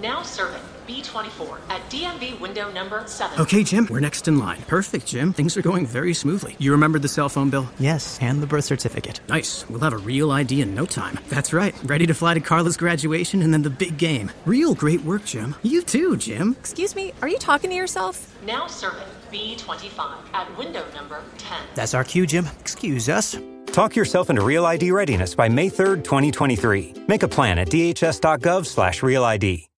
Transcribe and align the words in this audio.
Now 0.00 0.22
serving 0.22 0.62
B24 0.88 1.60
at 1.68 1.82
DMV 1.90 2.40
window 2.40 2.72
number 2.72 3.02
7. 3.06 3.38
Okay, 3.38 3.62
Jim, 3.62 3.86
we're 3.90 4.00
next 4.00 4.26
in 4.28 4.38
line. 4.38 4.62
Perfect, 4.62 5.06
Jim. 5.06 5.32
Things 5.32 5.56
are 5.58 5.62
going 5.62 5.84
very 5.86 6.14
smoothly. 6.14 6.56
You 6.58 6.72
remembered 6.72 7.02
the 7.02 7.08
cell 7.08 7.28
phone 7.28 7.50
bill? 7.50 7.68
Yes, 7.78 8.18
and 8.22 8.42
the 8.42 8.46
birth 8.46 8.64
certificate. 8.64 9.20
Nice. 9.28 9.68
We'll 9.68 9.80
have 9.80 9.92
a 9.92 9.98
real 9.98 10.32
ID 10.32 10.62
in 10.62 10.74
no 10.74 10.86
time. 10.86 11.18
That's 11.28 11.52
right. 11.52 11.74
Ready 11.84 12.06
to 12.06 12.14
fly 12.14 12.32
to 12.34 12.40
Carla's 12.40 12.78
graduation 12.78 13.42
and 13.42 13.52
then 13.52 13.62
the 13.62 13.70
big 13.70 13.98
game. 13.98 14.30
Real 14.46 14.74
great 14.74 15.02
work, 15.02 15.24
Jim. 15.26 15.54
You 15.62 15.82
too, 15.82 16.16
Jim. 16.16 16.56
Excuse 16.58 16.96
me, 16.96 17.12
are 17.20 17.28
you 17.28 17.38
talking 17.38 17.68
to 17.70 17.76
yourself? 17.76 18.34
Now 18.46 18.66
serving 18.66 19.06
B25 19.30 20.16
at 20.32 20.58
window 20.58 20.84
number 20.94 21.22
10. 21.38 21.58
That's 21.74 21.92
our 21.94 22.04
cue, 22.04 22.26
Jim. 22.26 22.48
Excuse 22.58 23.08
us. 23.10 23.36
Talk 23.66 23.94
yourself 23.94 24.30
into 24.30 24.42
Real 24.42 24.66
ID 24.66 24.90
readiness 24.90 25.34
by 25.34 25.48
May 25.48 25.68
3rd, 25.68 26.02
2023. 26.04 26.94
Make 27.06 27.22
a 27.22 27.28
plan 27.28 27.58
at 27.58 27.68
dhs.gov 27.68 28.66
slash 28.66 29.02
real-ID. 29.04 29.69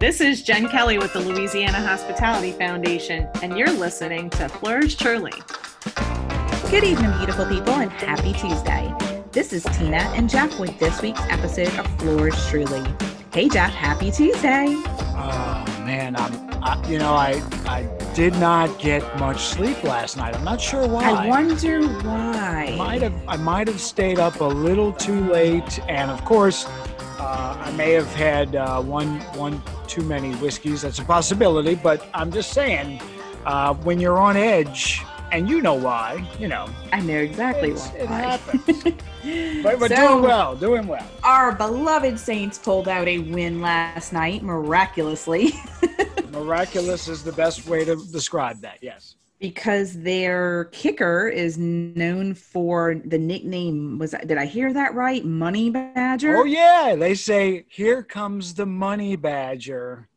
This 0.00 0.22
is 0.22 0.42
Jen 0.42 0.66
Kelly 0.66 0.96
with 0.96 1.12
the 1.12 1.20
Louisiana 1.20 1.78
Hospitality 1.78 2.52
Foundation, 2.52 3.28
and 3.42 3.58
you're 3.58 3.70
listening 3.70 4.30
to 4.30 4.48
Fleurs 4.48 4.96
Truly. 4.96 5.34
Good 6.70 6.84
evening, 6.84 7.12
beautiful 7.18 7.44
people, 7.44 7.74
and 7.74 7.92
happy 7.92 8.32
Tuesday. 8.32 8.94
This 9.30 9.52
is 9.52 9.62
Tina 9.62 9.98
and 10.16 10.26
Jeff 10.26 10.58
with 10.58 10.78
this 10.78 11.02
week's 11.02 11.20
episode 11.28 11.78
of 11.78 11.86
Fleurs 11.98 12.48
Truly. 12.48 12.82
Hey, 13.34 13.50
Jeff, 13.50 13.74
happy 13.74 14.10
Tuesday. 14.10 14.68
Oh 14.68 15.64
man, 15.84 16.16
I'm, 16.16 16.64
I, 16.64 16.82
you 16.88 16.98
know, 16.98 17.12
I 17.12 17.42
I 17.66 17.82
did 18.14 18.32
not 18.36 18.78
get 18.78 19.02
much 19.18 19.44
sleep 19.48 19.84
last 19.84 20.16
night. 20.16 20.34
I'm 20.34 20.44
not 20.44 20.62
sure 20.62 20.88
why. 20.88 21.10
I 21.10 21.28
wonder 21.28 21.86
why. 21.86 22.70
I 22.72 22.76
might 22.76 23.02
have 23.02 23.28
I 23.28 23.36
might 23.36 23.68
have 23.68 23.80
stayed 23.82 24.18
up 24.18 24.40
a 24.40 24.44
little 24.44 24.94
too 24.94 25.30
late, 25.30 25.78
and 25.90 26.10
of 26.10 26.24
course, 26.24 26.66
uh, 27.20 27.56
I 27.66 27.70
may 27.72 27.92
have 27.92 28.12
had 28.14 28.56
uh, 28.56 28.80
one 28.82 29.20
one 29.36 29.62
too 29.86 30.02
many 30.02 30.32
whiskeys. 30.36 30.82
That's 30.82 30.98
a 30.98 31.04
possibility, 31.04 31.74
but 31.74 32.06
I'm 32.14 32.30
just 32.32 32.52
saying, 32.52 33.00
uh, 33.44 33.74
when 33.74 34.00
you're 34.00 34.18
on 34.18 34.36
edge, 34.36 35.02
and 35.32 35.48
you 35.48 35.60
know 35.60 35.74
why, 35.74 36.26
you 36.40 36.48
know, 36.48 36.66
I 36.92 37.00
know 37.00 37.18
exactly 37.18 37.70
it's- 37.70 37.92
it 37.94 38.08
why. 38.08 38.20
happens. 38.20 38.82
but 39.62 39.78
we're 39.78 39.88
So- 39.88 39.96
doing 40.08 40.22
well, 40.22 40.56
doing 40.56 40.86
well. 40.88 41.06
Our 41.22 41.52
beloved 41.54 42.18
Saints 42.18 42.58
pulled 42.58 42.88
out 42.88 43.06
a 43.06 43.18
win 43.18 43.60
last 43.60 44.12
night, 44.12 44.42
miraculously, 44.42 45.52
Miraculous 46.32 47.08
is 47.08 47.22
the 47.24 47.32
best 47.32 47.66
way 47.66 47.84
to 47.84 47.96
describe 48.12 48.60
that. 48.62 48.78
Yes. 48.80 49.16
Because 49.40 49.94
their 49.94 50.66
kicker 50.66 51.26
is 51.28 51.56
known 51.58 52.34
for 52.34 53.00
the 53.04 53.18
nickname. 53.18 53.98
Was 53.98 54.14
did 54.26 54.36
I 54.36 54.44
hear 54.44 54.72
that 54.72 54.94
right? 54.94 55.24
Money 55.24 55.70
Badger. 55.70 56.36
Oh 56.36 56.44
yeah, 56.44 56.94
they 56.96 57.14
say 57.14 57.64
here 57.68 58.02
comes 58.02 58.54
the 58.54 58.66
money 58.66 59.16
badger. 59.16 60.08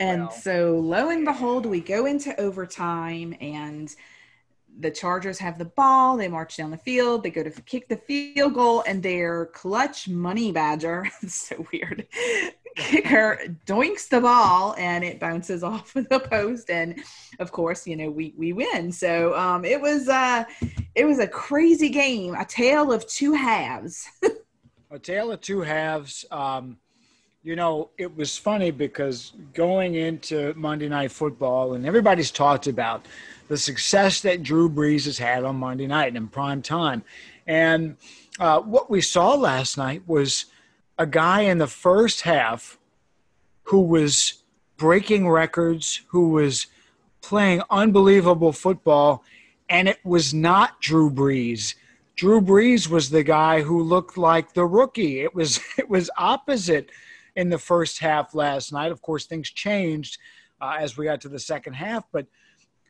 And 0.00 0.32
so, 0.32 0.78
lo 0.78 1.10
and 1.10 1.26
behold, 1.26 1.66
we 1.66 1.80
go 1.80 2.06
into 2.06 2.38
overtime, 2.40 3.36
and 3.38 3.94
the 4.78 4.90
Chargers 4.90 5.38
have 5.38 5.58
the 5.58 5.64
ball. 5.64 6.16
They 6.16 6.28
march 6.28 6.56
down 6.56 6.70
the 6.70 6.76
field. 6.76 7.22
They 7.22 7.30
go 7.30 7.42
to 7.42 7.50
kick 7.62 7.88
the 7.88 7.96
field 7.96 8.54
goal, 8.54 8.82
and 8.86 9.02
their 9.02 9.46
clutch 9.46 10.08
money 10.08 10.52
badger, 10.52 11.08
so 11.28 11.66
weird, 11.72 12.06
kicker 12.76 13.38
doinks 13.66 14.08
the 14.08 14.20
ball, 14.20 14.74
and 14.78 15.04
it 15.04 15.20
bounces 15.20 15.62
off 15.62 15.94
of 15.96 16.08
the 16.08 16.20
post. 16.20 16.70
And 16.70 17.02
of 17.38 17.52
course, 17.52 17.86
you 17.86 17.96
know 17.96 18.10
we 18.10 18.34
we 18.36 18.52
win. 18.52 18.92
So 18.92 19.36
um, 19.36 19.64
it 19.64 19.80
was 19.80 20.08
uh, 20.08 20.44
it 20.94 21.04
was 21.04 21.18
a 21.18 21.26
crazy 21.26 21.88
game, 21.88 22.34
a 22.34 22.44
tale 22.44 22.92
of 22.92 23.06
two 23.06 23.32
halves. 23.32 24.08
A 24.92 24.98
tale 24.98 25.30
of 25.30 25.40
two 25.40 25.60
halves. 25.60 26.24
Um, 26.32 26.76
you 27.44 27.54
know, 27.54 27.90
it 27.96 28.16
was 28.16 28.36
funny 28.36 28.72
because 28.72 29.34
going 29.54 29.94
into 29.94 30.52
Monday 30.56 30.88
Night 30.88 31.12
Football, 31.12 31.74
and 31.74 31.86
everybody's 31.86 32.32
talked 32.32 32.66
about 32.66 33.06
the 33.50 33.58
success 33.58 34.20
that 34.20 34.44
Drew 34.44 34.70
Brees 34.70 35.06
has 35.06 35.18
had 35.18 35.42
on 35.42 35.56
Monday 35.56 35.88
night 35.88 36.14
in 36.14 36.28
prime 36.28 36.62
time. 36.62 37.02
And 37.48 37.96
uh, 38.38 38.60
what 38.60 38.88
we 38.88 39.00
saw 39.00 39.34
last 39.34 39.76
night 39.76 40.04
was 40.06 40.46
a 40.96 41.04
guy 41.04 41.40
in 41.40 41.58
the 41.58 41.66
first 41.66 42.20
half 42.20 42.78
who 43.64 43.80
was 43.80 44.44
breaking 44.76 45.28
records, 45.28 46.02
who 46.10 46.28
was 46.28 46.68
playing 47.22 47.60
unbelievable 47.70 48.52
football, 48.52 49.24
and 49.68 49.88
it 49.88 49.98
was 50.04 50.32
not 50.32 50.80
Drew 50.80 51.10
Brees. 51.10 51.74
Drew 52.14 52.40
Brees 52.40 52.88
was 52.88 53.10
the 53.10 53.24
guy 53.24 53.62
who 53.62 53.82
looked 53.82 54.16
like 54.16 54.54
the 54.54 54.64
rookie. 54.64 55.22
It 55.22 55.34
was 55.34 55.58
it 55.76 55.90
was 55.90 56.08
opposite 56.16 56.90
in 57.34 57.48
the 57.48 57.58
first 57.58 57.98
half 57.98 58.32
last 58.32 58.72
night. 58.72 58.92
Of 58.92 59.02
course, 59.02 59.26
things 59.26 59.50
changed 59.50 60.18
uh, 60.60 60.76
as 60.78 60.96
we 60.96 61.06
got 61.06 61.20
to 61.22 61.28
the 61.28 61.40
second 61.40 61.72
half, 61.72 62.04
but 62.12 62.26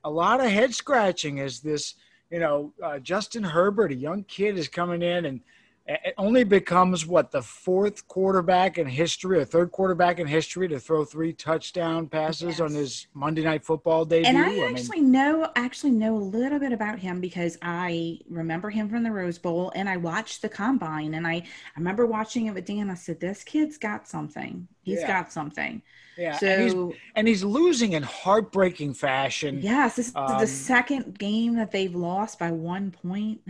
a 0.04 0.10
lot 0.10 0.40
of 0.40 0.50
head 0.50 0.74
scratching 0.74 1.40
as 1.40 1.60
this, 1.60 1.94
you 2.30 2.38
know, 2.38 2.72
uh, 2.82 2.98
Justin 2.98 3.42
Herbert, 3.42 3.92
a 3.92 3.96
young 3.96 4.24
kid, 4.24 4.56
is 4.56 4.68
coming 4.68 5.02
in 5.02 5.24
and 5.26 5.40
it 5.86 6.14
only 6.18 6.44
becomes 6.44 7.06
what 7.06 7.30
the 7.30 7.42
fourth 7.42 8.06
quarterback 8.06 8.78
in 8.78 8.86
history, 8.86 9.38
or 9.38 9.44
third 9.44 9.72
quarterback 9.72 10.18
in 10.20 10.26
history 10.26 10.68
to 10.68 10.78
throw 10.78 11.04
three 11.04 11.32
touchdown 11.32 12.06
passes 12.08 12.60
on 12.60 12.72
his 12.72 13.08
Monday 13.14 13.42
Night 13.42 13.64
Football 13.64 14.04
debut. 14.04 14.28
And 14.28 14.38
I 14.38 14.48
mean, 14.48 14.76
actually 14.76 15.00
know 15.00 15.50
actually 15.56 15.92
know 15.92 16.16
a 16.16 16.18
little 16.18 16.58
bit 16.58 16.72
about 16.72 16.98
him 16.98 17.20
because 17.20 17.56
I 17.62 18.18
remember 18.28 18.70
him 18.70 18.88
from 18.88 19.02
the 19.02 19.10
Rose 19.10 19.38
Bowl 19.38 19.72
and 19.74 19.88
I 19.88 19.96
watched 19.96 20.42
the 20.42 20.48
combine 20.48 21.14
and 21.14 21.26
I, 21.26 21.32
I 21.34 21.44
remember 21.76 22.06
watching 22.06 22.46
it 22.46 22.54
with 22.54 22.66
Dan. 22.66 22.90
I 22.90 22.94
said, 22.94 23.18
This 23.20 23.42
kid's 23.44 23.78
got 23.78 24.06
something. 24.06 24.68
He's 24.82 25.00
Yeah. 25.00 25.08
got 25.08 25.32
something. 25.32 25.82
yeah, 26.16 26.40
and 26.46 26.60
he's 26.60 26.72
So 26.72 26.94
and 27.14 27.26
he's 27.26 27.42
losing 27.42 27.92
in 27.92 28.02
heartbreaking 28.02 28.94
fashion. 28.94 29.60
yes, 29.62 29.96
this 29.96 30.08
is 30.08 30.14
Um, 30.14 30.38
the 30.38 30.46
second 30.46 31.18
game 31.18 31.56
that 31.56 31.70
they've 31.70 31.94
lost 31.94 32.38
by 32.38 32.50
one 32.52 32.90
point. 32.90 33.40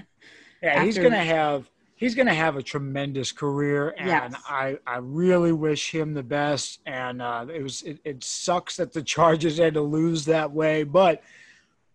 Yeah, 0.62 0.84
he's 0.84 0.98
gonna 0.98 1.24
have 1.24 1.68
he's 2.00 2.14
gonna 2.14 2.34
have 2.34 2.56
a 2.56 2.62
tremendous 2.62 3.30
career, 3.30 3.94
and 3.96 4.08
Yes. 4.08 4.34
I 4.48 4.78
I 4.86 4.96
really 4.96 5.52
wish 5.52 5.92
him 5.92 6.14
the 6.14 6.22
best. 6.22 6.80
And 6.86 7.22
uh, 7.22 7.46
it 7.54 7.62
was 7.62 7.82
it, 7.82 8.00
it 8.04 8.24
sucks 8.24 8.76
that 8.78 8.92
the 8.92 9.02
Chargers 9.14 9.58
had 9.58 9.74
to 9.74 9.82
lose 9.82 10.24
that 10.24 10.50
way, 10.50 10.82
but 10.82 11.22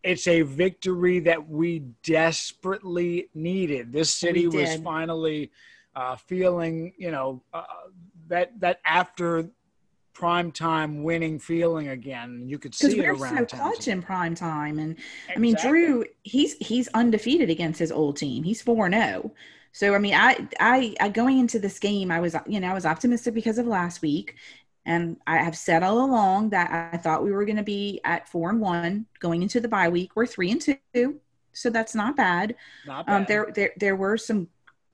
it's 0.04 0.28
a 0.28 0.44
victory 0.44 1.20
that 1.20 1.50
we 1.50 1.80
desperately 2.04 3.30
needed. 3.34 3.92
This 3.92 4.14
city 4.14 4.48
was 4.48 4.76
finally 4.78 5.52
uh, 5.96 6.16
feeling, 6.16 6.94
you 6.98 7.10
know, 7.10 7.42
uh, 7.52 7.64
that 8.28 8.58
that 8.60 8.80
after 8.86 9.50
prime 10.14 10.52
time 10.52 11.04
winning 11.04 11.38
feeling 11.40 11.90
again. 11.90 12.44
You 12.48 12.58
could 12.58 12.74
see 12.74 13.00
it 13.00 13.04
we're 13.04 13.16
around 13.16 13.50
so 13.50 13.58
clutch 13.58 13.88
in 13.88 14.02
prime 14.02 14.34
time. 14.36 14.80
And 14.80 14.96
I 15.36 15.38
mean, 15.38 15.56
Drew, 15.62 16.06
he's 16.24 16.54
he's 16.58 16.88
undefeated 16.94 17.50
against 17.50 17.80
his 17.80 17.92
old 17.92 18.16
team. 18.18 18.44
He's 18.44 18.62
4 18.62 18.90
0. 18.92 19.32
So 19.76 19.94
I 19.94 20.00
mean, 20.00 20.14
I, 20.16 20.48
I 20.58 20.96
I 21.02 21.10
going 21.10 21.38
into 21.40 21.60
this 21.60 21.80
game, 21.80 22.10
I 22.10 22.22
was 22.22 22.34
you 22.48 22.60
know, 22.62 22.70
I 22.70 22.74
was 22.74 22.86
optimistic 22.86 23.34
because 23.34 23.58
of 23.58 23.68
last 23.68 24.02
week. 24.02 24.36
And 24.86 25.18
I 25.28 25.38
have 25.38 25.58
said 25.58 25.84
all 25.84 26.06
along 26.06 26.52
that 26.52 26.94
I 26.94 26.98
thought 26.98 27.24
we 27.24 27.32
were 27.32 27.44
going 27.44 27.58
to 27.58 27.64
be 27.64 28.00
at 28.06 28.30
four 28.30 28.52
and 28.52 28.62
one 28.62 29.08
going 29.20 29.42
into 29.42 29.60
the 29.60 29.68
bye 29.68 29.90
week. 29.90 30.16
We're 30.16 30.28
three 30.28 30.52
and 30.52 30.62
two, 30.62 31.20
so 31.54 31.70
that's 31.72 31.96
not 31.96 32.16
bad. 32.16 32.56
Not 32.86 33.10
Um, 33.10 33.26
bad. 33.26 33.28
there, 33.28 33.52
there, 33.54 33.72
there 33.78 33.96
were 33.96 34.18
some 34.18 34.48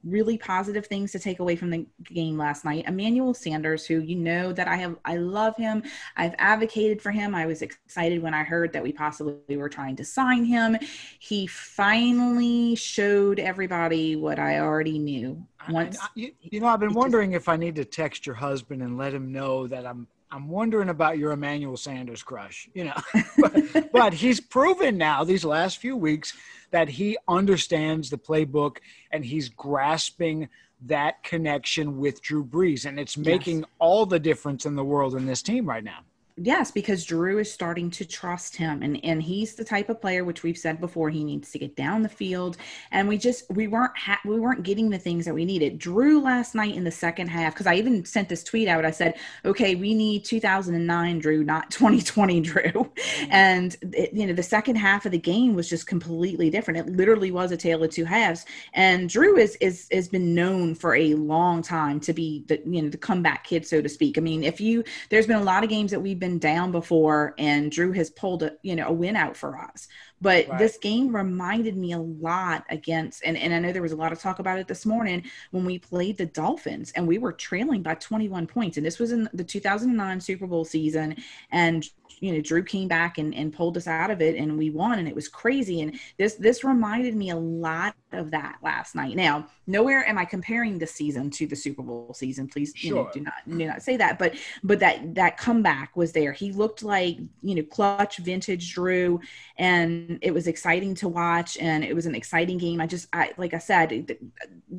really 0.04 0.38
positive 0.38 0.86
things 0.88 1.12
to 1.12 1.20
take 1.20 1.40
away 1.40 1.56
from 1.56 1.70
the 1.70 1.86
game 2.04 2.38
last 2.38 2.66
night. 2.66 2.86
Emmanuel 2.88 3.34
Sanders, 3.34 3.86
who 3.86 4.00
you 4.00 4.16
know 4.16 4.52
that 4.54 4.68
I 4.68 4.76
have, 4.78 4.96
I 5.06 5.18
love 5.18 5.56
him. 5.58 5.84
I've 6.18 6.36
advocated 6.38 7.02
for 7.02 7.12
him. 7.12 7.36
I 7.36 7.46
was 7.46 7.62
excited 7.62 8.22
when 8.22 8.34
I 8.34 8.44
heard 8.44 8.74
that 8.74 8.84
we 8.84 8.92
possibly 8.92 9.58
were 9.58 9.70
trying 9.70 9.96
to 9.98 10.06
sign 10.06 10.44
him. 10.46 10.78
He 11.20 11.48
finally 11.48 12.76
showed 12.76 13.40
everybody 13.40 14.16
what 14.16 14.40
I 14.40 14.60
already 14.60 14.98
knew. 15.00 15.46
Once, 15.70 15.98
I- 16.02 16.08
you, 16.16 16.32
you 16.42 16.60
know, 16.60 16.68
I've 16.68 16.80
been 16.80 16.90
he 16.90 16.94
just- 16.94 17.00
wondering 17.00 17.34
if 17.34 17.48
I 17.50 17.56
need 17.58 17.76
to 17.76 17.86
text 17.86 18.26
your 18.26 18.36
husband 18.36 18.82
and 18.82 18.98
let 18.98 19.14
him 19.14 19.32
know 19.32 19.68
that 19.68 19.86
I'm 19.86 20.08
I'm 20.34 20.48
wondering 20.48 20.88
about 20.88 21.18
your 21.18 21.34
Emmanuel 21.34 21.76
Sanders 21.76 22.24
crush. 22.24 22.70
You 22.74 22.86
know, 22.86 22.94
but, 23.38 23.92
but 23.92 24.14
he's 24.14 24.40
proven 24.40 24.98
now 24.98 25.26
these 25.26 25.44
last 25.44 25.80
few 25.80 25.98
weeks 25.98 26.34
that 26.72 26.90
he 26.90 27.18
understands 27.28 28.10
the 28.10 28.18
playbook 28.18 28.78
and 29.12 29.24
he's 29.24 29.50
grasping 29.50 30.50
that 30.86 31.24
connection 31.24 31.98
with 32.00 32.22
Drew 32.22 32.44
Brees, 32.44 32.86
and 32.86 33.00
it's 33.00 33.18
making 33.18 33.66
all 33.78 34.06
the 34.06 34.20
difference 34.20 34.66
in 34.66 34.76
the 34.76 34.84
world 34.84 35.16
in 35.16 35.26
this 35.28 35.44
team 35.44 35.68
right 35.68 35.84
now. 35.84 36.00
Yes, 36.44 36.72
because 36.72 37.06
Drew 37.06 37.38
is 37.38 37.52
starting 37.52 37.92
to 37.92 38.06
trust 38.06 38.56
him 38.56 38.82
and 38.82 39.00
and 39.04 39.22
he's 39.22 39.54
the 39.54 39.64
type 39.64 39.90
of 39.90 40.02
player 40.02 40.24
which 40.24 40.42
we've 40.42 40.58
said 40.58 40.82
before 40.82 41.12
he 41.12 41.24
needs 41.24 41.52
to 41.52 41.60
get 41.60 41.76
down 41.76 42.02
the 42.02 42.10
field 42.10 42.58
and 42.92 43.08
we 43.08 43.20
just 43.20 43.44
we 43.52 43.68
weren't 43.68 43.96
ha- 43.96 44.20
we 44.26 44.40
weren't 44.40 44.64
getting 44.64 44.90
the 44.90 44.98
things 44.98 45.26
that 45.26 45.36
we 45.36 45.46
needed. 45.46 45.78
Drew 45.78 46.20
last 46.20 46.56
night 46.56 46.76
in 46.76 46.84
the 46.84 46.92
second 46.92 47.28
half 47.28 47.54
cuz 47.54 47.68
I 47.68 47.76
even 47.76 48.04
sent 48.06 48.28
this 48.28 48.44
tweet 48.44 48.68
out 48.68 48.86
I 48.86 48.92
said, 48.92 49.20
"Okay, 49.46 49.76
we 49.76 49.94
need 49.94 50.26
2009 50.26 51.20
Drew, 51.20 51.44
not 51.44 51.70
2020 51.70 52.42
Drew." 52.50 52.62
Mm-hmm. 52.62 53.32
And 53.32 53.78
it, 53.94 54.12
you 54.12 54.26
know, 54.26 54.34
the 54.34 54.42
second 54.42 54.78
half 54.78 55.06
of 55.06 55.12
the 55.12 55.20
game 55.20 55.54
was 55.54 55.70
just 55.70 55.86
completely 55.86 56.50
different. 56.50 56.80
It 56.80 56.96
literally 56.96 57.30
was 57.30 57.52
a 57.52 57.58
tale 57.58 57.84
of 57.84 57.92
two 57.92 58.06
halves. 58.06 58.46
And 58.74 59.10
Drew 59.10 59.38
is 59.38 59.58
is 59.58 59.88
has 59.92 60.08
been 60.08 60.34
known 60.34 60.74
for 60.74 60.96
a 60.96 61.14
long 61.14 61.62
time 61.62 62.00
to 62.00 62.14
be 62.14 62.46
the 62.48 62.60
you 62.66 62.82
know, 62.82 62.90
the 62.90 62.98
comeback 62.98 63.44
kid 63.44 63.68
so 63.68 63.80
to 63.80 63.90
speak. 63.90 64.18
I 64.18 64.22
mean, 64.22 64.44
if 64.44 64.60
you 64.60 64.84
there's 65.10 65.28
been 65.28 65.38
a 65.38 65.44
lot 65.44 65.64
of 65.64 65.70
games 65.70 65.92
that 65.92 66.00
we've 66.00 66.20
been 66.20 66.31
down 66.40 66.72
before 66.72 67.34
and 67.38 67.72
Drew 67.72 67.92
has 67.94 68.10
pulled 68.10 68.44
a 68.44 68.54
you 68.62 68.76
know 68.76 68.88
a 68.88 68.92
win 68.92 69.16
out 69.16 69.36
for 69.36 69.58
us. 69.58 69.88
But 70.20 70.48
right. 70.48 70.60
this 70.60 70.78
game 70.78 71.16
reminded 71.16 71.76
me 71.76 71.94
a 71.94 72.00
lot 72.00 72.64
against 72.70 73.24
and, 73.24 73.38
and 73.38 73.54
I 73.54 73.60
know 73.60 73.72
there 73.72 73.82
was 73.82 73.92
a 73.92 73.98
lot 73.98 74.12
of 74.12 74.20
talk 74.20 74.40
about 74.40 74.60
it 74.60 74.68
this 74.68 74.86
morning 74.86 75.24
when 75.52 75.66
we 75.66 75.80
played 75.80 76.18
the 76.18 76.28
Dolphins 76.28 76.92
and 76.96 77.08
we 77.08 77.18
were 77.18 77.34
trailing 77.34 77.82
by 77.82 77.96
21 77.96 78.48
points. 78.48 78.78
And 78.78 78.86
this 78.86 79.00
was 79.00 79.12
in 79.12 79.30
the 79.34 79.44
2009 79.44 80.22
Super 80.22 80.48
Bowl 80.48 80.66
season. 80.66 81.16
And 81.52 81.86
you 82.20 82.34
know 82.34 82.42
drew 82.42 82.64
came 82.64 82.88
back 82.88 83.18
and, 83.18 83.34
and 83.34 83.54
pulled 83.54 83.78
us 83.78 83.88
out 83.88 84.12
of 84.12 84.22
it 84.22 84.36
and 84.36 84.58
we 84.58 84.70
won 84.70 85.00
and 85.00 85.08
it 85.08 85.16
was 85.16 85.28
crazy. 85.28 85.82
And 85.82 86.00
this 86.18 86.36
this 86.36 86.64
reminded 86.64 87.16
me 87.16 87.30
a 87.30 87.36
lot 87.36 87.96
of 88.12 88.32
that 88.32 88.58
last 88.62 88.96
night. 88.96 89.16
Now 89.16 89.48
nowhere 89.68 90.06
am 90.08 90.18
i 90.18 90.26
comparing 90.26 90.78
the 90.78 90.88
season 90.88 91.30
to 91.30 91.48
the 91.48 91.56
super 91.56 91.82
bowl 91.82 92.14
season. 92.14 92.48
Please 92.48 92.74
sure. 92.76 92.90
you 92.90 92.96
know 92.96 93.10
do 93.14 93.20
not 93.22 93.34
do 93.48 93.68
not 93.68 93.82
say 93.82 93.98
that. 93.98 94.20
But 94.20 94.36
but 94.64 94.80
that 94.80 95.16
that 95.16 95.38
comeback 95.38 95.96
was 95.96 96.12
there. 96.12 96.32
He 96.34 96.52
looked 96.52 96.84
like 96.84 97.18
you 97.42 97.56
know 97.56 97.64
clutch 97.64 98.18
vintage 98.18 98.74
drew 98.74 99.20
and 99.58 100.20
it 100.22 100.34
was 100.34 100.48
exciting 100.48 100.96
to 100.96 101.08
watch 101.08 101.58
and 101.58 101.84
it 101.84 101.96
was 101.96 102.06
an 102.06 102.16
exciting 102.16 102.58
game. 102.58 102.82
I 102.82 102.88
just 102.88 103.08
i 103.14 103.32
like 103.38 103.54
i 103.54 103.58
said 103.58 104.18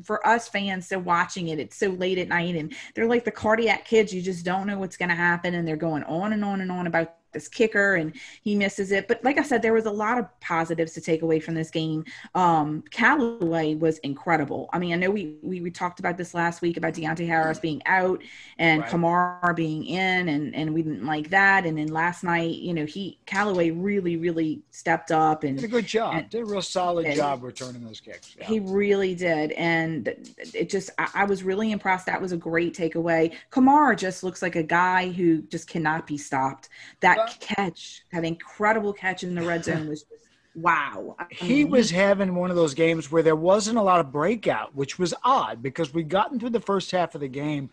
for 0.03 0.25
us 0.27 0.47
fans 0.47 0.87
so 0.87 0.99
watching 0.99 1.49
it. 1.49 1.59
It's 1.59 1.77
so 1.77 1.89
late 1.89 2.17
at 2.17 2.27
night 2.27 2.55
and 2.55 2.73
they're 2.93 3.07
like 3.07 3.25
the 3.25 3.31
cardiac 3.31 3.85
kids. 3.85 4.13
You 4.13 4.21
just 4.21 4.45
don't 4.45 4.67
know 4.67 4.77
what's 4.77 4.97
going 4.97 5.09
to 5.09 5.15
happen 5.15 5.55
and 5.55 5.67
they're 5.67 5.75
going 5.75 6.03
on 6.03 6.33
and 6.33 6.43
on 6.43 6.61
and 6.61 6.71
on 6.71 6.87
about 6.87 7.15
this 7.33 7.47
kicker 7.47 7.95
and 7.95 8.15
he 8.41 8.55
misses 8.55 8.91
it. 8.91 9.07
But 9.07 9.23
like 9.23 9.37
I 9.37 9.43
said, 9.43 9.61
there 9.61 9.73
was 9.73 9.85
a 9.85 9.91
lot 9.91 10.17
of 10.17 10.27
positives 10.39 10.93
to 10.93 11.01
take 11.01 11.21
away 11.21 11.39
from 11.39 11.55
this 11.55 11.69
game. 11.69 12.05
Um, 12.35 12.83
Callaway 12.91 13.75
was 13.75 13.97
incredible. 13.99 14.69
I 14.73 14.79
mean, 14.79 14.93
I 14.93 14.97
know 14.97 15.11
we, 15.11 15.35
we, 15.41 15.61
we 15.61 15.71
talked 15.71 15.99
about 15.99 16.17
this 16.17 16.33
last 16.33 16.61
week 16.61 16.77
about 16.77 16.93
Deonte 16.93 17.25
Harris 17.25 17.59
being 17.59 17.81
out 17.85 18.21
and 18.57 18.81
right. 18.81 18.91
Kamara 18.91 19.55
being 19.55 19.85
in, 19.85 20.29
and 20.29 20.55
and 20.55 20.73
we 20.73 20.81
didn't 20.81 21.05
like 21.05 21.29
that. 21.29 21.65
And 21.65 21.77
then 21.77 21.87
last 21.87 22.23
night, 22.23 22.55
you 22.55 22.73
know, 22.73 22.85
he 22.85 23.19
Callaway 23.25 23.71
really 23.71 24.17
really 24.17 24.61
stepped 24.71 25.11
up 25.11 25.43
and 25.43 25.57
did 25.57 25.65
a 25.65 25.67
good 25.67 25.85
job. 25.85 26.15
And, 26.15 26.29
did 26.29 26.41
a 26.41 26.45
real 26.45 26.61
solid 26.61 27.13
job 27.15 27.43
returning 27.43 27.83
those 27.83 27.99
kicks. 27.99 28.35
Yeah. 28.37 28.45
He 28.45 28.59
really 28.59 29.15
did, 29.15 29.51
and 29.53 30.07
it 30.53 30.69
just 30.69 30.89
I, 30.97 31.09
I 31.15 31.25
was 31.25 31.43
really 31.43 31.71
impressed. 31.71 32.05
That 32.05 32.21
was 32.21 32.31
a 32.31 32.37
great 32.37 32.75
takeaway. 32.75 33.33
Kamara 33.51 33.97
just 33.97 34.23
looks 34.23 34.41
like 34.41 34.55
a 34.55 34.63
guy 34.63 35.09
who 35.09 35.41
just 35.43 35.67
cannot 35.67 36.07
be 36.07 36.17
stopped. 36.17 36.69
That 37.01 37.22
catch, 37.39 38.03
that 38.11 38.23
incredible 38.23 38.93
catch 38.93 39.23
in 39.23 39.35
the 39.35 39.41
red 39.41 39.63
zone 39.65 39.87
was 39.87 40.03
just 40.03 40.27
wow. 40.55 41.15
he 41.29 41.63
mm-hmm. 41.63 41.71
was 41.71 41.91
having 41.91 42.35
one 42.35 42.49
of 42.49 42.55
those 42.55 42.73
games 42.73 43.11
where 43.11 43.23
there 43.23 43.35
wasn't 43.35 43.77
a 43.77 43.81
lot 43.81 43.99
of 43.99 44.11
breakout, 44.11 44.75
which 44.75 44.99
was 44.99 45.13
odd 45.23 45.61
because 45.61 45.93
we'd 45.93 46.09
gotten 46.09 46.39
through 46.39 46.51
the 46.51 46.59
first 46.59 46.91
half 46.91 47.15
of 47.15 47.21
the 47.21 47.27
game. 47.27 47.69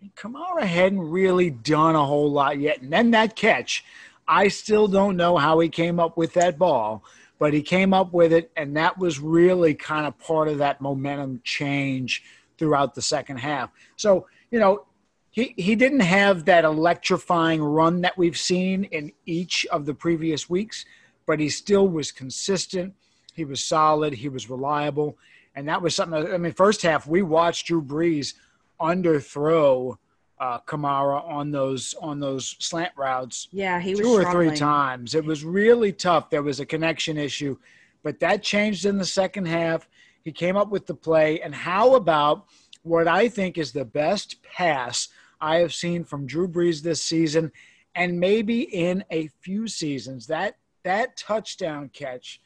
And 0.00 0.14
Kamara 0.14 0.62
hadn't 0.62 1.00
really 1.00 1.50
done 1.50 1.94
a 1.94 2.04
whole 2.04 2.30
lot 2.30 2.58
yet. 2.58 2.80
And 2.80 2.92
then 2.92 3.10
that 3.10 3.36
catch, 3.36 3.84
I 4.26 4.48
still 4.48 4.86
don't 4.86 5.16
know 5.16 5.36
how 5.36 5.58
he 5.58 5.68
came 5.68 5.98
up 5.98 6.16
with 6.16 6.34
that 6.34 6.58
ball, 6.58 7.04
but 7.38 7.52
he 7.52 7.62
came 7.62 7.92
up 7.92 8.12
with 8.12 8.32
it. 8.32 8.50
And 8.56 8.76
that 8.76 8.96
was 8.96 9.18
really 9.18 9.74
kind 9.74 10.06
of 10.06 10.18
part 10.18 10.48
of 10.48 10.58
that 10.58 10.80
momentum 10.80 11.40
change 11.44 12.22
throughout 12.58 12.94
the 12.94 13.02
second 13.02 13.38
half. 13.38 13.70
So, 13.96 14.26
you 14.50 14.58
know, 14.58 14.84
he, 15.30 15.54
he 15.56 15.76
didn't 15.76 16.00
have 16.00 16.44
that 16.46 16.64
electrifying 16.64 17.62
run 17.62 18.00
that 18.00 18.18
we've 18.18 18.38
seen 18.38 18.84
in 18.84 19.12
each 19.26 19.64
of 19.66 19.86
the 19.86 19.94
previous 19.94 20.50
weeks, 20.50 20.84
but 21.26 21.38
he 21.38 21.48
still 21.48 21.88
was 21.88 22.10
consistent. 22.10 22.94
He 23.34 23.44
was 23.44 23.64
solid. 23.64 24.12
He 24.12 24.28
was 24.28 24.50
reliable. 24.50 25.16
And 25.54 25.68
that 25.68 25.82
was 25.82 25.94
something, 25.94 26.24
that, 26.24 26.34
I 26.34 26.38
mean, 26.38 26.52
first 26.52 26.82
half, 26.82 27.06
we 27.06 27.22
watched 27.22 27.66
Drew 27.66 27.82
Brees 27.82 28.34
underthrow 28.80 29.96
uh, 30.40 30.58
Kamara 30.60 31.22
on 31.28 31.50
those 31.50 31.94
on 32.00 32.18
those 32.18 32.56
slant 32.58 32.92
routes. 32.96 33.48
Yeah, 33.52 33.78
he 33.78 33.90
was 33.90 34.00
two 34.00 34.12
or 34.12 34.30
three 34.32 34.56
times. 34.56 35.14
It 35.14 35.24
was 35.24 35.44
really 35.44 35.92
tough. 35.92 36.30
There 36.30 36.42
was 36.42 36.60
a 36.60 36.66
connection 36.66 37.18
issue, 37.18 37.58
but 38.02 38.18
that 38.20 38.42
changed 38.42 38.86
in 38.86 38.96
the 38.96 39.04
second 39.04 39.46
half. 39.46 39.86
He 40.22 40.32
came 40.32 40.56
up 40.56 40.70
with 40.70 40.86
the 40.86 40.94
play. 40.94 41.42
And 41.42 41.54
how 41.54 41.94
about 41.94 42.46
what 42.82 43.06
I 43.06 43.28
think 43.28 43.58
is 43.58 43.72
the 43.72 43.84
best 43.84 44.42
pass 44.42 45.08
I 45.40 45.56
have 45.58 45.72
seen 45.72 46.04
from 46.04 46.26
Drew 46.26 46.48
Brees 46.48 46.82
this 46.82 47.02
season, 47.02 47.52
and 47.94 48.18
maybe 48.18 48.62
in 48.62 49.04
a 49.10 49.28
few 49.40 49.68
seasons. 49.68 50.26
That 50.26 50.56
that 50.82 51.16
touchdown 51.16 51.90
catch 51.92 52.40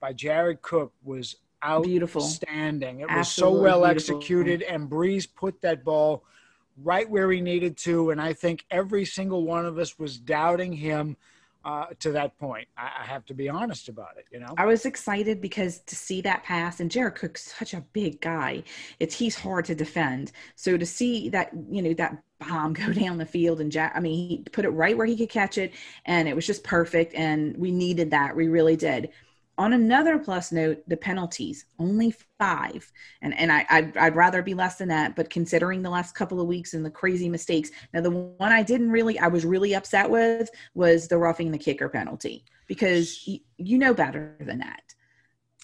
by 0.00 0.12
Jared 0.12 0.62
Cook 0.62 0.92
was 1.02 1.36
outstanding. 1.64 2.96
Beautiful. 2.98 3.16
It 3.16 3.18
was 3.18 3.26
Absolutely 3.28 3.58
so 3.58 3.62
well 3.62 3.84
beautiful. 3.84 4.16
executed, 4.16 4.62
and 4.62 4.90
Brees 4.90 5.28
put 5.32 5.60
that 5.62 5.84
ball 5.84 6.24
right 6.82 7.08
where 7.08 7.30
he 7.30 7.40
needed 7.40 7.76
to. 7.76 8.10
And 8.10 8.20
I 8.20 8.32
think 8.32 8.64
every 8.70 9.04
single 9.04 9.44
one 9.44 9.66
of 9.66 9.78
us 9.78 9.98
was 9.98 10.18
doubting 10.18 10.72
him 10.72 11.16
uh, 11.64 11.86
to 11.98 12.12
that 12.12 12.38
point. 12.38 12.66
I, 12.76 12.90
I, 13.02 13.04
have 13.04 13.26
to 13.26 13.34
be 13.34 13.48
honest 13.48 13.88
about 13.88 14.16
it. 14.16 14.24
You 14.32 14.40
know, 14.40 14.54
I 14.56 14.64
was 14.64 14.86
excited 14.86 15.42
because 15.42 15.80
to 15.80 15.94
see 15.94 16.22
that 16.22 16.42
pass, 16.42 16.80
and 16.80 16.90
Jared 16.90 17.16
Cook's 17.16 17.54
such 17.58 17.74
a 17.74 17.82
big 17.92 18.20
guy. 18.20 18.62
It's 18.98 19.14
he's 19.14 19.36
hard 19.36 19.66
to 19.66 19.74
defend. 19.74 20.32
So 20.56 20.78
to 20.78 20.86
see 20.86 21.28
that, 21.30 21.50
you 21.70 21.82
know, 21.82 21.92
that 21.94 22.22
bomb 22.40 22.72
go 22.74 22.92
down 22.92 23.18
the 23.18 23.26
field 23.26 23.60
and 23.60 23.70
Jack, 23.70 23.92
I 23.94 24.00
mean, 24.00 24.28
he 24.28 24.44
put 24.50 24.64
it 24.64 24.70
right 24.70 24.96
where 24.96 25.06
he 25.06 25.16
could 25.16 25.28
catch 25.28 25.58
it, 25.58 25.72
and 26.06 26.28
it 26.28 26.34
was 26.34 26.46
just 26.46 26.64
perfect. 26.64 27.14
And 27.14 27.56
we 27.56 27.70
needed 27.70 28.10
that. 28.10 28.34
We 28.34 28.48
really 28.48 28.76
did. 28.76 29.10
On 29.58 29.74
another 29.74 30.18
plus 30.18 30.52
note, 30.52 30.82
the 30.88 30.96
penalties 30.96 31.66
only 31.78 32.14
five, 32.38 32.90
and 33.20 33.38
and 33.38 33.52
I 33.52 33.66
I'd, 33.68 33.94
I'd, 33.94 34.16
rather 34.16 34.42
be 34.42 34.54
less 34.54 34.76
than 34.76 34.88
that. 34.88 35.14
But 35.14 35.28
considering 35.28 35.82
the 35.82 35.90
last 35.90 36.14
couple 36.14 36.40
of 36.40 36.46
weeks 36.46 36.72
and 36.72 36.82
the 36.82 36.90
crazy 36.90 37.28
mistakes, 37.28 37.70
now 37.92 38.00
the 38.00 38.10
one 38.10 38.52
I 38.52 38.62
didn't 38.62 38.90
really 38.90 39.18
I 39.18 39.26
was 39.26 39.44
really 39.44 39.74
upset 39.74 40.08
with 40.08 40.48
was 40.74 41.08
the 41.08 41.18
roughing 41.18 41.50
the 41.50 41.58
kicker 41.58 41.90
penalty 41.90 42.42
because 42.68 43.22
y- 43.28 43.40
you 43.58 43.76
know 43.76 43.92
better 43.92 44.34
than 44.40 44.60
that. 44.60 44.94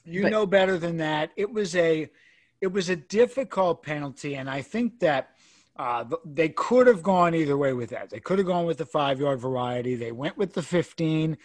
You 0.05 0.23
but, 0.23 0.31
know 0.31 0.44
better 0.44 0.76
than 0.76 0.99
that. 0.99 1.31
It 1.34 1.50
was 1.50 1.75
a 1.75 2.11
it 2.61 2.70
was 2.70 2.90
a 2.90 2.96
difficult 2.96 3.82
penalty, 3.82 4.37
and 4.37 4.50
I 4.50 4.61
think 4.61 5.00
that. 5.00 5.31
Uh, 5.78 6.05
they 6.25 6.49
could 6.49 6.87
have 6.87 7.02
gone 7.02 7.34
either 7.34 7.56
way 7.56 7.73
with 7.73 7.90
that. 7.90 8.11
They 8.11 8.20
could 8.20 8.38
have 8.38 8.46
gone 8.46 8.67
with 8.67 8.78
the 8.78 8.87
five 8.87 9.20
yard 9.20 9.40
variety. 9.40 9.94
They 9.94 10.12
went 10.12 10.38
with 10.38 10.55
the 10.55 10.62
15 10.62 11.37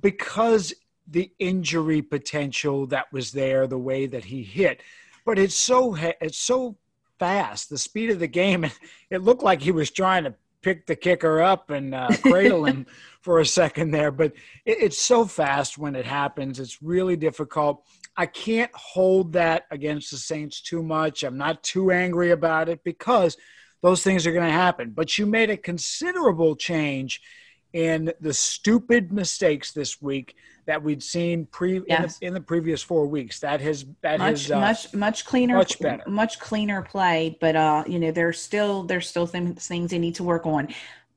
because 0.00 0.74
the 1.06 1.32
injury 1.38 2.02
potential 2.02 2.86
that 2.86 3.12
was 3.12 3.32
there, 3.32 3.66
the 3.66 3.78
way 3.78 4.06
that 4.06 4.24
he 4.24 4.42
hit. 4.42 4.82
But 5.24 5.38
it's 5.38 5.54
so 5.54 5.94
it's 6.20 6.38
so 6.38 6.76
fast, 7.18 7.70
the 7.70 7.78
speed 7.78 8.10
of 8.10 8.18
the 8.18 8.26
game. 8.26 8.66
It 9.10 9.22
looked 9.22 9.42
like 9.42 9.60
he 9.60 9.72
was 9.72 9.90
trying 9.90 10.24
to 10.24 10.34
pick 10.62 10.86
the 10.86 10.96
kicker 10.96 11.42
up 11.42 11.70
and 11.70 11.94
uh, 11.94 12.08
cradle 12.22 12.64
him 12.64 12.86
for 13.20 13.40
a 13.40 13.46
second 13.46 13.90
there. 13.90 14.10
But 14.10 14.32
it, 14.64 14.78
it's 14.80 14.98
so 14.98 15.26
fast 15.26 15.76
when 15.76 15.94
it 15.94 16.06
happens. 16.06 16.58
It's 16.58 16.82
really 16.82 17.16
difficult. 17.16 17.84
I 18.16 18.26
can't 18.26 18.70
hold 18.74 19.32
that 19.34 19.64
against 19.70 20.10
the 20.10 20.16
Saints 20.16 20.60
too 20.60 20.82
much. 20.82 21.22
I'm 21.22 21.36
not 21.36 21.62
too 21.62 21.90
angry 21.90 22.30
about 22.30 22.68
it 22.68 22.82
because 22.84 23.36
those 23.82 24.02
things 24.02 24.26
are 24.26 24.32
going 24.32 24.46
to 24.46 24.52
happen. 24.52 24.90
But 24.90 25.18
you 25.18 25.26
made 25.26 25.50
a 25.50 25.56
considerable 25.56 26.56
change 26.56 27.20
in 27.72 28.12
the 28.20 28.34
stupid 28.34 29.12
mistakes 29.12 29.72
this 29.72 30.00
week 30.00 30.36
that 30.66 30.82
we'd 30.82 31.02
seen 31.02 31.46
pre 31.46 31.82
yes. 31.86 31.98
in, 31.98 32.02
the, 32.02 32.26
in, 32.28 32.34
the, 32.34 32.40
previous 32.40 32.82
four 32.82 33.06
weeks. 33.06 33.40
That 33.40 33.60
has 33.60 33.86
that 34.02 34.18
much 34.18 34.42
has, 34.42 34.50
uh, 34.50 34.60
much 34.60 34.94
much 34.94 35.24
cleaner, 35.24 35.56
much 35.56 35.78
better, 35.78 36.02
much 36.06 36.38
cleaner 36.38 36.82
play. 36.82 37.36
But 37.40 37.56
uh, 37.56 37.84
you 37.86 37.98
know, 37.98 38.10
there's 38.10 38.40
still 38.40 38.84
there's 38.84 39.08
still 39.08 39.26
things 39.26 39.66
things 39.66 39.90
they 39.90 39.98
need 39.98 40.14
to 40.16 40.24
work 40.24 40.46
on. 40.46 40.68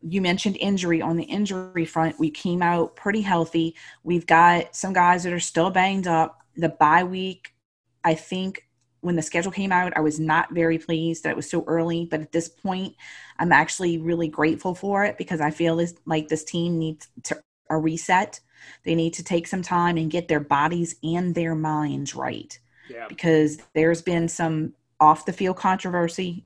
You 0.02 0.22
mentioned 0.22 0.58
injury 0.60 1.02
on 1.02 1.18
the 1.18 1.24
injury 1.24 1.86
front. 1.86 2.20
We 2.20 2.30
came 2.30 2.62
out 2.62 2.96
pretty 2.96 3.22
healthy. 3.22 3.76
We've 4.04 4.26
got 4.26 4.76
some 4.76 4.94
guys 4.94 5.24
that 5.24 5.34
are 5.34 5.40
still 5.40 5.70
banged 5.70 6.08
up. 6.08 6.42
The 6.56 6.70
bye 6.70 7.04
week, 7.04 7.54
I 8.04 8.14
think, 8.14 8.65
when 9.06 9.16
the 9.16 9.22
schedule 9.22 9.52
came 9.52 9.72
out, 9.72 9.96
I 9.96 10.00
was 10.00 10.20
not 10.20 10.52
very 10.52 10.80
pleased 10.80 11.24
that 11.24 11.30
it 11.30 11.36
was 11.36 11.48
so 11.48 11.64
early. 11.68 12.08
But 12.10 12.22
at 12.22 12.32
this 12.32 12.50
point, 12.50 12.96
I'm 13.38 13.52
actually 13.52 14.00
really 14.00 14.28
grateful 14.28 14.74
for 14.74 15.06
it 15.06 15.16
because 15.16 15.40
I 15.40 15.52
feel 15.52 15.76
this, 15.76 15.94
like 16.08 16.28
this 16.28 16.44
team 16.44 16.80
needs 16.80 17.08
to 17.26 17.40
a 17.70 17.78
reset. 17.78 18.40
They 18.84 18.96
need 18.96 19.14
to 19.14 19.24
take 19.24 19.46
some 19.46 19.62
time 19.62 19.98
and 19.98 20.10
get 20.10 20.28
their 20.28 20.40
bodies 20.40 20.96
and 21.04 21.36
their 21.36 21.54
minds 21.54 22.16
right. 22.16 22.58
Yeah. 22.90 23.08
Because 23.08 23.60
there's 23.76 24.02
been 24.02 24.28
some 24.28 24.74
off 25.00 25.28
the 25.28 25.34
field 25.34 25.58
controversy, 25.58 26.44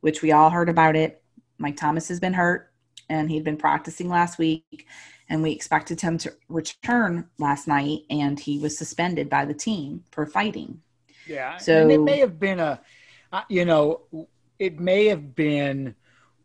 which 0.00 0.22
we 0.22 0.32
all 0.32 0.50
heard 0.50 0.68
about 0.68 0.96
it. 0.96 1.22
Mike 1.58 1.76
Thomas 1.76 2.08
has 2.08 2.18
been 2.18 2.34
hurt. 2.34 2.72
and 3.08 3.30
he'd 3.30 3.44
been 3.44 3.56
practicing 3.56 4.08
last 4.08 4.38
week 4.38 4.86
and 5.28 5.42
we 5.42 5.52
expected 5.52 6.00
him 6.00 6.18
to 6.18 6.32
return 6.48 7.28
last 7.38 7.68
night 7.68 8.00
and 8.10 8.40
he 8.40 8.58
was 8.58 8.76
suspended 8.76 9.28
by 9.28 9.44
the 9.44 9.54
team 9.54 10.02
for 10.10 10.24
fighting 10.26 10.80
Yeah. 11.32 11.56
So- 11.58 11.80
and 11.80 11.90
it 11.90 12.00
may 12.00 12.18
have 12.18 12.38
been 12.38 12.60
a, 12.60 12.80
you 13.48 13.64
know, 13.64 14.02
it 14.58 14.78
may 14.78 15.06
have 15.06 15.34
been 15.34 15.94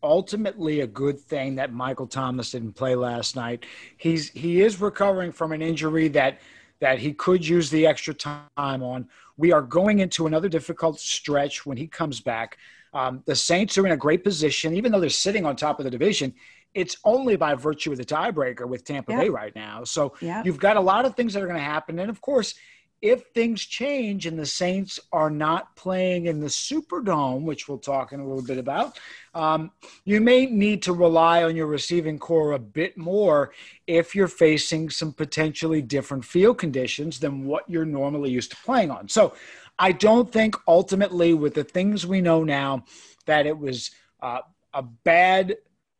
ultimately 0.02 0.80
a 0.80 0.86
good 0.86 1.18
thing 1.20 1.56
that 1.56 1.72
Michael 1.72 2.06
Thomas 2.06 2.52
didn't 2.52 2.72
play 2.74 2.94
last 2.94 3.36
night. 3.36 3.66
He's 3.96 4.30
he 4.30 4.62
is 4.62 4.80
recovering 4.80 5.32
from 5.32 5.52
an 5.52 5.60
injury 5.62 6.08
that 6.08 6.38
that 6.80 6.98
he 7.00 7.12
could 7.12 7.46
use 7.46 7.70
the 7.70 7.86
extra 7.86 8.14
time 8.14 8.46
on. 8.82 9.08
We 9.36 9.50
are 9.52 9.62
going 9.62 9.98
into 9.98 10.26
another 10.26 10.48
difficult 10.48 11.00
stretch 11.00 11.66
when 11.66 11.76
he 11.76 11.88
comes 11.88 12.20
back. 12.20 12.56
Um, 12.94 13.22
the 13.26 13.34
Saints 13.34 13.76
are 13.76 13.84
in 13.86 13.92
a 13.92 13.96
great 13.96 14.22
position, 14.24 14.74
even 14.74 14.92
though 14.92 15.00
they're 15.00 15.10
sitting 15.10 15.44
on 15.44 15.56
top 15.56 15.78
of 15.80 15.84
the 15.84 15.90
division. 15.90 16.32
It's 16.74 16.96
only 17.04 17.34
by 17.34 17.54
virtue 17.54 17.90
of 17.90 17.98
the 17.98 18.04
tiebreaker 18.04 18.66
with 18.68 18.84
Tampa 18.84 19.12
Yeah. 19.12 19.20
Bay 19.20 19.28
right 19.28 19.54
now. 19.56 19.82
So 19.84 20.14
Yeah. 20.20 20.42
you've 20.44 20.58
got 20.58 20.76
a 20.76 20.80
lot 20.80 21.04
of 21.04 21.16
things 21.16 21.34
that 21.34 21.42
are 21.42 21.46
going 21.46 21.58
to 21.58 21.62
happen, 21.62 21.98
and 21.98 22.08
of 22.10 22.20
course, 22.20 22.54
if 23.00 23.26
things 23.28 23.64
change 23.64 24.26
and 24.26 24.38
the 24.38 24.46
Saints 24.46 24.98
are 25.12 25.30
not 25.30 25.76
playing 25.76 26.26
in 26.26 26.40
the 26.40 26.48
Superdome, 26.48 27.42
which 27.42 27.68
we'll 27.68 27.78
talk 27.78 28.12
in 28.12 28.20
a 28.20 28.26
little 28.26 28.42
bit 28.42 28.58
about, 28.58 28.98
um, 29.34 29.70
you 30.04 30.20
may 30.20 30.46
need 30.46 30.82
to 30.82 30.92
rely 30.92 31.44
on 31.44 31.54
your 31.54 31.66
receiving 31.66 32.18
corps 32.18 32.52
a 32.52 32.58
bit 32.58 32.98
more 32.98 33.52
if 33.86 34.14
you're 34.14 34.26
facing 34.26 34.90
some 34.90 35.12
potentially 35.12 35.80
different 35.80 36.24
field 36.24 36.58
conditions 36.58 37.20
than 37.20 37.46
what 37.46 37.68
you're 37.68 37.84
normally 37.84 38.30
used 38.30 38.50
to 38.50 38.56
playing 38.64 38.90
on. 38.90 39.08
So 39.08 39.34
I 39.78 39.92
don't 39.92 40.32
think 40.32 40.56
ultimately, 40.66 41.34
with 41.34 41.54
the 41.54 41.64
things 41.64 42.04
we 42.04 42.20
know 42.20 42.42
now, 42.42 42.84
that 43.26 43.46
it 43.46 43.56
was 43.56 43.92
uh, 44.20 44.40
a 44.74 44.82
bad 44.82 45.56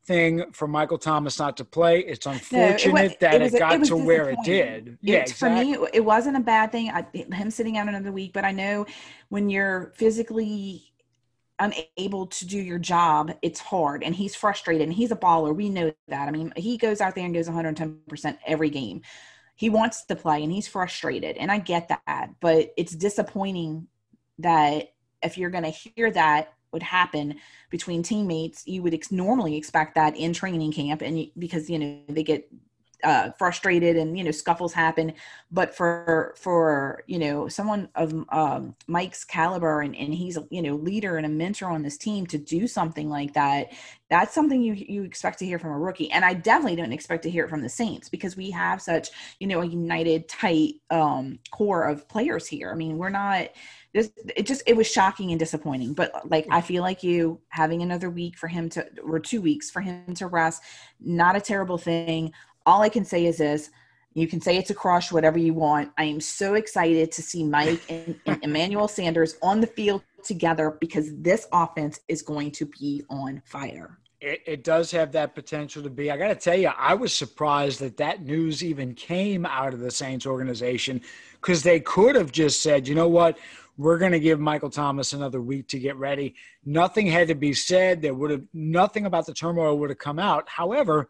thing 0.08 0.50
for 0.52 0.66
Michael 0.66 0.98
Thomas 0.98 1.38
not 1.38 1.56
to 1.58 1.64
play. 1.64 2.00
It's 2.00 2.26
No, 2.26 2.32
it 2.32 2.36
unfortunate 2.50 3.20
that 3.20 3.34
it, 3.34 3.42
was- 3.42 3.52
got 3.60 3.78
was 3.78 3.88
to 3.90 3.96
where 3.96 4.30
it 4.30 4.38
did. 4.42 4.98
Yeah, 5.02 5.18
It's- 5.18 5.38
For 5.38 5.50
me, 5.50 5.74
it- 5.74 5.90
it 5.92 6.04
wasn't 6.04 6.36
a 6.38 6.40
bad 6.40 6.72
thing. 6.72 6.90
I, 6.90 7.06
him 7.14 7.50
sitting 7.50 7.76
out 7.76 7.88
another 7.88 8.10
week, 8.10 8.32
but 8.32 8.44
I 8.44 8.50
know 8.52 8.86
when 9.28 9.50
you're 9.50 9.92
physically 9.96 10.82
unable 11.60 12.26
to 12.26 12.46
do 12.46 12.58
your 12.58 12.78
job, 12.78 13.32
it's 13.42 13.60
hard, 13.60 14.02
and 14.02 14.14
he's 14.14 14.34
frustrated. 14.34 14.82
And 14.88 14.92
he's 14.92 15.12
a 15.12 15.16
baller. 15.16 15.54
We 15.54 15.68
know 15.68 15.92
that. 16.08 16.26
I 16.28 16.30
mean, 16.30 16.52
he 16.56 16.76
goes 16.78 17.00
out 17.00 17.14
there 17.14 17.24
and 17.24 17.34
goes 17.34 17.46
110 17.46 18.00
percent 18.08 18.38
every 18.46 18.70
game. 18.70 19.02
He 19.56 19.68
wants 19.68 20.04
to 20.06 20.16
play, 20.16 20.42
and 20.42 20.52
he's 20.52 20.68
frustrated, 20.68 21.36
and 21.36 21.50
I 21.50 21.58
get 21.58 21.88
that. 21.88 22.30
But 22.40 22.72
it's 22.76 22.92
disappointing 22.94 23.88
that 24.38 24.92
if 25.22 25.36
you're 25.36 25.50
going 25.50 25.64
to 25.64 25.70
hear 25.70 26.10
that 26.12 26.52
would 26.72 26.82
happen 26.82 27.36
between 27.70 28.02
teammates, 28.02 28.66
you 28.66 28.82
would 28.82 28.94
ex- 28.94 29.12
normally 29.12 29.56
expect 29.56 29.94
that 29.94 30.16
in 30.16 30.32
training 30.32 30.72
camp, 30.72 31.02
and 31.02 31.20
you, 31.20 31.30
because 31.38 31.68
you 31.68 31.78
know 31.78 32.00
they 32.08 32.22
get 32.22 32.48
uh, 33.04 33.30
frustrated 33.38 33.96
and 33.96 34.18
you 34.18 34.24
know 34.24 34.30
scuffles 34.30 34.72
happen. 34.72 35.12
But 35.50 35.74
for 35.74 36.34
for 36.36 37.04
you 37.06 37.18
know 37.18 37.48
someone 37.48 37.88
of 37.94 38.12
um, 38.30 38.74
Mike's 38.86 39.24
caliber, 39.24 39.80
and, 39.80 39.94
and 39.96 40.12
he's 40.12 40.36
a 40.36 40.46
you 40.50 40.62
know 40.62 40.76
leader 40.76 41.16
and 41.16 41.26
a 41.26 41.28
mentor 41.28 41.68
on 41.68 41.82
this 41.82 41.96
team 41.96 42.26
to 42.26 42.38
do 42.38 42.66
something 42.66 43.08
like 43.08 43.34
that, 43.34 43.72
that's 44.10 44.34
something 44.34 44.62
you 44.62 44.74
you 44.74 45.02
expect 45.04 45.38
to 45.40 45.46
hear 45.46 45.58
from 45.58 45.70
a 45.70 45.78
rookie. 45.78 46.10
And 46.10 46.24
I 46.24 46.34
definitely 46.34 46.76
don't 46.76 46.92
expect 46.92 47.22
to 47.24 47.30
hear 47.30 47.44
it 47.44 47.50
from 47.50 47.62
the 47.62 47.68
Saints 47.68 48.08
because 48.08 48.36
we 48.36 48.50
have 48.50 48.82
such 48.82 49.10
you 49.38 49.46
know 49.46 49.60
a 49.62 49.66
united, 49.66 50.28
tight 50.28 50.74
um, 50.90 51.38
core 51.50 51.84
of 51.84 52.08
players 52.08 52.46
here. 52.46 52.70
I 52.70 52.74
mean, 52.74 52.98
we're 52.98 53.10
not 53.10 53.48
this 53.94 54.10
it 54.36 54.46
just 54.46 54.62
it 54.66 54.76
was 54.76 54.86
shocking 54.86 55.30
and 55.30 55.38
disappointing 55.38 55.94
but 55.94 56.28
like 56.30 56.46
i 56.50 56.60
feel 56.60 56.82
like 56.82 57.02
you 57.02 57.40
having 57.48 57.82
another 57.82 58.10
week 58.10 58.36
for 58.36 58.48
him 58.48 58.68
to 58.68 58.86
or 59.02 59.18
two 59.18 59.40
weeks 59.40 59.70
for 59.70 59.80
him 59.80 60.14
to 60.14 60.26
rest 60.26 60.62
not 61.00 61.36
a 61.36 61.40
terrible 61.40 61.78
thing. 61.78 62.32
All 62.66 62.82
i 62.82 62.88
can 62.88 63.04
say 63.04 63.26
is 63.26 63.38
this 63.38 63.70
you 64.14 64.26
can 64.26 64.40
say 64.40 64.56
it's 64.56 64.70
a 64.70 64.74
crush 64.74 65.12
whatever 65.12 65.38
you 65.38 65.54
want. 65.54 65.92
I 65.96 66.04
am 66.04 66.20
so 66.20 66.54
excited 66.54 67.12
to 67.12 67.22
see 67.22 67.44
mike 67.44 67.80
and, 67.88 68.18
and 68.26 68.38
emmanuel 68.42 68.88
sanders 68.88 69.36
on 69.42 69.60
the 69.60 69.66
field 69.66 70.02
together 70.22 70.76
because 70.80 71.10
this 71.16 71.46
offense 71.52 72.00
is 72.08 72.22
going 72.22 72.50
to 72.52 72.66
be 72.66 73.04
on 73.08 73.42
fire. 73.46 73.98
It, 74.20 74.42
it 74.46 74.64
does 74.64 74.90
have 74.90 75.12
that 75.12 75.36
potential 75.36 75.80
to 75.84 75.90
be. 75.90 76.10
I 76.10 76.16
got 76.16 76.28
to 76.28 76.34
tell 76.34 76.56
you, 76.56 76.72
I 76.76 76.94
was 76.94 77.14
surprised 77.14 77.78
that 77.80 77.96
that 77.98 78.24
news 78.24 78.64
even 78.64 78.94
came 78.94 79.46
out 79.46 79.72
of 79.72 79.78
the 79.78 79.92
Saints 79.92 80.26
organization 80.26 81.00
because 81.40 81.62
they 81.62 81.78
could 81.78 82.16
have 82.16 82.32
just 82.32 82.60
said, 82.60 82.88
you 82.88 82.96
know 82.96 83.08
what, 83.08 83.38
we're 83.78 83.96
going 83.96 84.12
to 84.12 84.20
give 84.20 84.40
Michael 84.40 84.70
Thomas 84.70 85.12
another 85.12 85.40
week 85.40 85.68
to 85.68 85.78
get 85.78 85.96
ready. 85.96 86.34
Nothing 86.64 87.06
had 87.06 87.28
to 87.28 87.36
be 87.36 87.54
said. 87.54 88.02
There 88.02 88.12
would 88.12 88.32
have 88.32 88.42
nothing 88.52 89.06
about 89.06 89.24
the 89.24 89.32
turmoil 89.32 89.78
would 89.78 89.90
have 89.90 89.98
come 89.98 90.18
out. 90.18 90.48
However, 90.48 91.08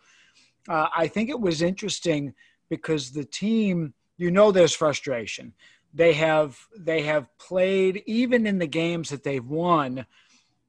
uh, 0.69 0.89
I 0.95 1.09
think 1.09 1.31
it 1.31 1.41
was 1.41 1.63
interesting 1.63 2.35
because 2.69 3.11
the 3.11 3.25
team, 3.25 3.95
you 4.19 4.31
know, 4.31 4.53
there's 4.53 4.75
frustration. 4.75 5.55
They 5.95 6.13
have 6.13 6.59
they 6.79 7.03
have 7.03 7.27
played 7.39 8.03
even 8.05 8.47
in 8.47 8.59
the 8.59 8.67
games 8.67 9.09
that 9.09 9.25
they've 9.25 9.45
won 9.45 10.05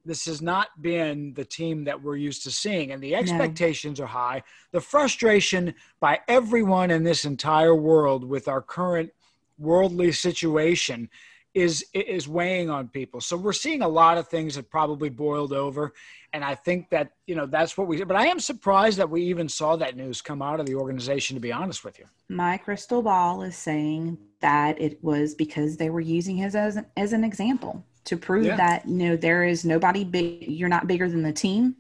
this 0.05 0.25
has 0.25 0.41
not 0.41 0.81
been 0.81 1.33
the 1.33 1.43
team 1.43 1.83
that 1.83 2.01
we're 2.01 2.15
used 2.15 2.41
to 2.41 2.49
seeing 2.49 2.93
and 2.93 3.03
the 3.03 3.13
expectations 3.13 3.99
are 3.99 4.07
high 4.07 4.41
the 4.71 4.79
frustration 4.79 5.73
by 5.99 6.17
everyone 6.29 6.89
in 6.89 7.03
this 7.03 7.25
entire 7.25 7.75
world 7.75 8.23
with 8.23 8.47
our 8.47 8.61
current 8.61 9.11
worldly 9.57 10.11
situation 10.11 11.09
is 11.53 11.83
is 11.93 12.27
weighing 12.27 12.69
on 12.69 12.87
people 12.87 13.19
so 13.19 13.35
we're 13.35 13.51
seeing 13.53 13.81
a 13.81 13.87
lot 13.87 14.17
of 14.17 14.27
things 14.27 14.55
that 14.55 14.69
probably 14.69 15.09
boiled 15.09 15.51
over 15.51 15.93
and 16.33 16.45
i 16.45 16.53
think 16.53 16.89
that 16.89 17.11
you 17.25 17.33
know 17.33 17.47
that's 17.47 17.75
what 17.75 17.87
we 17.87 18.03
but 18.03 18.15
i 18.15 18.27
am 18.27 18.39
surprised 18.39 18.97
that 18.99 19.09
we 19.09 19.23
even 19.23 19.49
saw 19.49 19.75
that 19.75 19.97
news 19.97 20.21
come 20.21 20.41
out 20.43 20.59
of 20.59 20.65
the 20.67 20.75
organization 20.75 21.35
to 21.35 21.39
be 21.39 21.51
honest 21.51 21.83
with 21.83 21.97
you 21.97 22.05
my 22.29 22.55
crystal 22.57 23.01
ball 23.01 23.41
is 23.41 23.55
saying 23.55 24.15
that 24.41 24.79
it 24.79 25.03
was 25.03 25.33
because 25.33 25.75
they 25.77 25.89
were 25.89 25.99
using 26.01 26.37
his 26.37 26.55
as 26.55 26.75
an, 26.75 26.85
as 26.95 27.13
an 27.13 27.23
example 27.23 27.83
to 28.03 28.15
prove 28.15 28.45
Yeah. 28.45 28.55
that 28.57 28.87
you 28.87 28.93
know 29.09 29.15
there 29.15 29.43
is 29.43 29.65
nobody 29.65 30.03
big 30.03 30.47
you're 30.47 30.69
not 30.69 30.85
bigger 30.85 31.09
than 31.09 31.23
the 31.23 31.33
team 31.33 31.75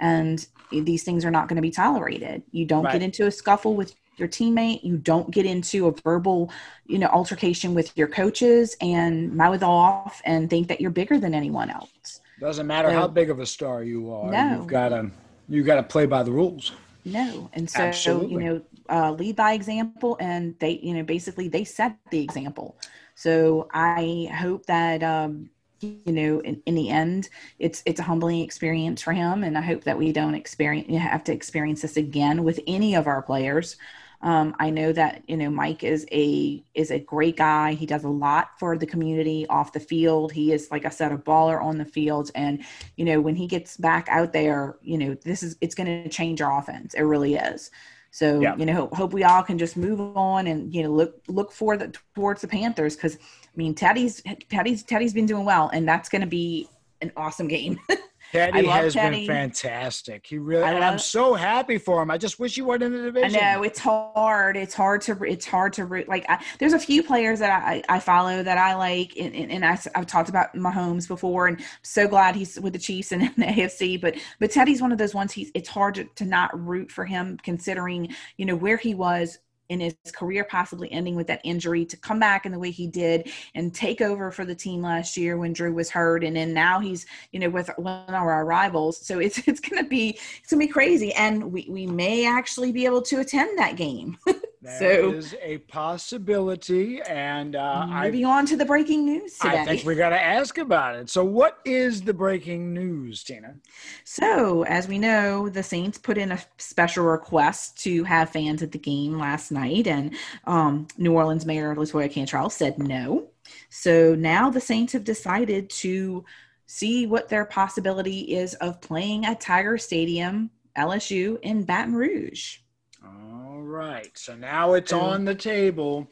and 0.00 0.46
these 0.72 1.04
things 1.04 1.24
are 1.24 1.30
not 1.30 1.46
going 1.46 1.56
to 1.56 1.62
be 1.62 1.70
tolerated 1.70 2.42
you 2.52 2.64
don't 2.64 2.84
Right. 2.84 2.92
get 2.94 3.02
into 3.02 3.26
a 3.26 3.30
scuffle 3.30 3.74
with 3.74 3.94
your 4.18 4.28
teammate 4.28 4.82
you 4.82 4.96
don't 4.96 5.30
get 5.30 5.46
into 5.46 5.86
a 5.88 5.92
verbal 6.02 6.50
you 6.86 6.98
know 6.98 7.08
altercation 7.08 7.74
with 7.74 7.96
your 7.96 8.08
coaches 8.08 8.76
and 8.80 9.32
mouth 9.34 9.62
off 9.62 10.20
and 10.24 10.48
think 10.50 10.68
that 10.68 10.80
you're 10.80 10.90
bigger 10.90 11.18
than 11.18 11.34
anyone 11.34 11.70
else 11.70 12.20
doesn't 12.40 12.66
matter 12.66 12.90
So- 12.90 12.94
how 13.00 13.08
big 13.08 13.30
of 13.30 13.40
a 13.40 13.46
star 13.46 13.82
you 13.82 14.12
are 14.12 14.30
No. 14.30 14.56
you've 14.58 14.66
got 14.66 14.88
to 14.90 15.10
you 15.48 15.62
got 15.62 15.76
to 15.76 15.82
play 15.82 16.06
by 16.06 16.22
the 16.22 16.32
rules 16.32 16.72
No, 17.04 17.50
and 17.52 17.68
so 17.68 17.82
Absolutely. 17.82 18.32
you 18.32 18.40
know, 18.40 18.62
uh, 18.88 19.10
lead 19.12 19.36
by 19.36 19.52
example, 19.52 20.16
and 20.20 20.54
they, 20.58 20.80
you 20.82 20.94
know, 20.94 21.02
basically 21.02 21.48
they 21.48 21.62
set 21.62 21.98
the 22.10 22.18
example. 22.22 22.76
So 23.14 23.68
I 23.74 24.30
hope 24.40 24.64
that 24.66 25.02
um, 25.02 25.50
you 25.80 26.12
know, 26.12 26.40
in, 26.40 26.62
in 26.64 26.74
the 26.74 26.88
end, 26.88 27.28
it's 27.58 27.82
it's 27.84 28.00
a 28.00 28.02
humbling 28.02 28.40
experience 28.40 29.02
for 29.02 29.12
him, 29.12 29.44
and 29.44 29.58
I 29.58 29.60
hope 29.60 29.84
that 29.84 29.98
we 29.98 30.12
don't 30.12 30.34
experience 30.34 30.88
you 30.88 30.98
have 30.98 31.24
to 31.24 31.32
experience 31.32 31.82
this 31.82 31.98
again 31.98 32.42
with 32.42 32.58
any 32.66 32.94
of 32.94 33.06
our 33.06 33.20
players. 33.20 33.76
Um, 34.24 34.56
I 34.58 34.70
know 34.70 34.90
that 34.92 35.22
you 35.28 35.36
know 35.36 35.50
Mike 35.50 35.84
is 35.84 36.06
a 36.10 36.64
is 36.74 36.90
a 36.90 36.98
great 36.98 37.36
guy. 37.36 37.74
He 37.74 37.84
does 37.86 38.04
a 38.04 38.08
lot 38.08 38.58
for 38.58 38.76
the 38.78 38.86
community 38.86 39.46
off 39.48 39.72
the 39.74 39.80
field. 39.80 40.32
He 40.32 40.50
is, 40.52 40.70
like 40.70 40.86
I 40.86 40.88
said, 40.88 41.12
a 41.12 41.18
baller 41.18 41.62
on 41.62 41.76
the 41.78 41.84
field. 41.84 42.30
And 42.34 42.64
you 42.96 43.04
know 43.04 43.20
when 43.20 43.36
he 43.36 43.46
gets 43.46 43.76
back 43.76 44.08
out 44.08 44.32
there, 44.32 44.76
you 44.82 44.96
know 44.98 45.14
this 45.24 45.42
is 45.42 45.56
it's 45.60 45.74
going 45.74 46.04
to 46.04 46.08
change 46.08 46.40
our 46.40 46.58
offense. 46.58 46.94
It 46.94 47.02
really 47.02 47.34
is. 47.34 47.70
So 48.10 48.40
Yeah. 48.40 48.56
you 48.56 48.64
know 48.64 48.74
hope, 48.74 48.94
hope 48.94 49.12
we 49.12 49.24
all 49.24 49.42
can 49.42 49.58
just 49.58 49.76
move 49.76 50.00
on 50.16 50.46
and 50.46 50.74
you 50.74 50.82
know 50.82 50.90
look 50.90 51.20
look 51.28 51.52
for 51.52 51.76
the 51.76 51.94
towards 52.14 52.40
the 52.40 52.48
Panthers 52.48 52.96
because 52.96 53.16
I 53.16 53.56
mean 53.56 53.74
Teddy's 53.74 54.22
Teddy's 54.48 54.82
Teddy's 54.84 55.12
been 55.12 55.26
doing 55.26 55.44
well, 55.44 55.68
and 55.74 55.86
that's 55.86 56.08
going 56.08 56.22
to 56.22 56.26
be 56.28 56.66
an 57.02 57.12
awesome 57.16 57.48
game. 57.48 57.78
Teddy 58.34 58.66
has 58.66 58.94
Teddy. 58.94 59.18
been 59.18 59.26
fantastic. 59.26 60.26
He 60.26 60.38
really, 60.38 60.64
and 60.64 60.82
I'm 60.82 60.98
so 60.98 61.34
happy 61.34 61.78
for 61.78 62.02
him. 62.02 62.10
I 62.10 62.18
just 62.18 62.40
wish 62.40 62.56
he 62.56 62.62
went 62.62 62.82
in 62.82 62.92
the 62.92 63.02
division. 63.02 63.38
I 63.40 63.54
know 63.54 63.62
it's 63.62 63.78
hard. 63.78 64.56
It's 64.56 64.74
hard 64.74 65.02
to. 65.02 65.22
It's 65.22 65.46
hard 65.46 65.72
to 65.74 65.84
root. 65.84 66.08
Like 66.08 66.26
I, 66.28 66.44
there's 66.58 66.72
a 66.72 66.78
few 66.80 67.04
players 67.04 67.38
that 67.38 67.62
I, 67.64 67.82
I 67.88 68.00
follow 68.00 68.42
that 68.42 68.58
I 68.58 68.74
like, 68.74 69.16
and, 69.16 69.34
and, 69.36 69.52
and 69.52 69.64
I, 69.64 69.78
have 69.94 70.06
talked 70.06 70.28
about 70.28 70.52
Mahomes 70.54 71.06
before, 71.06 71.46
and 71.46 71.58
I'm 71.58 71.64
so 71.82 72.08
glad 72.08 72.34
he's 72.34 72.58
with 72.58 72.72
the 72.72 72.78
Chiefs 72.78 73.12
and 73.12 73.22
in 73.22 73.32
the 73.36 73.46
AFC. 73.46 74.00
But 74.00 74.16
but 74.40 74.50
Teddy's 74.50 74.82
one 74.82 74.90
of 74.90 74.98
those 74.98 75.14
ones. 75.14 75.32
He's 75.32 75.52
it's 75.54 75.68
hard 75.68 75.94
to, 75.94 76.04
to 76.16 76.24
not 76.24 76.50
root 76.58 76.90
for 76.90 77.04
him, 77.04 77.38
considering 77.44 78.12
you 78.36 78.46
know 78.46 78.56
where 78.56 78.78
he 78.78 78.96
was 78.96 79.38
in 79.68 79.80
his 79.80 79.94
career 80.14 80.44
possibly 80.44 80.90
ending 80.92 81.16
with 81.16 81.26
that 81.26 81.40
injury 81.44 81.84
to 81.86 81.96
come 81.96 82.18
back 82.18 82.46
in 82.46 82.52
the 82.52 82.58
way 82.58 82.70
he 82.70 82.86
did 82.86 83.30
and 83.54 83.74
take 83.74 84.00
over 84.00 84.30
for 84.30 84.44
the 84.44 84.54
team 84.54 84.82
last 84.82 85.16
year 85.16 85.36
when 85.36 85.52
Drew 85.52 85.72
was 85.72 85.90
hurt. 85.90 86.24
And 86.24 86.36
then 86.36 86.52
now 86.52 86.80
he's 86.80 87.06
you 87.32 87.40
know 87.40 87.50
with 87.50 87.70
one 87.76 88.08
of 88.08 88.14
our 88.14 88.44
rivals. 88.44 88.98
So 89.04 89.18
it's 89.18 89.38
it's 89.48 89.60
going 89.60 89.82
to 89.82 89.88
be 89.88 90.18
it's 90.40 90.50
going 90.50 90.60
to 90.60 90.66
be 90.66 90.72
crazy. 90.72 91.12
And 91.14 91.52
we 91.52 91.66
we 91.68 91.86
may 91.86 92.26
actually 92.26 92.72
be 92.72 92.84
able 92.84 93.02
to 93.02 93.20
attend 93.20 93.58
that 93.58 93.76
game 93.76 94.18
That 94.64 94.78
So- 94.78 95.12
is 95.12 95.34
a 95.42 95.58
possibility, 95.58 97.02
and 97.02 97.54
uh, 97.54 97.86
I, 97.86 98.06
Moving 98.06 98.24
on 98.24 98.46
to 98.46 98.56
the 98.56 98.64
breaking 98.64 99.04
news 99.04 99.36
today. 99.36 99.60
I 99.60 99.64
think 99.66 99.84
we 99.84 99.94
got 99.94 100.08
to 100.08 100.20
ask 100.22 100.56
about 100.56 100.96
it. 100.96 101.10
So, 101.10 101.22
what 101.22 101.58
is 101.66 102.00
the 102.00 102.14
breaking 102.14 102.72
news, 102.72 103.22
Tina? 103.22 103.56
So, 104.04 104.64
as 104.64 104.88
we 104.88 104.98
know, 104.98 105.50
the 105.50 105.62
Saints 105.62 105.98
put 105.98 106.16
in 106.16 106.32
a 106.32 106.40
special 106.56 107.04
request 107.04 107.76
to 107.82 108.04
have 108.04 108.30
fans 108.30 108.62
at 108.62 108.72
the 108.72 108.78
game 108.78 109.18
last 109.18 109.52
night, 109.52 109.86
and 109.86 110.14
um, 110.46 110.86
New 110.96 111.12
Orleans 111.12 111.44
Mayor 111.44 111.76
Latoya 111.76 112.10
Cantrell 112.10 112.48
said 112.48 112.78
no. 112.78 113.28
So 113.68 114.14
now 114.14 114.48
the 114.48 114.62
Saints 114.62 114.94
have 114.94 115.04
decided 115.04 115.68
to 115.68 116.24
see 116.64 117.06
what 117.06 117.28
their 117.28 117.44
possibility 117.44 118.34
is 118.34 118.54
of 118.54 118.80
playing 118.80 119.26
at 119.26 119.42
Tiger 119.42 119.76
Stadium, 119.76 120.50
LSU, 120.74 121.38
in 121.42 121.64
Baton 121.64 121.94
Rouge. 121.94 122.60
All 123.04 123.60
right. 123.60 124.16
So 124.16 124.34
now 124.34 124.74
it's 124.74 124.92
on 124.92 125.24
the 125.24 125.34
table 125.34 126.08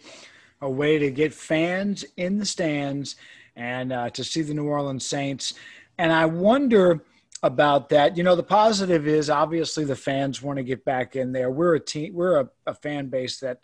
a 0.61 0.71
way 0.71 0.99
to 0.99 1.11
get 1.11 1.35
fans 1.35 2.05
in 2.17 2.39
the 2.39 2.45
stands 2.47 3.17
and 3.57 3.93
uh, 3.93 4.11
to 4.11 4.25
see 4.25 4.43
the 4.43 4.55
New 4.55 4.67
Orleans 4.67 5.05
Saints. 5.05 5.55
And 5.99 6.13
I 6.13 6.27
wonder 6.27 7.03
about 7.43 7.89
that. 7.89 8.17
You 8.17 8.23
know, 8.23 8.37
the 8.37 8.43
positive 8.43 9.07
is 9.07 9.29
obviously 9.29 9.85
the 9.85 9.97
fans 9.97 10.41
want 10.41 10.59
to 10.59 10.63
get 10.63 10.85
back 10.85 11.17
in 11.17 11.33
there. 11.33 11.51
We're 11.51 11.75
a 11.75 11.81
team, 11.81 12.15
we're 12.15 12.41
a, 12.41 12.49
a 12.67 12.75
fan 12.75 13.09
base 13.09 13.41
that 13.41 13.59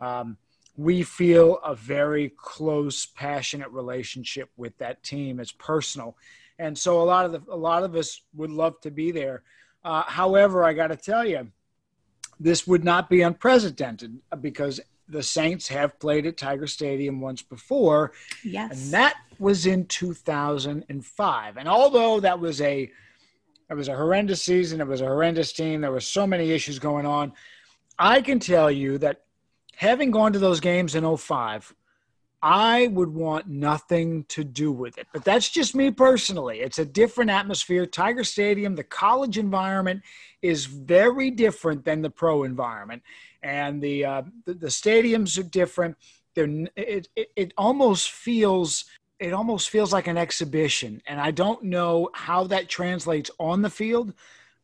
um, 0.00 0.36
we 0.76 1.02
feel 1.02 1.58
a 1.64 1.74
very 1.74 2.32
close, 2.36 3.06
passionate 3.06 3.70
relationship 3.70 4.50
with 4.56 4.76
that 4.78 5.02
team. 5.02 5.40
It's 5.40 5.52
personal. 5.52 6.16
And 6.58 6.76
so 6.76 7.00
a 7.00 7.04
lot 7.04 7.24
of 7.24 7.32
the, 7.32 7.42
a 7.50 7.56
lot 7.56 7.82
of 7.82 7.94
us 7.94 8.20
would 8.34 8.50
love 8.50 8.80
to 8.82 8.90
be 8.90 9.10
there. 9.10 9.42
Uh, 9.84 10.02
however, 10.02 10.64
I 10.64 10.72
got 10.74 10.88
to 10.88 10.96
tell 10.96 11.26
you, 11.26 11.50
this 12.42 12.66
would 12.66 12.84
not 12.84 13.08
be 13.08 13.22
unprecedented 13.22 14.18
uh, 14.30 14.36
because 14.36 14.80
the 15.08 15.22
Saints 15.22 15.68
have 15.68 15.98
played 15.98 16.26
at 16.26 16.36
Tiger 16.36 16.66
Stadium 16.66 17.20
once 17.20 17.42
before, 17.42 18.12
Yes. 18.44 18.72
and 18.72 18.94
that 18.94 19.14
was 19.38 19.66
in 19.66 19.86
2005. 19.86 21.56
And 21.56 21.68
although 21.68 22.20
that 22.20 22.38
was 22.40 22.60
a 22.60 22.90
it 23.70 23.74
was 23.74 23.88
a 23.88 23.96
horrendous 23.96 24.42
season, 24.42 24.80
it 24.82 24.86
was 24.86 25.00
a 25.00 25.06
horrendous 25.06 25.52
team, 25.52 25.80
there 25.80 25.90
were 25.92 26.00
so 26.00 26.26
many 26.26 26.50
issues 26.50 26.78
going 26.78 27.06
on. 27.06 27.32
I 27.98 28.20
can 28.20 28.38
tell 28.38 28.70
you 28.70 28.98
that 28.98 29.22
having 29.76 30.10
gone 30.10 30.34
to 30.34 30.38
those 30.38 30.60
games 30.60 30.94
in 30.94 31.16
05, 31.16 31.74
I 32.42 32.88
would 32.88 33.08
want 33.14 33.46
nothing 33.46 34.24
to 34.24 34.44
do 34.44 34.72
with 34.72 34.98
it. 34.98 35.06
But 35.12 35.24
that's 35.24 35.48
just 35.48 35.74
me 35.74 35.90
personally. 35.90 36.60
It's 36.60 36.80
a 36.80 36.84
different 36.84 37.30
atmosphere. 37.30 37.86
Tiger 37.86 38.24
Stadium, 38.24 38.74
the 38.74 38.84
college 38.84 39.38
environment 39.38 40.02
is 40.42 40.66
very 40.66 41.30
different 41.30 41.84
than 41.84 42.02
the 42.02 42.10
pro 42.10 42.42
environment, 42.42 43.02
and 43.42 43.80
the 43.80 44.04
uh, 44.04 44.22
the, 44.44 44.54
the 44.54 44.66
stadiums 44.66 45.38
are 45.38 45.44
different. 45.44 45.96
They're, 46.34 46.66
it, 46.76 47.08
it 47.16 47.32
it 47.36 47.52
almost 47.56 48.10
feels 48.10 48.84
it 49.18 49.32
almost 49.32 49.70
feels 49.70 49.92
like 49.92 50.08
an 50.08 50.18
exhibition, 50.18 51.00
and 51.06 51.20
I 51.20 51.30
don't 51.30 51.62
know 51.62 52.10
how 52.12 52.44
that 52.44 52.68
translates 52.68 53.30
on 53.38 53.62
the 53.62 53.70
field. 53.70 54.12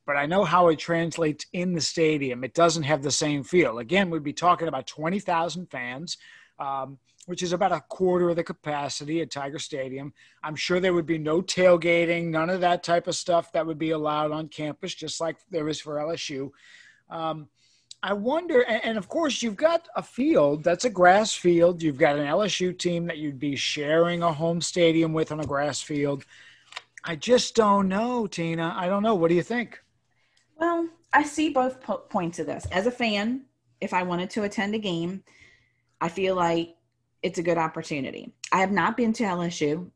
But 0.06 0.16
I 0.16 0.24
know 0.24 0.42
how 0.42 0.68
it 0.68 0.78
translates 0.78 1.44
in 1.52 1.74
the 1.74 1.82
stadium. 1.82 2.42
It 2.42 2.54
doesn't 2.54 2.84
have 2.84 3.02
the 3.02 3.10
same 3.10 3.44
feel. 3.44 3.78
Again, 3.78 4.08
we'd 4.08 4.22
be 4.22 4.32
talking 4.32 4.66
about 4.66 4.86
20,000 4.86 5.66
fans. 5.70 6.16
Um, 6.58 6.96
which 7.28 7.42
is 7.42 7.52
about 7.52 7.72
a 7.72 7.84
quarter 7.90 8.30
of 8.30 8.36
the 8.36 8.42
capacity 8.42 9.20
at 9.20 9.30
Tiger 9.30 9.58
Stadium. 9.58 10.14
I'm 10.42 10.56
sure 10.56 10.80
there 10.80 10.94
would 10.94 11.04
be 11.04 11.18
no 11.18 11.42
tailgating, 11.42 12.28
none 12.28 12.48
of 12.48 12.62
that 12.62 12.82
type 12.82 13.06
of 13.06 13.14
stuff 13.14 13.52
that 13.52 13.66
would 13.66 13.78
be 13.78 13.90
allowed 13.90 14.32
on 14.32 14.48
campus, 14.48 14.94
just 14.94 15.20
like 15.20 15.36
there 15.50 15.68
is 15.68 15.78
for 15.78 15.96
LSU. 15.96 16.50
Um, 17.10 17.50
I 18.02 18.14
wonder, 18.14 18.62
and, 18.62 18.82
and 18.82 18.98
of 18.98 19.10
course, 19.10 19.42
you've 19.42 19.56
got 19.56 19.86
a 19.94 20.02
field 20.02 20.64
that's 20.64 20.86
a 20.86 20.90
grass 20.90 21.34
field. 21.34 21.82
You've 21.82 21.98
got 21.98 22.16
an 22.16 22.24
LSU 22.24 22.76
team 22.76 23.06
that 23.08 23.18
you'd 23.18 23.38
be 23.38 23.56
sharing 23.56 24.22
a 24.22 24.32
home 24.32 24.62
stadium 24.62 25.12
with 25.12 25.30
on 25.30 25.40
a 25.40 25.46
grass 25.46 25.82
field. 25.82 26.24
I 27.04 27.14
just 27.14 27.54
don't 27.54 27.88
know, 27.88 28.26
Tina. 28.26 28.74
I 28.74 28.86
don't 28.86 29.02
know. 29.02 29.14
What 29.14 29.28
do 29.28 29.34
you 29.34 29.42
think? 29.42 29.78
Well, 30.58 30.88
I 31.12 31.24
see 31.24 31.50
both 31.50 31.82
po- 31.82 32.04
points 32.08 32.38
of 32.38 32.46
this. 32.46 32.66
As 32.72 32.86
a 32.86 32.90
fan, 32.90 33.42
if 33.82 33.92
I 33.92 34.02
wanted 34.02 34.30
to 34.30 34.44
attend 34.44 34.74
a 34.74 34.78
game, 34.78 35.22
I 36.00 36.08
feel 36.08 36.34
like 36.34 36.77
it's 37.22 37.38
a 37.38 37.42
good 37.42 37.58
opportunity. 37.58 38.32
I 38.52 38.60
have 38.60 38.70
not 38.70 38.96
been 38.96 39.12
to 39.14 39.24
LSU 39.24 39.90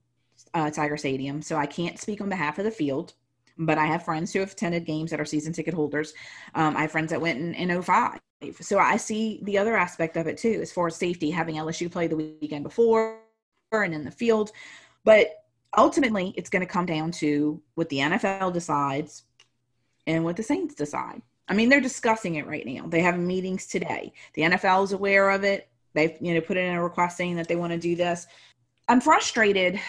uh, 0.55 0.71
Tiger 0.71 0.97
Stadium, 0.97 1.43
so 1.43 1.57
I 1.57 1.67
can't 1.67 1.99
speak 1.99 2.21
on 2.21 2.29
behalf 2.29 2.59
of 2.59 2.65
the 2.65 2.71
field. 2.71 3.15
But 3.59 3.79
I 3.79 3.87
have 3.87 4.05
friends 4.05 4.33
who 4.33 4.41
have 4.41 4.53
attended 4.53 4.87
games 4.87 5.11
that 5.11 5.21
are 5.21 5.25
season 5.25 5.53
ticket 5.53 5.75
holders. 5.75 6.15
Um, 6.55 6.77
I 6.77 6.83
have 6.83 6.91
friends 6.91 7.11
that 7.11 7.21
went 7.21 7.39
in, 7.39 7.55
in 7.55 7.83
05. 7.83 8.19
So 8.61 8.79
I 8.79 8.97
see 8.97 9.41
the 9.43 9.59
other 9.59 9.77
aspect 9.77 10.17
of 10.17 10.27
it 10.27 10.39
too, 10.39 10.59
as 10.63 10.73
far 10.73 10.87
as 10.87 10.97
safety, 10.97 11.31
having 11.31 11.57
LSU 11.57 11.91
play 11.91 12.07
the 12.07 12.17
weekend 12.17 12.65
before 12.65 13.19
and 13.71 13.95
in 13.95 14.05
the 14.05 14.11
field. 14.11 14.53
But 15.05 15.45
ultimately, 15.77 16.33
it's 16.37 16.51
going 16.51 16.61
to 16.61 16.73
come 16.73 16.87
down 16.87 17.11
to 17.13 17.61
what 17.75 17.89
the 17.89 17.99
NFL 17.99 18.53
decides 18.53 19.25
and 20.07 20.25
what 20.25 20.37
the 20.37 20.43
Saints 20.43 20.75
decide. 20.75 21.23
I 21.49 21.55
mean, 21.55 21.69
they're 21.69 21.81
discussing 21.81 22.37
it 22.37 22.47
right 22.47 22.67
now. 22.67 22.87
They 22.87 23.03
have 23.03 23.19
meetings 23.19 23.67
today. 23.67 24.13
The 24.35 24.43
NFL 24.43 24.85
is 24.85 24.93
aware 24.93 25.31
of 25.31 25.45
it. 25.45 25.69
They've, 25.95 26.17
you 26.21 26.35
know, 26.35 26.41
put 26.41 26.57
in 26.57 26.75
a 26.75 26.83
request 26.83 27.17
saying 27.17 27.37
that 27.37 27.49
they 27.49 27.57
want 27.57 27.73
to 27.73 27.79
do 27.79 27.95
this. 27.97 28.27
I'm 28.89 29.01
frustrated 29.01 29.81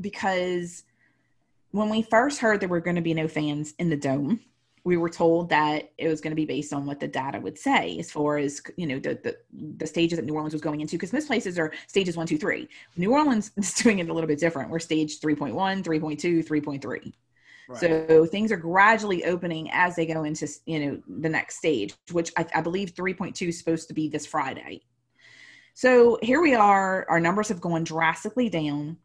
because 0.00 0.84
when 1.72 1.88
we 1.88 2.02
first 2.02 2.40
heard 2.40 2.60
there 2.60 2.68
were 2.68 2.80
going 2.80 2.96
to 2.96 3.02
be 3.02 3.14
no 3.14 3.28
fans 3.28 3.74
in 3.78 3.90
the 3.90 3.96
dome, 3.96 4.40
we 4.84 4.96
were 4.96 5.10
told 5.10 5.50
that 5.50 5.92
it 5.98 6.08
was 6.08 6.20
going 6.20 6.30
to 6.30 6.36
be 6.36 6.46
based 6.46 6.72
on 6.72 6.86
what 6.86 7.00
the 7.00 7.08
data 7.08 7.38
would 7.38 7.58
say 7.58 7.98
as 7.98 8.10
far 8.10 8.38
as 8.38 8.62
you 8.76 8.86
know 8.86 8.98
the 8.98 9.18
the, 9.22 9.36
the 9.76 9.86
stages 9.86 10.18
that 10.18 10.24
New 10.24 10.34
Orleans 10.34 10.54
was 10.54 10.62
going 10.62 10.80
into 10.80 10.96
because 10.96 11.12
most 11.12 11.26
places 11.26 11.58
are 11.58 11.72
stages 11.86 12.16
one, 12.16 12.26
two, 12.26 12.38
three. 12.38 12.68
New 12.96 13.12
Orleans 13.12 13.50
is 13.56 13.74
doing 13.74 13.98
it 13.98 14.08
a 14.08 14.12
little 14.12 14.28
bit 14.28 14.38
different. 14.38 14.70
We're 14.70 14.78
stage 14.78 15.20
3.1, 15.20 15.82
3.2, 15.82 16.46
3.3. 16.46 17.12
So 17.78 18.26
things 18.26 18.50
are 18.52 18.56
gradually 18.56 19.24
opening 19.24 19.70
as 19.72 19.96
they 19.96 20.06
go 20.06 20.24
into 20.24 20.48
you 20.66 20.80
know 20.80 21.02
the 21.20 21.28
next 21.28 21.56
stage, 21.56 21.94
which 22.12 22.32
I, 22.36 22.46
I 22.54 22.60
believe 22.60 22.94
3.2 22.94 23.48
is 23.48 23.58
supposed 23.58 23.88
to 23.88 23.94
be 23.94 24.08
this 24.08 24.26
Friday. 24.26 24.82
So 25.74 26.18
here 26.22 26.40
we 26.40 26.54
are. 26.54 27.06
Our 27.08 27.20
numbers 27.20 27.48
have 27.48 27.60
gone 27.60 27.84
drastically 27.84 28.48
down. 28.48 28.96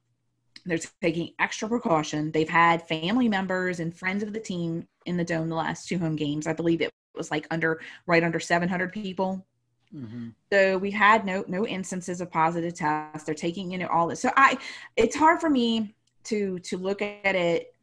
They're 0.65 0.79
taking 1.01 1.33
extra 1.39 1.69
precaution. 1.69 2.31
They've 2.31 2.49
had 2.49 2.87
family 2.87 3.29
members 3.29 3.79
and 3.79 3.95
friends 3.95 4.23
of 4.23 4.33
the 4.33 4.39
team 4.39 4.87
in 5.05 5.15
the 5.15 5.23
dome 5.23 5.47
the 5.49 5.55
last 5.55 5.87
two 5.87 5.99
home 5.99 6.15
games. 6.15 6.47
I 6.47 6.53
believe 6.53 6.81
it 6.81 6.91
was 7.15 7.29
like 7.29 7.47
under 7.51 7.81
right 8.07 8.23
under 8.23 8.39
700 8.39 8.91
people. 8.91 9.45
Mm-hmm. 9.95 10.29
So 10.51 10.77
we 10.77 10.91
had 10.91 11.25
no 11.25 11.45
no 11.47 11.67
instances 11.67 12.19
of 12.19 12.31
positive 12.31 12.73
tests. 12.73 13.25
They're 13.25 13.35
taking 13.35 13.71
you 13.71 13.77
know 13.77 13.87
all 13.87 14.07
this. 14.07 14.21
So 14.21 14.31
I, 14.35 14.57
it's 14.95 15.15
hard 15.15 15.39
for 15.39 15.49
me 15.49 15.95
to 16.25 16.59
to 16.59 16.77
look 16.77 17.01
at 17.01 17.35
it 17.35 17.74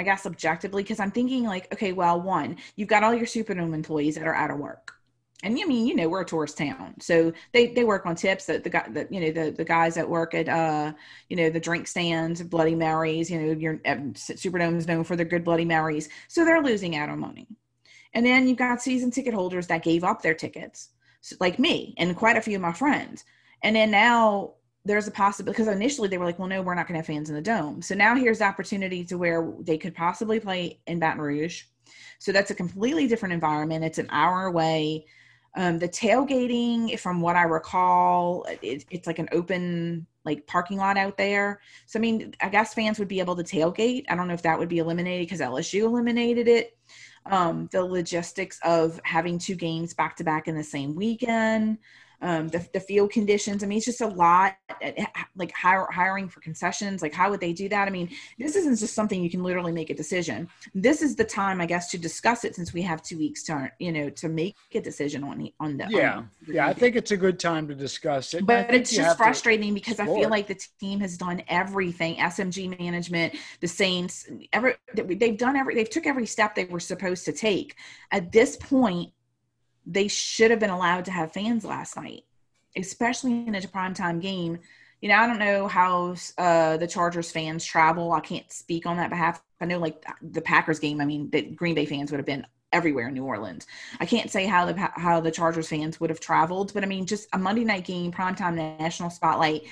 I 0.00 0.02
guess 0.02 0.24
objectively, 0.24 0.82
because 0.82 0.98
I'm 0.98 1.10
thinking 1.10 1.44
like, 1.44 1.70
okay, 1.74 1.92
well, 1.92 2.18
one, 2.18 2.56
you've 2.74 2.88
got 2.88 3.04
all 3.04 3.12
your 3.12 3.26
Superdome 3.26 3.74
employees 3.74 4.14
that 4.14 4.26
are 4.26 4.34
out 4.34 4.50
of 4.50 4.56
work. 4.56 4.94
And 5.42 5.58
I 5.60 5.64
mean, 5.64 5.86
you 5.86 5.94
know, 5.94 6.08
we're 6.08 6.22
a 6.22 6.24
tourist 6.24 6.56
town, 6.56 6.94
so 7.00 7.34
they 7.52 7.68
they 7.68 7.84
work 7.84 8.06
on 8.06 8.14
tips. 8.14 8.46
That 8.46 8.64
the 8.64 8.70
guy, 8.70 8.86
that 8.92 9.12
you 9.12 9.20
know, 9.20 9.30
the 9.30 9.50
the 9.50 9.64
guys 9.64 9.94
that 9.96 10.08
work 10.08 10.32
at 10.32 10.48
uh, 10.48 10.92
you 11.28 11.36
know, 11.36 11.50
the 11.50 11.60
drink 11.60 11.86
stands, 11.86 12.42
Bloody 12.42 12.74
Marys. 12.74 13.30
You 13.30 13.40
know, 13.40 13.52
your 13.52 13.80
um, 13.84 14.14
Superdome 14.14 14.76
is 14.76 14.86
known 14.86 15.04
for 15.04 15.16
their 15.16 15.26
good 15.26 15.44
Bloody 15.44 15.66
Marys, 15.66 16.08
so 16.28 16.44
they're 16.44 16.62
losing 16.62 16.96
out 16.96 17.10
on 17.10 17.20
money. 17.20 17.46
And 18.14 18.24
then 18.24 18.48
you've 18.48 18.56
got 18.56 18.80
season 18.80 19.10
ticket 19.10 19.34
holders 19.34 19.66
that 19.66 19.82
gave 19.82 20.02
up 20.02 20.22
their 20.22 20.34
tickets, 20.34 20.90
like 21.40 21.58
me 21.58 21.94
and 21.98 22.16
quite 22.16 22.38
a 22.38 22.42
few 22.42 22.56
of 22.56 22.62
my 22.62 22.72
friends. 22.72 23.24
And 23.62 23.76
then 23.76 23.90
now 23.90 24.54
there's 24.84 25.06
a 25.06 25.10
possibility 25.10 25.52
because 25.52 25.72
initially 25.72 26.08
they 26.08 26.18
were 26.18 26.24
like, 26.24 26.38
well, 26.38 26.48
no, 26.48 26.62
we're 26.62 26.74
not 26.74 26.86
going 26.86 26.94
to 26.94 26.98
have 26.98 27.06
fans 27.06 27.28
in 27.28 27.34
the 27.34 27.42
dome. 27.42 27.82
So 27.82 27.94
now 27.94 28.14
here's 28.14 28.38
the 28.38 28.44
opportunity 28.44 29.04
to 29.04 29.18
where 29.18 29.52
they 29.60 29.76
could 29.76 29.94
possibly 29.94 30.40
play 30.40 30.80
in 30.86 30.98
Baton 30.98 31.20
Rouge. 31.20 31.64
So 32.18 32.32
that's 32.32 32.50
a 32.50 32.54
completely 32.54 33.06
different 33.06 33.34
environment. 33.34 33.84
It's 33.84 33.98
an 33.98 34.08
hour 34.10 34.46
away. 34.46 35.06
Um, 35.56 35.78
the 35.78 35.88
tailgating, 35.88 36.98
from 36.98 37.20
what 37.20 37.36
I 37.36 37.42
recall, 37.42 38.46
it, 38.62 38.84
it's 38.90 39.06
like 39.06 39.18
an 39.18 39.28
open 39.32 40.06
like 40.24 40.46
parking 40.46 40.76
lot 40.76 40.96
out 40.96 41.16
there. 41.16 41.60
So 41.86 41.98
I 41.98 42.02
mean, 42.02 42.34
I 42.40 42.48
guess 42.48 42.74
fans 42.74 42.98
would 42.98 43.08
be 43.08 43.20
able 43.20 43.36
to 43.36 43.42
tailgate. 43.42 44.04
I 44.08 44.14
don't 44.14 44.28
know 44.28 44.34
if 44.34 44.42
that 44.42 44.58
would 44.58 44.68
be 44.68 44.78
eliminated 44.78 45.26
because 45.26 45.40
LSU 45.40 45.82
eliminated 45.82 46.46
it. 46.46 46.76
Um, 47.26 47.68
the 47.72 47.84
logistics 47.84 48.58
of 48.64 49.00
having 49.04 49.38
two 49.38 49.54
games 49.54 49.92
back 49.92 50.16
to 50.16 50.24
back 50.24 50.48
in 50.48 50.56
the 50.56 50.64
same 50.64 50.94
weekend 50.94 51.78
um, 52.22 52.48
the, 52.48 52.66
the 52.72 52.80
field 52.80 53.10
conditions. 53.10 53.62
I 53.62 53.66
mean, 53.66 53.78
it's 53.78 53.86
just 53.86 54.00
a 54.00 54.06
lot 54.06 54.56
like 55.36 55.52
hire, 55.52 55.86
hiring 55.90 56.28
for 56.28 56.40
concessions. 56.40 57.02
Like, 57.02 57.14
how 57.14 57.30
would 57.30 57.40
they 57.40 57.52
do 57.52 57.68
that? 57.70 57.88
I 57.88 57.90
mean, 57.90 58.10
this 58.38 58.56
isn't 58.56 58.78
just 58.78 58.94
something 58.94 59.22
you 59.22 59.30
can 59.30 59.42
literally 59.42 59.72
make 59.72 59.90
a 59.90 59.94
decision. 59.94 60.48
This 60.74 61.02
is 61.02 61.16
the 61.16 61.24
time, 61.24 61.60
I 61.60 61.66
guess, 61.66 61.90
to 61.92 61.98
discuss 61.98 62.44
it 62.44 62.54
since 62.54 62.72
we 62.72 62.82
have 62.82 63.02
two 63.02 63.18
weeks 63.18 63.42
to, 63.44 63.70
you 63.78 63.92
know, 63.92 64.10
to 64.10 64.28
make 64.28 64.56
a 64.74 64.80
decision 64.80 65.24
on 65.24 65.38
the, 65.38 65.54
on 65.60 65.76
the, 65.76 65.86
Yeah, 65.88 66.18
on 66.18 66.30
the- 66.46 66.54
yeah. 66.54 66.66
I 66.66 66.74
think 66.74 66.96
it's 66.96 67.10
a 67.10 67.16
good 67.16 67.38
time 67.38 67.68
to 67.68 67.74
discuss 67.74 68.34
it. 68.34 68.44
But 68.46 68.72
it's 68.74 68.90
just 68.90 69.16
frustrating 69.16 69.74
because 69.74 70.00
I 70.00 70.06
feel 70.06 70.28
like 70.28 70.46
the 70.46 70.60
team 70.78 71.00
has 71.00 71.16
done 71.16 71.42
everything. 71.48 72.16
SMG 72.16 72.78
management, 72.78 73.34
the 73.60 73.68
Saints, 73.68 74.28
every 74.52 74.74
they've 74.94 75.36
done 75.38 75.56
every 75.56 75.74
they've 75.74 75.88
took 75.88 76.06
every 76.06 76.26
step 76.26 76.54
they 76.54 76.64
were 76.66 76.80
supposed 76.80 77.24
to 77.24 77.32
take. 77.32 77.76
At 78.10 78.32
this 78.32 78.56
point, 78.56 79.12
they 79.86 80.08
should 80.08 80.50
have 80.50 80.60
been 80.60 80.70
allowed 80.70 81.06
to 81.06 81.10
have 81.10 81.32
fans 81.32 81.64
last 81.64 81.96
night, 81.96 82.24
especially 82.76 83.46
in 83.46 83.54
a 83.54 83.60
primetime 83.60 84.20
game. 84.20 84.58
You 85.00 85.08
know, 85.08 85.16
I 85.16 85.26
don't 85.26 85.38
know 85.38 85.66
how 85.66 86.14
uh, 86.36 86.76
the 86.76 86.86
Chargers 86.86 87.30
fans 87.30 87.64
travel. 87.64 88.12
I 88.12 88.20
can't 88.20 88.50
speak 88.52 88.86
on 88.86 88.98
that 88.98 89.10
behalf. 89.10 89.42
I 89.60 89.64
know, 89.64 89.78
like 89.78 90.04
the 90.22 90.42
Packers 90.42 90.78
game. 90.78 91.00
I 91.00 91.04
mean, 91.04 91.30
the 91.30 91.42
Green 91.42 91.74
Bay 91.74 91.86
fans 91.86 92.10
would 92.10 92.18
have 92.18 92.26
been 92.26 92.46
everywhere 92.72 93.08
in 93.08 93.14
New 93.14 93.24
Orleans. 93.24 93.66
I 93.98 94.06
can't 94.06 94.30
say 94.30 94.46
how 94.46 94.66
the 94.66 94.74
how 94.76 95.20
the 95.20 95.30
Chargers 95.30 95.68
fans 95.68 96.00
would 96.00 96.10
have 96.10 96.20
traveled, 96.20 96.72
but 96.74 96.84
I 96.84 96.86
mean, 96.86 97.06
just 97.06 97.28
a 97.32 97.38
Monday 97.38 97.64
night 97.64 97.84
game, 97.84 98.12
primetime 98.12 98.54
national 98.54 99.10
spotlight. 99.10 99.62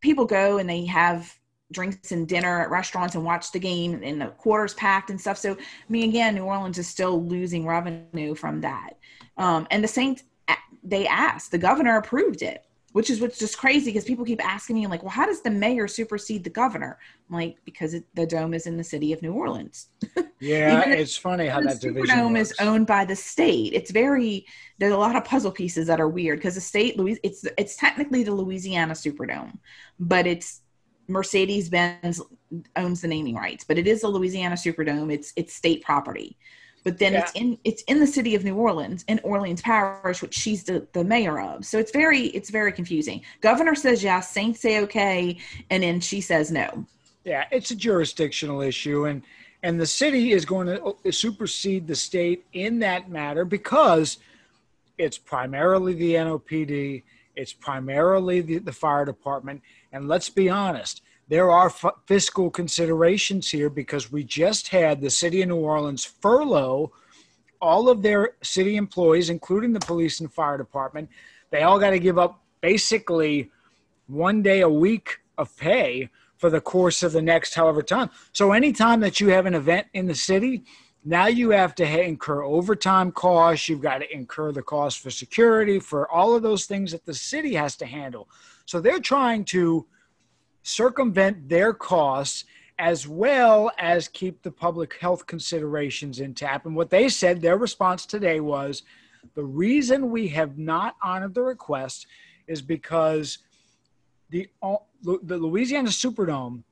People 0.00 0.26
go 0.26 0.58
and 0.58 0.68
they 0.68 0.84
have 0.86 1.34
drinks 1.74 2.12
and 2.12 2.26
dinner 2.26 2.60
at 2.62 2.70
restaurants 2.70 3.14
and 3.14 3.24
watch 3.24 3.52
the 3.52 3.58
game 3.58 4.00
and 4.02 4.20
the 4.20 4.28
quarters 4.28 4.74
packed 4.74 5.10
and 5.10 5.20
stuff. 5.20 5.36
So, 5.36 5.52
I 5.52 5.56
mean, 5.88 6.08
again, 6.08 6.34
New 6.34 6.44
Orleans 6.44 6.78
is 6.78 6.86
still 6.86 7.22
losing 7.22 7.66
revenue 7.66 8.34
from 8.34 8.60
that. 8.62 8.96
Um, 9.36 9.66
and 9.70 9.82
the 9.82 9.88
Saints, 9.88 10.22
they 10.82 11.06
asked, 11.06 11.50
the 11.50 11.58
governor 11.58 11.96
approved 11.96 12.42
it 12.42 12.64
which 12.94 13.10
is 13.10 13.20
what's 13.20 13.40
just 13.40 13.58
crazy 13.58 13.86
because 13.86 14.04
people 14.04 14.24
keep 14.24 14.44
asking 14.44 14.76
me 14.76 14.86
like 14.86 15.02
well 15.02 15.10
how 15.10 15.26
does 15.26 15.42
the 15.42 15.50
mayor 15.50 15.86
supersede 15.88 16.44
the 16.44 16.50
governor 16.50 16.96
I'm 17.28 17.36
like 17.36 17.56
because 17.64 17.92
it, 17.92 18.04
the 18.14 18.24
dome 18.24 18.54
is 18.54 18.66
in 18.66 18.76
the 18.76 18.84
city 18.84 19.12
of 19.12 19.20
new 19.20 19.32
orleans 19.32 19.88
yeah 20.40 20.88
it's 20.88 21.16
funny 21.16 21.48
how 21.48 21.60
that 21.60 21.80
division. 21.80 22.06
The 22.06 22.22
Superdome 22.22 22.38
is 22.38 22.54
owned 22.60 22.86
by 22.86 23.04
the 23.04 23.16
state 23.16 23.72
it's 23.74 23.90
very 23.90 24.46
there's 24.78 24.94
a 24.94 24.96
lot 24.96 25.16
of 25.16 25.24
puzzle 25.24 25.50
pieces 25.50 25.88
that 25.88 26.00
are 26.00 26.08
weird 26.08 26.38
because 26.38 26.54
the 26.54 26.60
state 26.60 26.96
louis 26.96 27.18
it's 27.24 27.44
it's 27.58 27.76
technically 27.76 28.22
the 28.22 28.32
louisiana 28.32 28.94
superdome 28.94 29.58
but 29.98 30.26
it's 30.26 30.60
mercedes 31.08 31.68
benz 31.68 32.20
owns 32.76 33.00
the 33.00 33.08
naming 33.08 33.34
rights 33.34 33.64
but 33.64 33.78
it 33.78 33.86
is 33.86 34.00
the 34.02 34.08
louisiana 34.08 34.54
superdome 34.54 35.12
it's 35.12 35.32
it's 35.36 35.54
state 35.54 35.82
property 35.82 36.36
but 36.84 36.98
then 36.98 37.14
yeah. 37.14 37.20
it's 37.20 37.32
in 37.32 37.58
it's 37.64 37.82
in 37.84 37.98
the 37.98 38.06
city 38.06 38.34
of 38.34 38.44
New 38.44 38.54
Orleans 38.56 39.04
in 39.08 39.18
Orleans 39.24 39.62
Parish, 39.62 40.20
which 40.20 40.34
she's 40.34 40.64
the, 40.64 40.86
the 40.92 41.02
mayor 41.02 41.40
of. 41.40 41.64
So 41.64 41.78
it's 41.78 41.90
very 41.90 42.26
it's 42.26 42.50
very 42.50 42.72
confusing. 42.72 43.22
Governor 43.40 43.74
says 43.74 44.04
yes, 44.04 44.30
Saints 44.30 44.60
say 44.60 44.80
okay, 44.82 45.38
and 45.70 45.82
then 45.82 45.98
she 45.98 46.20
says 46.20 46.50
no. 46.50 46.84
Yeah, 47.24 47.46
it's 47.50 47.70
a 47.70 47.74
jurisdictional 47.74 48.60
issue, 48.60 49.06
and 49.06 49.22
and 49.62 49.80
the 49.80 49.86
city 49.86 50.32
is 50.32 50.44
going 50.44 50.66
to 50.66 50.84
uh, 50.84 51.10
supersede 51.10 51.86
the 51.86 51.96
state 51.96 52.44
in 52.52 52.78
that 52.80 53.08
matter 53.08 53.46
because 53.46 54.18
it's 54.98 55.16
primarily 55.16 55.94
the 55.94 56.14
NOPD, 56.14 57.02
it's 57.34 57.54
primarily 57.54 58.42
the, 58.42 58.58
the 58.58 58.72
fire 58.72 59.06
department, 59.06 59.62
and 59.94 60.08
let's 60.08 60.28
be 60.28 60.50
honest, 60.50 61.02
there 61.28 61.50
are 61.50 61.66
f- 61.66 61.94
fiscal 62.06 62.50
considerations 62.50 63.48
here 63.48 63.70
because 63.70 64.10
we 64.10 64.24
just 64.24 64.68
had 64.68 65.00
the 65.00 65.08
city 65.08 65.40
of 65.40 65.48
New 65.48 65.56
Orleans 65.56 66.04
furlough 66.04 66.92
all 67.62 67.88
of 67.88 68.02
their 68.02 68.32
city 68.42 68.76
employees, 68.76 69.30
including 69.30 69.72
the 69.72 69.80
police 69.80 70.18
and 70.20 70.30
fire 70.30 70.58
department. 70.58 71.08
They 71.50 71.62
all 71.62 71.78
got 71.78 71.90
to 71.90 72.00
give 72.00 72.18
up 72.18 72.42
basically 72.60 73.50
one 74.08 74.42
day 74.42 74.60
a 74.62 74.68
week 74.68 75.20
of 75.38 75.56
pay 75.56 76.10
for 76.36 76.50
the 76.50 76.60
course 76.60 77.04
of 77.04 77.12
the 77.12 77.22
next 77.22 77.54
however 77.54 77.80
time. 77.80 78.10
So 78.32 78.52
anytime 78.52 78.98
that 79.00 79.20
you 79.20 79.28
have 79.28 79.46
an 79.46 79.54
event 79.54 79.86
in 79.94 80.06
the 80.06 80.14
city, 80.14 80.64
now 81.04 81.26
you 81.26 81.50
have 81.50 81.74
to 81.76 82.02
incur 82.02 82.42
overtime 82.42 83.12
costs. 83.12 83.68
You've 83.68 83.80
got 83.80 83.98
to 83.98 84.12
incur 84.12 84.50
the 84.50 84.62
cost 84.62 84.98
for 84.98 85.10
security, 85.10 85.78
for 85.78 86.10
all 86.10 86.34
of 86.34 86.42
those 86.42 86.66
things 86.66 86.90
that 86.92 87.06
the 87.06 87.14
city 87.14 87.54
has 87.54 87.76
to 87.76 87.86
handle. 87.86 88.28
So 88.66 88.80
they're 88.80 89.00
trying 89.00 89.44
to 89.46 89.86
circumvent 90.62 91.48
their 91.48 91.74
costs 91.74 92.44
as 92.78 93.06
well 93.06 93.70
as 93.78 94.08
keep 94.08 94.42
the 94.42 94.50
public 94.50 94.98
health 94.98 95.26
considerations 95.26 96.20
intact. 96.20 96.66
And 96.66 96.74
what 96.74 96.90
they 96.90 97.08
said, 97.08 97.40
their 97.40 97.56
response 97.56 98.04
today 98.04 98.40
was 98.40 98.82
the 99.34 99.44
reason 99.44 100.10
we 100.10 100.28
have 100.28 100.58
not 100.58 100.96
honored 101.02 101.34
the 101.34 101.42
request 101.42 102.06
is 102.46 102.60
because 102.60 103.38
the, 104.30 104.48
the 105.02 105.36
Louisiana 105.36 105.90
Superdome 105.90 106.64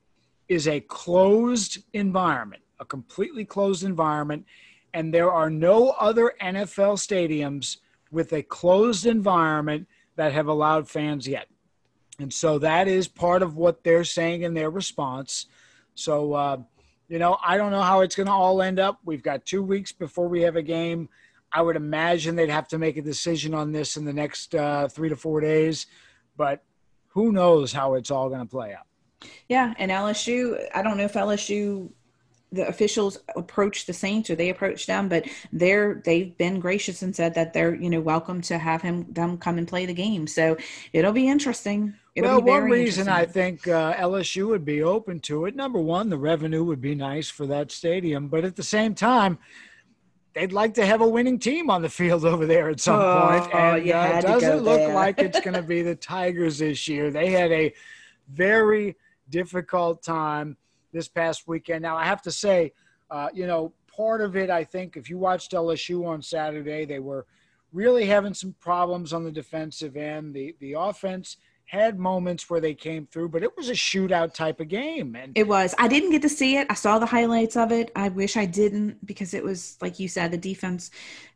is 0.48 0.66
a 0.66 0.80
closed 0.80 1.78
environment, 1.92 2.62
a 2.80 2.84
completely 2.84 3.44
closed 3.44 3.84
environment, 3.84 4.44
and 4.92 5.14
there 5.14 5.30
are 5.30 5.48
no 5.48 5.90
other 5.90 6.34
NFL 6.42 6.98
stadiums 6.98 7.78
with 8.10 8.32
a 8.32 8.42
closed 8.42 9.06
environment 9.06 9.86
that 10.16 10.32
have 10.32 10.48
allowed 10.48 10.88
fans 10.88 11.26
yet. 11.26 11.48
And 12.18 12.32
so 12.32 12.58
that 12.58 12.88
is 12.88 13.08
part 13.08 13.42
of 13.42 13.56
what 13.56 13.82
they're 13.84 14.04
saying 14.04 14.42
in 14.42 14.54
their 14.54 14.70
response. 14.70 15.46
So, 15.94 16.32
uh, 16.34 16.58
you 17.08 17.18
know, 17.18 17.36
I 17.44 17.56
don't 17.56 17.72
know 17.72 17.82
how 17.82 18.00
it's 18.00 18.16
going 18.16 18.26
to 18.26 18.32
all 18.32 18.62
end 18.62 18.78
up. 18.78 19.00
We've 19.04 19.22
got 19.22 19.44
two 19.44 19.62
weeks 19.62 19.92
before 19.92 20.28
we 20.28 20.42
have 20.42 20.56
a 20.56 20.62
game. 20.62 21.08
I 21.52 21.60
would 21.62 21.76
imagine 21.76 22.36
they'd 22.36 22.48
have 22.48 22.68
to 22.68 22.78
make 22.78 22.96
a 22.96 23.02
decision 23.02 23.54
on 23.54 23.72
this 23.72 23.96
in 23.96 24.04
the 24.04 24.12
next 24.12 24.54
uh, 24.54 24.88
three 24.88 25.10
to 25.10 25.16
four 25.16 25.40
days, 25.40 25.86
but 26.36 26.62
who 27.08 27.32
knows 27.32 27.72
how 27.72 27.94
it's 27.94 28.10
all 28.10 28.28
going 28.28 28.40
to 28.40 28.46
play 28.46 28.72
out. 28.72 28.86
Yeah, 29.48 29.74
and 29.78 29.90
LSU, 29.90 30.66
I 30.74 30.82
don't 30.82 30.96
know 30.96 31.04
if 31.04 31.12
LSU 31.12 31.90
the 32.52 32.68
officials 32.68 33.18
approached 33.34 33.86
the 33.86 33.92
Saints 33.94 34.28
or 34.28 34.34
they 34.34 34.50
approached 34.50 34.86
them, 34.86 35.08
but 35.08 35.26
they're 35.52 36.02
they've 36.04 36.36
been 36.36 36.60
gracious 36.60 37.02
and 37.02 37.16
said 37.16 37.34
that 37.34 37.54
they're 37.54 37.74
you 37.74 37.88
know 37.88 38.00
welcome 38.00 38.42
to 38.42 38.58
have 38.58 38.82
him 38.82 39.10
them 39.10 39.38
come 39.38 39.58
and 39.58 39.66
play 39.66 39.86
the 39.86 39.94
game. 39.94 40.26
So 40.26 40.56
it'll 40.92 41.12
be 41.12 41.28
interesting. 41.28 41.94
Well, 42.16 42.42
one 42.42 42.64
reason 42.64 43.08
I 43.08 43.24
think 43.24 43.66
uh, 43.66 43.94
LSU 43.94 44.48
would 44.48 44.64
be 44.64 44.82
open 44.82 45.20
to 45.20 45.46
it. 45.46 45.56
Number 45.56 45.78
one, 45.78 46.10
the 46.10 46.18
revenue 46.18 46.62
would 46.62 46.80
be 46.80 46.94
nice 46.94 47.30
for 47.30 47.46
that 47.46 47.70
stadium, 47.72 48.28
but 48.28 48.44
at 48.44 48.54
the 48.54 48.62
same 48.62 48.94
time, 48.94 49.38
they'd 50.34 50.52
like 50.52 50.74
to 50.74 50.84
have 50.84 51.00
a 51.00 51.08
winning 51.08 51.38
team 51.38 51.70
on 51.70 51.80
the 51.80 51.88
field 52.00 52.24
over 52.24 52.44
there 52.44 52.68
at 52.68 52.80
some 52.80 53.00
oh, 53.00 53.28
point. 53.28 53.54
And 53.54 53.90
uh, 53.90 54.18
it 54.18 54.22
doesn't 54.22 54.62
look 54.62 54.80
there. 54.80 54.94
like 54.94 55.18
it's 55.18 55.40
going 55.40 55.54
to 55.60 55.62
be 55.62 55.80
the 55.80 55.94
Tigers 55.94 56.58
this 56.58 56.86
year. 56.86 57.10
They 57.10 57.30
had 57.30 57.50
a 57.50 57.72
very 58.28 58.96
difficult 59.30 60.02
time 60.02 60.58
this 60.92 61.08
past 61.08 61.48
weekend. 61.48 61.82
Now, 61.82 61.96
I 61.96 62.04
have 62.04 62.20
to 62.22 62.30
say, 62.30 62.72
uh, 63.10 63.28
you 63.32 63.46
know, 63.46 63.72
part 63.94 64.20
of 64.20 64.36
it, 64.36 64.50
I 64.50 64.64
think, 64.64 64.98
if 64.98 65.08
you 65.08 65.16
watched 65.16 65.52
LSU 65.52 66.06
on 66.06 66.20
Saturday, 66.20 66.84
they 66.84 66.98
were 66.98 67.26
really 67.72 68.04
having 68.04 68.34
some 68.34 68.54
problems 68.60 69.14
on 69.14 69.24
the 69.24 69.32
defensive 69.32 69.96
end. 69.96 70.34
The 70.34 70.54
the 70.60 70.74
offense 70.74 71.38
had 71.72 71.98
moments 71.98 72.50
where 72.50 72.60
they 72.60 72.74
came 72.74 73.06
through, 73.06 73.30
but 73.30 73.42
it 73.42 73.56
was 73.56 73.70
a 73.70 73.72
shootout 73.72 74.34
type 74.34 74.60
of 74.60 74.68
game. 74.68 75.16
And 75.16 75.32
it 75.34 75.48
was. 75.48 75.74
I 75.78 75.88
didn't 75.88 76.10
get 76.10 76.20
to 76.20 76.28
see 76.28 76.58
it. 76.58 76.66
I 76.68 76.74
saw 76.74 76.98
the 76.98 77.06
highlights 77.06 77.56
of 77.56 77.72
it. 77.72 77.90
I 77.96 78.10
wish 78.10 78.36
I 78.36 78.44
didn't 78.44 79.04
because 79.06 79.32
it 79.32 79.42
was 79.42 79.78
like 79.80 79.98
you 79.98 80.06
said, 80.06 80.32
the 80.32 80.36
defense. 80.36 80.90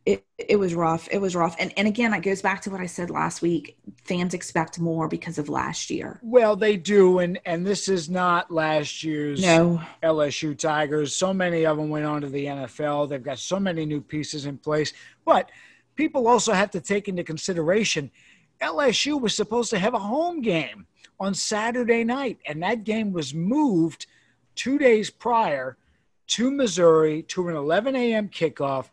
It 0.04 0.26
it 0.36 0.56
was 0.56 0.74
rough. 0.74 1.08
It 1.10 1.22
was 1.22 1.34
rough. 1.34 1.56
And 1.58 1.72
and 1.78 1.88
again, 1.88 2.10
that 2.10 2.22
goes 2.22 2.42
back 2.42 2.60
to 2.62 2.70
what 2.70 2.82
I 2.82 2.86
said 2.86 3.08
last 3.08 3.40
week. 3.40 3.78
Fans 4.04 4.34
expect 4.34 4.78
more 4.78 5.08
because 5.08 5.38
of 5.38 5.48
last 5.48 5.88
year. 5.88 6.20
Well, 6.22 6.54
they 6.54 6.76
do, 6.76 7.20
and 7.20 7.40
and 7.46 7.66
this 7.66 7.88
is 7.88 8.10
not 8.10 8.50
last 8.50 9.02
year's 9.02 9.40
no. 9.40 9.80
LSU 10.02 10.56
Tigers. 10.56 11.16
So 11.16 11.32
many 11.32 11.64
of 11.64 11.78
them 11.78 11.88
went 11.88 12.04
on 12.04 12.20
to 12.20 12.28
the 12.28 12.44
NFL. 12.44 13.08
They've 13.08 13.22
got 13.22 13.38
so 13.38 13.58
many 13.58 13.86
new 13.86 14.02
pieces 14.02 14.44
in 14.44 14.58
place, 14.58 14.92
but 15.24 15.50
people 15.94 16.28
also 16.28 16.52
have 16.52 16.72
to 16.72 16.80
take 16.82 17.08
into 17.08 17.24
consideration 17.24 18.10
LSU 18.60 19.20
was 19.20 19.34
supposed 19.34 19.70
to 19.70 19.78
have 19.78 19.94
a 19.94 19.98
home 19.98 20.40
game 20.40 20.86
on 21.18 21.34
Saturday 21.34 22.04
night, 22.04 22.38
and 22.46 22.62
that 22.62 22.84
game 22.84 23.12
was 23.12 23.34
moved 23.34 24.06
two 24.54 24.78
days 24.78 25.10
prior 25.10 25.76
to 26.28 26.50
Missouri 26.50 27.22
to 27.22 27.48
an 27.48 27.56
11 27.56 27.96
a.m. 27.96 28.28
kickoff. 28.28 28.90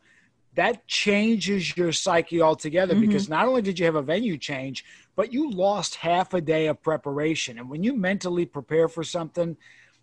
That 0.56 0.86
changes 0.88 1.76
your 1.76 1.91
psyche 1.91 2.41
altogether 2.41 2.93
mm-hmm. 2.93 3.08
because 3.08 3.28
not 3.28 3.47
only 3.47 3.62
did 3.62 3.80
you 3.80 3.86
have 3.86 3.95
a 3.95 4.02
venue 4.02 4.38
change, 4.38 4.86
but 5.15 5.34
you 5.34 5.49
lost 5.49 5.95
half 5.95 6.34
a 6.34 6.41
day 6.41 6.67
of 6.67 6.82
preparation. 6.82 7.58
And 7.58 7.69
when 7.69 7.84
you 7.84 7.95
mentally 7.95 8.45
prepare 8.45 8.88
for 8.88 9.04
something, 9.04 9.58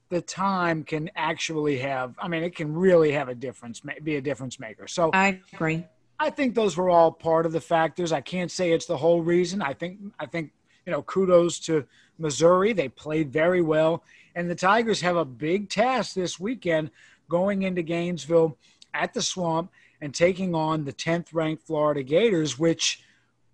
the 0.08 0.20
time 0.20 0.82
can 0.82 1.08
actually 1.14 1.78
have, 1.78 2.16
I 2.20 2.26
mean, 2.26 2.42
it 2.42 2.56
can 2.56 2.74
really 2.74 3.12
have 3.12 3.28
a 3.28 3.34
difference, 3.34 3.80
be 4.02 4.16
a 4.16 4.20
difference 4.20 4.58
maker. 4.58 4.88
So 4.88 5.10
I 5.12 5.40
agree. 5.52 5.86
I 6.22 6.28
think 6.28 6.54
those 6.54 6.76
were 6.76 6.90
all 6.90 7.10
part 7.10 7.46
of 7.46 7.52
the 7.52 7.62
factors. 7.62 8.12
I 8.12 8.20
can't 8.20 8.50
say 8.50 8.72
it's 8.72 8.84
the 8.84 8.98
whole 8.98 9.22
reason. 9.22 9.62
I 9.62 9.72
think 9.72 9.98
I 10.18 10.26
think 10.26 10.52
you 10.84 10.92
know 10.92 11.02
kudos 11.02 11.58
to 11.60 11.86
Missouri. 12.18 12.74
They 12.74 12.90
played 12.90 13.32
very 13.32 13.62
well, 13.62 14.04
and 14.34 14.48
the 14.48 14.54
Tigers 14.54 15.00
have 15.00 15.16
a 15.16 15.24
big 15.24 15.70
task 15.70 16.14
this 16.14 16.38
weekend 16.38 16.90
going 17.30 17.62
into 17.62 17.80
Gainesville 17.80 18.58
at 18.92 19.14
the 19.14 19.22
Swamp 19.22 19.72
and 20.02 20.14
taking 20.14 20.54
on 20.54 20.84
the 20.84 20.92
10th 20.92 21.28
ranked 21.32 21.62
Florida 21.62 22.02
Gators, 22.02 22.58
which 22.58 23.02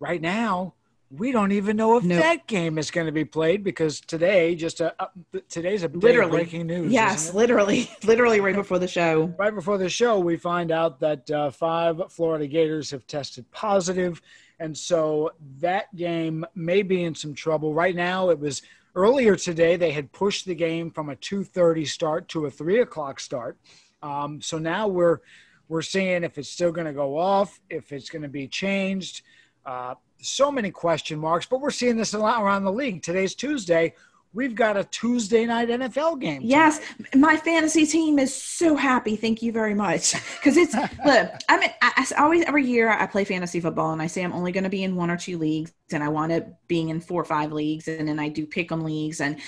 right 0.00 0.20
now 0.20 0.74
we 1.10 1.30
don't 1.30 1.52
even 1.52 1.76
know 1.76 1.96
if 1.96 2.04
nope. 2.04 2.20
that 2.20 2.46
game 2.46 2.78
is 2.78 2.90
going 2.90 3.06
to 3.06 3.12
be 3.12 3.24
played 3.24 3.62
because 3.62 4.00
today, 4.00 4.54
just 4.56 4.80
a, 4.80 4.94
uh, 5.00 5.06
today's 5.48 5.84
a 5.84 5.88
literally 5.88 6.30
breaking 6.30 6.66
news. 6.66 6.92
Yes, 6.92 7.32
literally, 7.32 7.90
literally 8.04 8.40
right 8.40 8.54
before 8.54 8.78
the 8.78 8.88
show. 8.88 9.32
Right 9.38 9.54
before 9.54 9.78
the 9.78 9.88
show, 9.88 10.18
we 10.18 10.36
find 10.36 10.72
out 10.72 10.98
that 11.00 11.30
uh, 11.30 11.50
five 11.50 12.00
Florida 12.10 12.46
Gators 12.46 12.90
have 12.90 13.06
tested 13.06 13.48
positive, 13.52 14.20
and 14.58 14.76
so 14.76 15.32
that 15.60 15.94
game 15.94 16.44
may 16.54 16.82
be 16.82 17.04
in 17.04 17.14
some 17.14 17.34
trouble. 17.34 17.72
Right 17.72 17.94
now, 17.94 18.30
it 18.30 18.38
was 18.38 18.62
earlier 18.96 19.36
today. 19.36 19.76
They 19.76 19.92
had 19.92 20.10
pushed 20.12 20.44
the 20.44 20.54
game 20.56 20.90
from 20.90 21.10
a 21.10 21.16
two 21.16 21.44
thirty 21.44 21.84
start 21.84 22.28
to 22.30 22.46
a 22.46 22.50
three 22.50 22.80
o'clock 22.80 23.20
start. 23.20 23.58
Um, 24.02 24.40
so 24.40 24.58
now 24.58 24.88
we're 24.88 25.20
we're 25.68 25.82
seeing 25.82 26.24
if 26.24 26.36
it's 26.36 26.48
still 26.48 26.72
going 26.72 26.86
to 26.86 26.92
go 26.92 27.16
off, 27.16 27.60
if 27.70 27.92
it's 27.92 28.10
going 28.10 28.22
to 28.22 28.28
be 28.28 28.48
changed. 28.48 29.22
Uh, 29.64 29.94
so 30.20 30.50
many 30.50 30.70
question 30.70 31.18
marks, 31.18 31.46
but 31.46 31.60
we're 31.60 31.70
seeing 31.70 31.96
this 31.96 32.14
a 32.14 32.18
lot 32.18 32.42
around 32.42 32.64
the 32.64 32.72
league. 32.72 33.02
Today's 33.02 33.34
Tuesday. 33.34 33.94
We've 34.32 34.54
got 34.54 34.76
a 34.76 34.84
Tuesday 34.84 35.46
night 35.46 35.70
NFL 35.70 36.20
game. 36.20 36.42
Yes, 36.44 36.78
tonight. 36.96 37.14
my 37.14 37.36
fantasy 37.38 37.86
team 37.86 38.18
is 38.18 38.34
so 38.34 38.76
happy. 38.76 39.16
Thank 39.16 39.40
you 39.40 39.50
very 39.50 39.74
much. 39.74 40.14
Because 40.36 40.58
it's 40.58 40.74
look, 41.04 41.30
I 41.48 41.58
mean, 41.58 41.70
I, 41.82 41.92
I, 41.96 42.22
always 42.22 42.44
every 42.44 42.64
year 42.64 42.90
I 42.90 43.06
play 43.06 43.24
fantasy 43.24 43.60
football, 43.60 43.92
and 43.92 44.02
I 44.02 44.06
say 44.06 44.22
I'm 44.22 44.32
only 44.32 44.52
going 44.52 44.64
to 44.64 44.70
be 44.70 44.84
in 44.84 44.94
one 44.94 45.10
or 45.10 45.16
two 45.16 45.38
leagues, 45.38 45.72
and 45.90 46.04
I 46.04 46.08
wind 46.08 46.32
up 46.32 46.46
being 46.68 46.90
in 46.90 47.00
four 47.00 47.20
or 47.20 47.24
five 47.24 47.50
leagues, 47.50 47.88
and 47.88 48.06
then 48.06 48.18
I 48.20 48.28
do 48.28 48.46
pick 48.46 48.70
'em 48.70 48.84
leagues, 48.84 49.20
and 49.20 49.40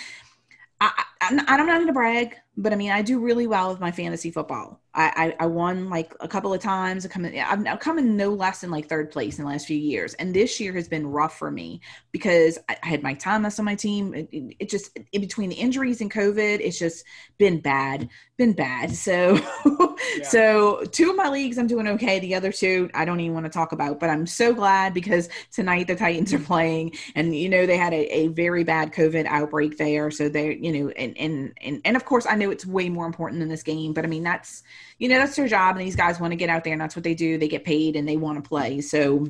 I, 0.81 1.04
I, 1.20 1.26
I'm 1.31 1.37
not 1.66 1.76
going 1.76 1.87
to 1.87 1.92
brag, 1.92 2.37
but 2.58 2.72
I 2.72 2.76
mean, 2.76 2.90
I 2.90 3.02
do 3.02 3.20
really 3.20 3.46
well 3.46 3.70
with 3.70 3.78
my 3.78 3.92
fantasy 3.92 4.32
football. 4.32 4.80
I, 4.92 5.34
I, 5.38 5.44
I 5.44 5.46
won 5.46 5.88
like 5.90 6.12
a 6.18 6.26
couple 6.26 6.52
of 6.52 6.60
times. 6.60 7.06
I 7.06 7.08
come 7.08 7.24
in, 7.24 7.38
I've, 7.38 7.64
I've 7.64 7.78
come 7.78 7.98
in 7.98 8.16
no 8.16 8.30
less 8.30 8.62
than 8.62 8.70
like 8.72 8.88
third 8.88 9.12
place 9.12 9.38
in 9.38 9.44
the 9.44 9.50
last 9.50 9.68
few 9.68 9.76
years. 9.76 10.14
And 10.14 10.34
this 10.34 10.58
year 10.58 10.72
has 10.72 10.88
been 10.88 11.06
rough 11.06 11.38
for 11.38 11.52
me 11.52 11.80
because 12.10 12.58
I, 12.68 12.76
I 12.82 12.86
had 12.88 13.04
my 13.04 13.14
Thomas 13.14 13.60
on 13.60 13.64
my 13.64 13.76
team. 13.76 14.12
It, 14.12 14.28
it, 14.32 14.56
it, 14.58 14.68
just, 14.68 14.98
in 15.12 15.20
between 15.20 15.50
the 15.50 15.54
injuries 15.54 16.00
and 16.00 16.10
COVID, 16.10 16.58
it's 16.58 16.80
just 16.80 17.04
been 17.38 17.60
bad, 17.60 18.08
been 18.38 18.54
bad. 18.54 18.90
So, 18.90 19.38
yeah. 20.16 20.24
so 20.24 20.82
two 20.90 21.10
of 21.10 21.16
my 21.16 21.28
leagues, 21.28 21.58
I'm 21.58 21.68
doing 21.68 21.86
okay. 21.86 22.18
The 22.18 22.34
other 22.34 22.50
two, 22.50 22.90
I 22.92 23.04
don't 23.04 23.20
even 23.20 23.34
want 23.34 23.46
to 23.46 23.52
talk 23.52 23.70
about, 23.70 24.00
but 24.00 24.10
I'm 24.10 24.26
so 24.26 24.52
glad 24.52 24.94
because 24.94 25.28
tonight 25.52 25.86
the 25.86 25.94
Titans 25.94 26.34
are 26.34 26.40
playing 26.40 26.96
and, 27.14 27.36
you 27.36 27.48
know, 27.48 27.66
they 27.66 27.76
had 27.76 27.92
a, 27.92 28.16
a 28.16 28.26
very 28.28 28.64
bad 28.64 28.92
COVID 28.92 29.26
outbreak 29.26 29.78
there. 29.78 30.10
So 30.10 30.28
they, 30.28 30.56
you 30.56 30.72
know, 30.72 30.88
and, 30.90 31.16
and, 31.16 31.52
and, 31.62 31.80
and 31.84 31.96
of 31.96 32.04
course 32.04 32.26
I 32.26 32.34
know 32.34 32.47
it's 32.50 32.66
way 32.66 32.88
more 32.88 33.06
important 33.06 33.40
than 33.40 33.48
this 33.48 33.62
game, 33.62 33.92
but 33.92 34.04
I 34.04 34.08
mean, 34.08 34.22
that's, 34.22 34.62
you 34.98 35.08
know, 35.08 35.18
that's 35.18 35.37
their 35.37 35.48
job. 35.48 35.76
And 35.76 35.87
these 35.87 35.96
guys 35.96 36.20
want 36.20 36.32
to 36.32 36.37
get 36.37 36.48
out 36.48 36.64
there 36.64 36.72
and 36.72 36.80
that's 36.80 36.96
what 36.96 37.04
they 37.04 37.14
do. 37.14 37.38
They 37.38 37.48
get 37.48 37.64
paid 37.64 37.96
and 37.96 38.08
they 38.08 38.16
want 38.16 38.42
to 38.42 38.48
play. 38.48 38.80
So 38.80 39.26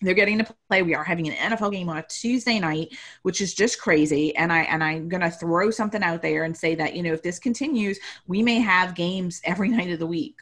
they're 0.00 0.14
getting 0.14 0.38
to 0.38 0.54
play. 0.68 0.82
We 0.82 0.94
are 0.94 1.04
having 1.04 1.28
an 1.28 1.52
NFL 1.52 1.72
game 1.72 1.88
on 1.88 1.98
a 1.98 2.02
Tuesday 2.02 2.58
night, 2.58 2.96
which 3.22 3.40
is 3.40 3.54
just 3.54 3.80
crazy. 3.80 4.34
And 4.36 4.52
I 4.52 4.60
and 4.62 4.82
I'm 4.82 5.08
gonna 5.08 5.30
throw 5.30 5.70
something 5.70 6.02
out 6.02 6.22
there 6.22 6.44
and 6.44 6.56
say 6.56 6.74
that, 6.74 6.94
you 6.94 7.02
know, 7.02 7.12
if 7.12 7.22
this 7.22 7.38
continues, 7.38 7.98
we 8.26 8.42
may 8.42 8.60
have 8.60 8.94
games 8.94 9.40
every 9.44 9.68
night 9.76 9.90
of 9.90 9.98
the 9.98 10.06
week. 10.06 10.40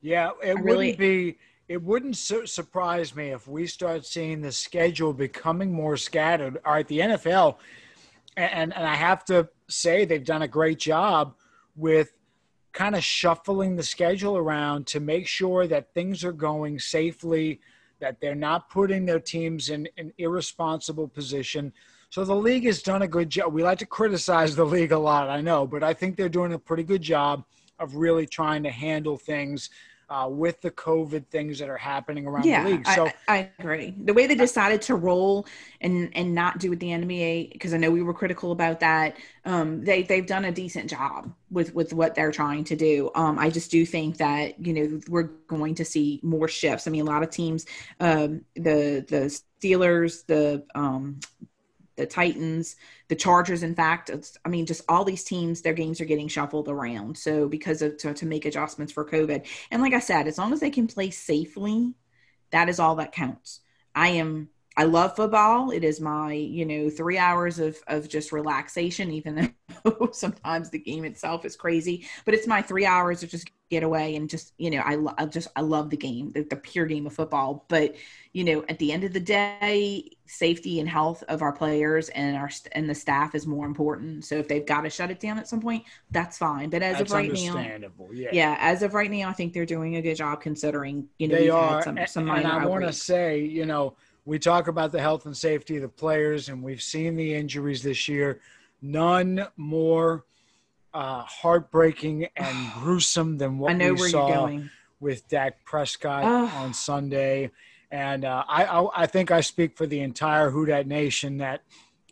Yeah, 0.00 0.30
it 0.42 0.58
wouldn't 0.58 0.98
be 0.98 1.38
it 1.68 1.82
wouldn't 1.82 2.16
su- 2.16 2.46
surprise 2.46 3.16
me 3.16 3.28
if 3.28 3.48
we 3.48 3.66
start 3.66 4.04
seeing 4.04 4.42
the 4.42 4.52
schedule 4.52 5.12
becoming 5.12 5.72
more 5.72 5.96
scattered. 5.96 6.58
All 6.64 6.74
right, 6.74 6.86
the 6.86 6.98
NFL, 6.98 7.56
and, 8.36 8.74
and 8.74 8.86
I 8.86 8.94
have 8.94 9.24
to 9.26 9.48
say 9.68 10.04
they've 10.04 10.24
done 10.24 10.42
a 10.42 10.48
great 10.48 10.78
job 10.78 11.34
with 11.76 12.12
kind 12.72 12.94
of 12.94 13.04
shuffling 13.04 13.76
the 13.76 13.82
schedule 13.82 14.36
around 14.36 14.86
to 14.88 15.00
make 15.00 15.26
sure 15.26 15.66
that 15.66 15.94
things 15.94 16.24
are 16.24 16.32
going 16.32 16.78
safely, 16.78 17.60
that 18.00 18.20
they're 18.20 18.34
not 18.34 18.68
putting 18.68 19.06
their 19.06 19.20
teams 19.20 19.70
in 19.70 19.88
an 19.96 20.12
irresponsible 20.18 21.08
position. 21.08 21.72
So 22.10 22.24
the 22.24 22.34
league 22.34 22.64
has 22.66 22.82
done 22.82 23.02
a 23.02 23.08
good 23.08 23.30
job. 23.30 23.52
We 23.52 23.62
like 23.62 23.78
to 23.78 23.86
criticize 23.86 24.54
the 24.54 24.64
league 24.64 24.92
a 24.92 24.98
lot, 24.98 25.30
I 25.30 25.40
know, 25.40 25.66
but 25.66 25.82
I 25.82 25.94
think 25.94 26.16
they're 26.16 26.28
doing 26.28 26.52
a 26.52 26.58
pretty 26.58 26.82
good 26.82 27.02
job 27.02 27.44
of 27.78 27.94
really 27.96 28.26
trying 28.26 28.62
to 28.64 28.70
handle 28.70 29.16
things 29.16 29.70
uh, 30.14 30.28
with 30.28 30.60
the 30.60 30.70
COVID 30.70 31.26
things 31.26 31.58
that 31.58 31.68
are 31.68 31.76
happening 31.76 32.24
around 32.26 32.44
yeah, 32.44 32.62
the 32.62 32.70
league. 32.70 32.86
So 32.86 33.06
I, 33.06 33.12
I, 33.28 33.50
agree. 33.58 33.94
The 34.04 34.14
way 34.14 34.28
they 34.28 34.36
decided 34.36 34.80
to 34.82 34.94
roll 34.94 35.46
and 35.80 36.10
and 36.14 36.34
not 36.34 36.58
do 36.58 36.70
with 36.70 36.78
the 36.78 36.88
NBA, 36.88 37.52
because 37.52 37.74
I 37.74 37.78
know 37.78 37.90
we 37.90 38.02
were 38.02 38.14
critical 38.14 38.52
about 38.52 38.78
that. 38.80 39.16
Um, 39.44 39.82
they 39.84 40.04
they've 40.04 40.26
done 40.26 40.44
a 40.44 40.52
decent 40.52 40.88
job 40.88 41.34
with 41.50 41.74
with 41.74 41.92
what 41.92 42.14
they're 42.14 42.30
trying 42.30 42.62
to 42.64 42.76
do. 42.76 43.10
Um, 43.16 43.40
I 43.40 43.50
just 43.50 43.72
do 43.72 43.84
think 43.84 44.18
that 44.18 44.64
you 44.64 44.72
know 44.72 45.00
we're 45.08 45.30
going 45.48 45.74
to 45.76 45.84
see 45.84 46.20
more 46.22 46.46
shifts. 46.46 46.86
I 46.86 46.92
mean, 46.92 47.02
a 47.02 47.10
lot 47.10 47.24
of 47.24 47.30
teams, 47.30 47.66
um, 47.98 48.42
the 48.54 49.04
the 49.08 49.40
Steelers, 49.60 50.24
the 50.26 50.64
um, 50.76 51.18
the 51.96 52.06
Titans, 52.06 52.76
the 53.08 53.16
Chargers. 53.16 53.62
In 53.62 53.74
fact, 53.74 54.10
I 54.44 54.48
mean, 54.48 54.66
just 54.66 54.82
all 54.88 55.04
these 55.04 55.24
teams, 55.24 55.62
their 55.62 55.72
games 55.72 56.00
are 56.00 56.06
getting 56.06 56.28
shuffled 56.28 56.68
around. 56.68 57.16
So 57.16 57.48
because 57.48 57.82
of 57.82 57.96
to, 57.98 58.14
to 58.14 58.26
make 58.26 58.44
adjustments 58.44 58.92
for 58.92 59.04
COVID, 59.04 59.46
and 59.70 59.82
like 59.82 59.94
I 59.94 60.00
said, 60.00 60.26
as 60.26 60.38
long 60.38 60.52
as 60.52 60.60
they 60.60 60.70
can 60.70 60.86
play 60.86 61.10
safely, 61.10 61.94
that 62.50 62.68
is 62.68 62.80
all 62.80 62.96
that 62.96 63.12
counts. 63.12 63.60
I 63.94 64.08
am. 64.10 64.48
I 64.76 64.84
love 64.84 65.14
football. 65.14 65.70
It 65.70 65.84
is 65.84 66.00
my, 66.00 66.32
you 66.32 66.66
know, 66.66 66.90
three 66.90 67.18
hours 67.18 67.58
of 67.58 67.76
of 67.86 68.08
just 68.08 68.32
relaxation, 68.32 69.10
even 69.12 69.54
though 69.84 70.10
sometimes 70.12 70.70
the 70.70 70.78
game 70.78 71.04
itself 71.04 71.44
is 71.44 71.56
crazy. 71.56 72.06
But 72.24 72.34
it's 72.34 72.46
my 72.46 72.60
three 72.60 72.86
hours 72.86 73.22
of 73.22 73.30
just 73.30 73.50
get 73.70 73.82
away 73.82 74.14
and 74.14 74.28
just 74.28 74.52
you 74.58 74.70
know 74.70 74.82
I, 74.84 74.94
lo- 74.94 75.14
I 75.16 75.24
just 75.26 75.48
I 75.56 75.62
love 75.62 75.90
the 75.90 75.96
game 75.96 76.30
the, 76.32 76.42
the, 76.42 76.56
pure 76.56 76.86
game 76.86 77.06
of 77.06 77.14
football 77.14 77.64
but 77.68 77.96
you 78.32 78.44
know 78.44 78.64
at 78.68 78.78
the 78.78 78.92
end 78.92 79.04
of 79.04 79.12
the 79.12 79.20
day 79.20 80.10
safety 80.26 80.80
and 80.80 80.88
health 80.88 81.24
of 81.28 81.40
our 81.40 81.52
players 81.52 82.10
and 82.10 82.36
our 82.36 82.50
and 82.72 82.88
the 82.88 82.94
staff 82.94 83.34
is 83.34 83.46
more 83.46 83.66
important 83.66 84.24
so 84.24 84.36
if 84.36 84.48
they've 84.48 84.66
got 84.66 84.82
to 84.82 84.90
shut 84.90 85.10
it 85.10 85.18
down 85.18 85.38
at 85.38 85.48
some 85.48 85.60
point 85.60 85.82
that's 86.10 86.36
fine 86.36 86.68
but 86.68 86.82
as 86.82 86.98
that's 86.98 87.10
of 87.10 87.16
right 87.16 87.32
now 87.32 87.56
yeah. 88.12 88.28
yeah 88.32 88.56
as 88.60 88.82
of 88.82 88.92
right 88.92 89.10
now 89.10 89.30
I 89.30 89.32
think 89.32 89.54
they're 89.54 89.66
doing 89.66 89.96
a 89.96 90.02
good 90.02 90.16
job 90.16 90.42
considering 90.42 91.08
you 91.18 91.28
know 91.28 91.34
they 91.34 91.48
are 91.48 91.82
some, 91.82 91.98
some 92.06 92.28
and, 92.28 92.44
and 92.44 92.46
I 92.46 92.66
want 92.66 92.84
to 92.84 92.92
say 92.92 93.40
you 93.40 93.64
know 93.64 93.96
we 94.24 94.38
talk 94.38 94.68
about 94.68 94.92
the 94.92 95.00
health 95.00 95.26
and 95.26 95.36
safety 95.36 95.76
of 95.76 95.82
the 95.82 95.88
players 95.88 96.48
and 96.48 96.62
we've 96.62 96.82
seen 96.82 97.16
the 97.16 97.34
injuries 97.34 97.82
this 97.82 98.08
year 98.08 98.40
none 98.80 99.46
more 99.56 100.24
uh, 100.92 101.22
heartbreaking 101.22 102.28
and 102.36 102.72
gruesome 102.78 103.38
than 103.38 103.58
what 103.58 103.72
I 103.72 103.74
know 103.74 103.94
we 103.94 104.00
where 104.00 104.08
saw 104.08 104.28
you're 104.28 104.36
going. 104.36 104.70
with 105.00 105.28
Dak 105.28 105.64
Prescott 105.64 106.24
on 106.24 106.72
Sunday. 106.72 107.50
And 107.90 108.24
uh, 108.24 108.44
I, 108.48 108.64
I, 108.64 109.02
I, 109.02 109.06
think 109.06 109.30
I 109.30 109.40
speak 109.40 109.76
for 109.76 109.86
the 109.86 110.00
entire 110.00 110.50
Who 110.50 110.66
Dat 110.66 110.86
Nation 110.86 111.38
that 111.38 111.62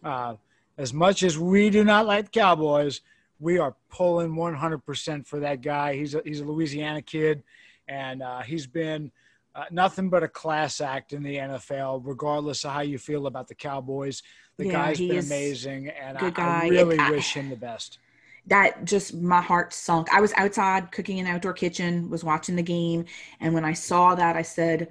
uh, 0.04 0.36
as 0.78 0.92
much 0.92 1.22
as 1.22 1.38
we 1.38 1.70
do 1.70 1.84
not 1.84 2.06
like 2.06 2.32
Cowboys, 2.32 3.00
we 3.40 3.58
are 3.58 3.74
pulling 3.90 4.32
100% 4.32 5.26
for 5.26 5.40
that 5.40 5.60
guy. 5.60 5.96
He's 5.96 6.14
a, 6.14 6.22
he's 6.24 6.40
a 6.40 6.44
Louisiana 6.44 7.02
kid, 7.02 7.42
and 7.88 8.22
uh, 8.22 8.40
he's 8.40 8.66
been 8.66 9.10
uh, 9.54 9.64
nothing 9.70 10.08
but 10.10 10.22
a 10.22 10.28
class 10.28 10.80
act 10.80 11.12
in 11.12 11.22
the 11.22 11.36
NFL, 11.36 12.02
regardless 12.04 12.64
of 12.64 12.72
how 12.72 12.80
you 12.80 12.98
feel 12.98 13.26
about 13.26 13.48
the 13.48 13.54
Cowboys. 13.54 14.22
The 14.58 14.66
Yeah, 14.66 14.72
guy's 14.72 14.98
been 14.98 15.18
amazing, 15.18 15.88
and 15.88 16.18
I, 16.18 16.32
I 16.36 16.68
really 16.68 16.98
I- 16.98 17.10
wish 17.10 17.34
him 17.34 17.48
the 17.50 17.56
best. 17.56 17.98
that 18.46 18.84
just 18.84 19.14
my 19.14 19.40
heart 19.40 19.72
sunk. 19.72 20.12
I 20.12 20.20
was 20.20 20.32
outside 20.36 20.90
cooking 20.92 21.18
in 21.18 21.26
an 21.26 21.34
outdoor 21.34 21.52
kitchen, 21.52 22.10
was 22.10 22.24
watching 22.24 22.56
the 22.56 22.62
game, 22.62 23.04
and 23.40 23.54
when 23.54 23.64
I 23.64 23.72
saw 23.72 24.14
that, 24.14 24.36
I 24.36 24.42
said, 24.42 24.88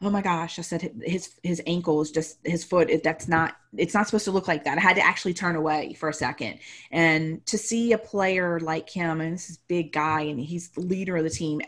"Oh 0.00 0.10
my 0.10 0.22
gosh!" 0.22 0.58
I 0.58 0.62
said, 0.62 0.82
"His 1.02 1.34
his 1.42 1.60
ankle 1.66 2.00
is 2.00 2.10
just 2.10 2.38
his 2.44 2.64
foot. 2.64 2.90
It, 2.90 3.02
that's 3.02 3.28
not. 3.28 3.56
It's 3.76 3.94
not 3.94 4.06
supposed 4.06 4.24
to 4.26 4.30
look 4.32 4.48
like 4.48 4.64
that." 4.64 4.78
I 4.78 4.80
had 4.80 4.96
to 4.96 5.04
actually 5.04 5.34
turn 5.34 5.56
away 5.56 5.94
for 5.94 6.08
a 6.08 6.14
second, 6.14 6.58
and 6.90 7.44
to 7.46 7.58
see 7.58 7.92
a 7.92 7.98
player 7.98 8.60
like 8.60 8.88
him, 8.88 9.20
and 9.20 9.34
this 9.34 9.50
is 9.50 9.58
big 9.58 9.92
guy, 9.92 10.22
and 10.22 10.38
he's 10.40 10.70
the 10.70 10.80
leader 10.80 11.16
of 11.16 11.24
the 11.24 11.30
team. 11.30 11.60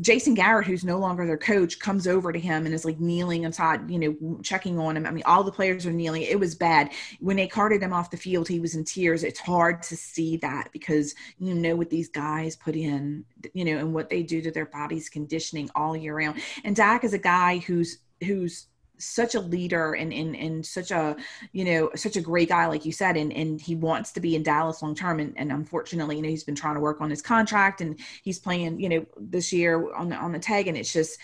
Jason 0.00 0.34
Garrett, 0.34 0.66
who's 0.66 0.84
no 0.84 0.98
longer 0.98 1.26
their 1.26 1.36
coach, 1.36 1.80
comes 1.80 2.06
over 2.06 2.32
to 2.32 2.38
him 2.38 2.64
and 2.64 2.72
is 2.74 2.84
like 2.84 3.00
kneeling 3.00 3.42
inside, 3.42 3.90
you 3.90 3.98
know, 3.98 4.38
checking 4.40 4.78
on 4.78 4.96
him. 4.96 5.04
I 5.04 5.10
mean, 5.10 5.24
all 5.26 5.42
the 5.42 5.50
players 5.50 5.84
are 5.84 5.92
kneeling. 5.92 6.22
It 6.22 6.38
was 6.38 6.54
bad. 6.54 6.92
When 7.18 7.36
they 7.36 7.48
carted 7.48 7.82
him 7.82 7.92
off 7.92 8.10
the 8.10 8.16
field, 8.16 8.46
he 8.46 8.60
was 8.60 8.76
in 8.76 8.84
tears. 8.84 9.24
It's 9.24 9.40
hard 9.40 9.82
to 9.84 9.96
see 9.96 10.36
that 10.38 10.70
because 10.72 11.14
you 11.38 11.54
know 11.54 11.74
what 11.74 11.90
these 11.90 12.08
guys 12.08 12.54
put 12.54 12.76
in, 12.76 13.24
you 13.52 13.64
know, 13.64 13.78
and 13.78 13.92
what 13.92 14.10
they 14.10 14.22
do 14.22 14.40
to 14.42 14.52
their 14.52 14.66
bodies 14.66 15.08
conditioning 15.08 15.68
all 15.74 15.96
year 15.96 16.16
round. 16.16 16.40
And 16.62 16.76
Dak 16.76 17.02
is 17.02 17.12
a 17.12 17.18
guy 17.18 17.58
who's 17.58 17.98
who's 18.24 18.66
such 19.00 19.34
a 19.34 19.40
leader 19.40 19.94
and, 19.94 20.12
and 20.12 20.36
and 20.36 20.64
such 20.64 20.90
a 20.90 21.16
you 21.52 21.64
know 21.64 21.90
such 21.94 22.16
a 22.16 22.20
great 22.20 22.48
guy 22.48 22.66
like 22.66 22.84
you 22.84 22.92
said 22.92 23.16
and 23.16 23.32
and 23.32 23.60
he 23.60 23.74
wants 23.74 24.12
to 24.12 24.20
be 24.20 24.36
in 24.36 24.42
Dallas 24.42 24.82
long 24.82 24.94
term. 24.94 25.20
And, 25.20 25.32
and 25.36 25.52
unfortunately 25.52 26.16
you 26.16 26.22
know 26.22 26.28
he's 26.28 26.44
been 26.44 26.54
trying 26.54 26.74
to 26.74 26.80
work 26.80 27.00
on 27.00 27.10
his 27.10 27.22
contract 27.22 27.80
and 27.80 27.98
he's 28.22 28.38
playing 28.38 28.80
you 28.80 28.88
know 28.88 29.06
this 29.18 29.52
year 29.52 29.92
on 29.94 30.08
the 30.08 30.16
on 30.16 30.32
the 30.32 30.38
tag. 30.38 30.68
And 30.68 30.76
it's 30.76 30.92
just 30.92 31.18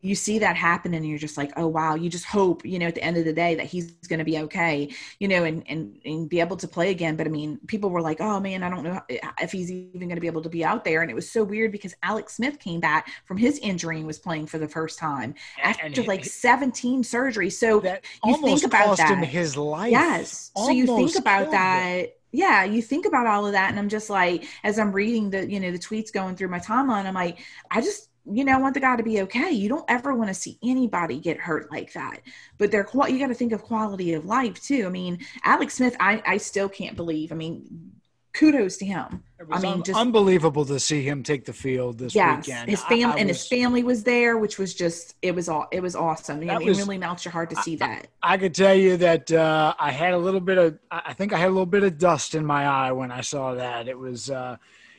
you 0.00 0.14
see 0.14 0.38
that 0.38 0.54
happen 0.56 0.94
and 0.94 1.06
you're 1.06 1.18
just 1.18 1.36
like 1.36 1.50
oh 1.56 1.66
wow 1.66 1.94
you 1.94 2.08
just 2.10 2.26
hope 2.26 2.64
you 2.64 2.78
know 2.78 2.86
at 2.86 2.94
the 2.94 3.02
end 3.02 3.16
of 3.16 3.24
the 3.24 3.32
day 3.32 3.54
that 3.54 3.66
he's 3.66 3.90
going 4.06 4.18
to 4.18 4.24
be 4.24 4.38
okay 4.38 4.88
you 5.18 5.26
know 5.26 5.44
and, 5.44 5.64
and 5.68 5.98
and 6.04 6.28
be 6.28 6.40
able 6.40 6.56
to 6.56 6.68
play 6.68 6.90
again 6.90 7.16
but 7.16 7.26
i 7.26 7.30
mean 7.30 7.58
people 7.66 7.90
were 7.90 8.02
like 8.02 8.20
oh 8.20 8.38
man 8.38 8.62
i 8.62 8.68
don't 8.68 8.84
know 8.84 9.00
if 9.40 9.50
he's 9.50 9.70
even 9.70 10.08
going 10.08 10.14
to 10.14 10.20
be 10.20 10.26
able 10.26 10.42
to 10.42 10.48
be 10.48 10.64
out 10.64 10.84
there 10.84 11.02
and 11.02 11.10
it 11.10 11.14
was 11.14 11.30
so 11.30 11.42
weird 11.42 11.72
because 11.72 11.94
alex 12.02 12.36
smith 12.36 12.58
came 12.58 12.80
back 12.80 13.10
from 13.24 13.36
his 13.36 13.58
injury 13.58 13.96
and 13.96 14.06
was 14.06 14.18
playing 14.18 14.46
for 14.46 14.58
the 14.58 14.68
first 14.68 14.98
time 14.98 15.34
after 15.62 16.02
he- 16.02 16.08
like 16.08 16.24
17 16.24 17.02
surgeries 17.02 17.52
so 17.52 17.80
That 17.80 18.04
you 18.24 18.34
almost 18.34 18.62
think 18.62 18.72
about 18.72 18.96
that 18.98 19.08
him 19.08 19.22
his 19.22 19.56
life. 19.56 19.90
Yes. 19.90 20.50
So 20.56 20.70
you 20.70 20.86
think 20.86 21.16
about 21.18 21.50
that. 21.50 22.16
Yeah, 22.32 22.64
you 22.64 22.82
think 22.82 23.06
about 23.06 23.26
all 23.28 23.46
of 23.46 23.52
that, 23.52 23.70
and 23.70 23.78
I'm 23.78 23.88
just 23.88 24.10
like, 24.10 24.44
as 24.64 24.78
I'm 24.80 24.90
reading 24.90 25.30
the, 25.30 25.48
you 25.48 25.60
know, 25.60 25.70
the 25.70 25.78
tweets 25.78 26.12
going 26.12 26.34
through 26.34 26.48
my 26.48 26.58
timeline, 26.58 27.06
I'm 27.06 27.14
like, 27.14 27.38
I 27.70 27.80
just, 27.80 28.08
you 28.30 28.44
know, 28.44 28.52
I 28.54 28.58
want 28.58 28.74
the 28.74 28.80
guy 28.80 28.96
to 28.96 29.02
be 29.02 29.20
okay. 29.22 29.50
You 29.50 29.68
don't 29.68 29.84
ever 29.88 30.14
want 30.14 30.28
to 30.28 30.34
see 30.34 30.58
anybody 30.62 31.20
get 31.20 31.38
hurt 31.38 31.70
like 31.70 31.92
that. 31.92 32.20
But 32.58 32.70
they're 32.70 32.84
qual- 32.84 33.08
you 33.08 33.18
got 33.18 33.26
to 33.28 33.34
think 33.34 33.52
of 33.52 33.62
quality 33.62 34.14
of 34.14 34.24
life 34.24 34.62
too. 34.62 34.86
I 34.86 34.88
mean, 34.88 35.18
Alex 35.44 35.74
Smith, 35.74 35.96
I, 36.00 36.22
I 36.26 36.36
still 36.38 36.68
can't 36.68 36.96
believe. 36.96 37.32
I 37.32 37.34
mean, 37.34 37.92
kudos 38.32 38.78
to 38.78 38.86
him. 38.86 39.22
Was 39.46 39.62
I 39.62 39.62
mean, 39.62 39.72
un- 39.74 39.82
just 39.82 39.98
unbelievable 40.00 40.64
to 40.64 40.80
see 40.80 41.02
him 41.02 41.22
take 41.22 41.44
the 41.44 41.52
field 41.52 41.98
this 41.98 42.14
yes, 42.14 42.46
weekend. 42.46 42.70
his 42.70 42.82
I- 42.84 42.88
family 42.88 43.04
I 43.04 43.16
and 43.18 43.28
his 43.28 43.46
family 43.46 43.84
was 43.84 44.04
there, 44.04 44.38
which 44.38 44.58
was 44.58 44.74
just 44.74 45.16
it 45.20 45.34
was 45.34 45.50
all 45.50 45.66
it 45.70 45.82
was 45.82 45.94
awesome. 45.94 46.40
I 46.40 46.46
That 46.46 46.58
mean, 46.60 46.68
was- 46.68 46.78
it 46.78 46.82
really 46.82 46.96
melts 46.98 47.26
your 47.26 47.32
heart 47.32 47.50
to 47.50 47.56
see 47.56 47.76
that. 47.76 48.06
I 48.22 48.38
could 48.38 48.54
tell 48.54 48.74
you 48.74 48.96
that 48.96 49.30
uh, 49.30 49.74
I 49.78 49.90
had 49.90 50.14
a 50.14 50.18
little 50.18 50.40
bit 50.40 50.56
of, 50.56 50.78
I 50.90 51.02
I 51.08 51.12
think 51.12 51.34
I 51.34 51.38
had 51.38 51.48
a 51.48 51.50
little 51.50 51.66
bit 51.66 51.82
of 51.84 51.98
dust 51.98 52.34
in 52.34 52.46
my 52.46 52.66
eye 52.66 52.92
when 52.92 53.12
I 53.12 53.20
saw 53.20 53.54
that. 53.54 53.86
It 53.86 53.98
was, 53.98 54.30
uh, 54.30 54.56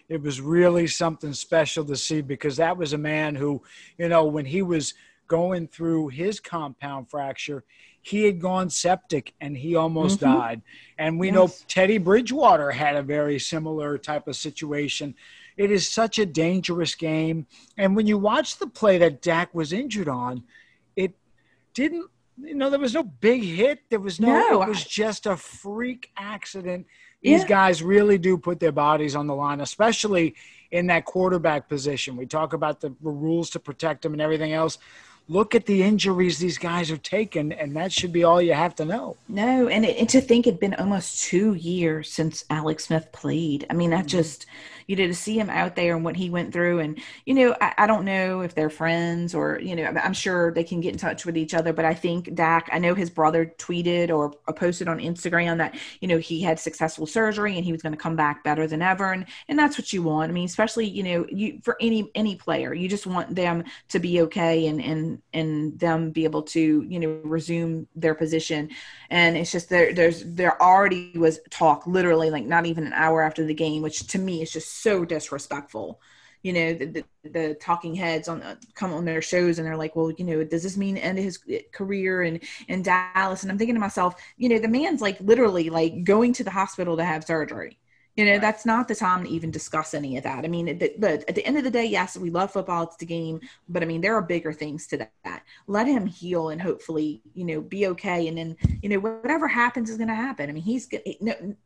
it 0.10 0.22
was 0.22 0.40
really 0.42 0.88
something 0.88 1.34
special 1.34 1.84
to 1.86 1.96
see 1.96 2.22
because 2.22 2.58
that 2.58 2.78
was 2.78 2.94
a 2.94 2.98
man 2.98 3.36
who, 3.36 3.62
you 3.98 4.08
know, 4.08 4.26
when 4.26 4.46
he 4.46 4.62
was 4.62 4.94
going 5.28 5.68
through 5.68 6.10
his 6.10 6.40
compound 6.40 7.10
fracture, 7.10 7.64
he 8.02 8.24
had 8.26 8.40
gone 8.40 8.70
septic 8.70 9.34
and 9.42 9.58
he 9.58 9.76
almost 9.76 10.20
Mhm. 10.20 10.22
died. 10.22 10.62
And 11.00 11.20
we 11.20 11.32
know 11.32 11.48
Teddy 11.68 11.98
Bridgewater 11.98 12.70
had 12.72 12.96
a 12.96 13.02
very 13.02 13.40
similar 13.40 13.98
type 13.98 14.28
of 14.28 14.36
situation. 14.36 15.16
It 15.58 15.72
is 15.72 15.88
such 15.90 16.20
a 16.20 16.26
dangerous 16.28 16.94
game. 16.94 17.48
And 17.78 17.96
when 17.96 18.06
you 18.06 18.20
watch 18.20 18.58
the 18.60 18.68
play 18.68 19.00
that 19.00 19.24
Dak 19.24 19.56
was 19.56 19.74
injured 19.74 20.08
on, 20.08 20.44
it 20.96 21.14
didn't 21.74 22.06
you 22.38 22.54
know 22.54 22.70
there 22.70 22.80
was 22.80 22.94
no 22.94 23.02
big 23.02 23.42
hit 23.42 23.80
there 23.90 24.00
was 24.02 24.20
no, 24.20 24.28
No, 24.28 24.62
it 24.62 24.68
was 24.68 24.82
I- 24.82 24.88
just 24.90 25.26
a 25.26 25.38
freak 25.38 26.12
accident 26.18 26.86
these 27.26 27.42
Yeah. 27.42 27.48
guys 27.48 27.82
really 27.82 28.18
do 28.18 28.38
put 28.38 28.60
their 28.60 28.72
bodies 28.72 29.16
on 29.16 29.26
the 29.28 29.36
line 29.36 29.60
especially 29.62 30.36
in 30.72 30.88
that 30.88 31.06
quarterback 31.06 31.68
position 31.68 32.16
we 32.16 32.26
talk 32.26 32.54
about 32.54 32.82
the 32.82 32.94
rules 33.02 33.50
to 33.52 33.60
protect 33.60 34.04
them 34.04 34.14
and 34.14 34.22
everything 34.22 34.54
else 34.54 34.78
look 35.28 35.56
at 35.56 35.66
the 35.66 35.82
injuries 35.82 36.38
these 36.38 36.58
guys 36.58 36.92
are 36.92 36.98
taking 36.98 37.52
and 37.52 37.76
that 37.76 37.92
should 37.92 38.14
be 38.14 38.24
all 38.24 38.42
you 38.42 38.54
have 38.54 38.76
to 38.76 38.86
know 38.86 39.18
No, 39.28 39.68
and, 39.68 39.84
it, 39.86 39.98
and 39.98 40.08
to 40.10 40.22
think 40.22 40.46
it'd 40.46 40.60
been 40.60 40.76
almost 40.76 41.24
two 41.24 41.56
years 41.56 42.12
since 42.12 42.46
Alex 42.50 42.86
Smith 42.86 43.12
played. 43.12 43.66
I 43.70 43.74
mean, 43.74 43.90
that 43.90 44.02
mm-hmm. 44.02 44.20
just 44.20 44.46
you 44.88 44.96
know 44.96 45.08
to 45.08 45.14
see 45.14 45.38
him 45.40 45.50
out 45.50 45.76
there 45.76 45.96
and 45.96 46.04
what 46.06 46.16
he 46.16 46.30
went 46.30 46.54
through, 46.54 46.80
and 46.80 47.00
you 47.26 47.34
know, 47.34 47.56
I, 47.62 47.74
I 47.80 47.88
don't 47.88 48.06
know 48.06 48.42
if 48.42 48.56
they're 48.56 48.70
friends 48.70 49.34
or 49.36 49.60
you 49.60 49.76
know, 49.76 49.84
I'm- 49.84 50.14
sure 50.16 50.54
they 50.54 50.64
can 50.64 50.80
get 50.80 50.94
in 50.94 50.98
touch 51.00 51.26
with 51.26 51.36
each 51.38 51.54
other. 51.54 51.74
But 51.74 51.84
I 51.86 51.94
think 51.94 52.34
Dak, 52.36 52.70
I 52.72 52.80
know 52.80 52.96
his 52.96 53.10
brother 53.10 53.54
tweeted 53.58 54.10
or 54.10 54.32
posted 54.54 54.88
on 54.88 55.00
Instagram 55.00 55.58
that 55.58 55.76
you 56.00 56.08
know 56.08 56.18
he 56.18 56.42
had 56.42 56.60
successful 56.60 57.06
surgery 57.06 57.56
and 57.58 57.66
he 57.66 57.72
was 57.72 57.82
going 57.82 57.94
to 57.94 57.98
come 57.98 58.16
back 58.16 58.44
better 58.44 58.68
than 58.68 58.82
ever, 58.82 59.12
and 59.12 59.26
and 59.48 59.60
that's 59.60 59.78
what 59.78 59.92
you 59.94 60.04
want. 60.04 60.30
I 60.30 60.34
mean, 60.34 60.46
especially 60.46 60.88
you 60.88 61.04
know, 61.04 61.26
you 61.30 61.60
for 61.64 61.78
any 61.82 62.10
any 62.16 62.36
player, 62.36 62.74
you 62.74 62.88
just 62.88 63.06
want 63.06 63.36
them 63.36 63.64
to 63.90 64.00
be 64.00 64.22
okay 64.22 64.68
and 64.68 64.82
and 64.82 65.22
and 65.34 65.80
them 65.80 66.12
be 66.12 66.24
able 66.24 66.44
to 66.44 66.86
you 66.88 67.00
know 67.00 67.20
resume 67.24 67.88
their 67.96 68.16
position 68.16 68.70
and 69.10 69.38
it's 69.38 69.52
just 69.52 69.70
there 69.70 69.94
there's 69.94 70.24
there 70.26 70.62
already 70.62 71.12
was 71.18 71.40
talk 71.50 71.86
literally 71.88 72.30
like 72.30 72.46
not 72.46 72.66
even 72.66 72.86
an 72.86 72.94
hour 72.94 73.22
after 73.22 73.46
the 73.46 73.54
game 73.54 73.82
which 73.82 74.06
to 74.08 74.20
me 74.20 74.42
is 74.42 74.52
just 74.52 74.75
so 74.76 75.06
disrespectful. 75.06 76.02
You 76.44 76.54
know 76.54 76.74
the, 76.76 76.86
the, 76.86 77.30
the 77.30 77.54
talking 77.56 77.96
heads 77.96 78.28
on 78.28 78.44
uh, 78.44 78.56
come 78.76 78.94
on 78.94 79.04
their 79.04 79.22
shows 79.22 79.58
and 79.58 79.66
they're 79.66 79.76
like 79.76 79.96
well 79.96 80.12
you 80.12 80.24
know 80.24 80.44
does 80.44 80.62
this 80.62 80.78
mean 80.78 80.96
end 80.96 81.18
his 81.18 81.40
career 81.74 82.22
and 82.22 82.40
in 82.68 82.84
dallas? 82.84 83.42
And 83.42 83.52
i'm 83.52 83.58
thinking 83.58 83.74
to 83.74 83.82
myself 83.82 84.14
you 84.38 84.48
know 84.50 84.60
the 84.60 84.68
man's 84.68 85.02
like 85.02 85.20
literally 85.22 85.72
like 85.72 86.04
going 86.04 86.34
to 86.34 86.44
the 86.44 86.52
hospital 86.52 86.98
to 86.98 87.04
have 87.04 87.24
surgery 87.24 87.80
you 88.16 88.26
know 88.26 88.40
that's 88.40 88.66
not 88.66 88.88
the 88.88 88.96
time 88.96 89.24
to 89.24 89.30
even 89.30 89.52
discuss 89.52 89.94
any 89.94 90.18
of 90.18 90.24
that 90.24 90.44
i 90.44 90.48
mean 90.48 90.78
the, 90.78 90.94
but 90.98 91.24
at 91.28 91.36
the 91.36 91.46
end 91.46 91.58
of 91.58 91.64
the 91.64 91.72
day 91.72 91.86
yes 91.86 92.18
we 92.18 92.30
love 92.30 92.52
football 92.52 92.84
it's 92.84 92.96
the 92.98 93.06
game 93.06 93.40
but 93.70 93.84
i 93.84 93.86
mean 93.86 94.02
there 94.02 94.16
are 94.16 94.22
bigger 94.22 94.54
things 94.54 94.88
to 94.88 94.98
that 95.24 95.44
let 95.68 95.88
him 95.88 96.06
heal 96.06 96.50
and 96.50 96.62
hopefully 96.62 97.22
you 97.34 97.46
know 97.46 97.62
be 97.62 97.88
okay 97.88 98.28
and 98.28 98.38
then 98.38 98.56
you 98.82 98.90
know 98.90 99.00
whatever 99.00 99.48
happens 99.48 99.90
is 99.90 99.98
going 99.98 100.08
to 100.08 100.16
happen 100.16 100.50
i 100.50 100.54
mean 100.54 100.64
he's 100.64 100.90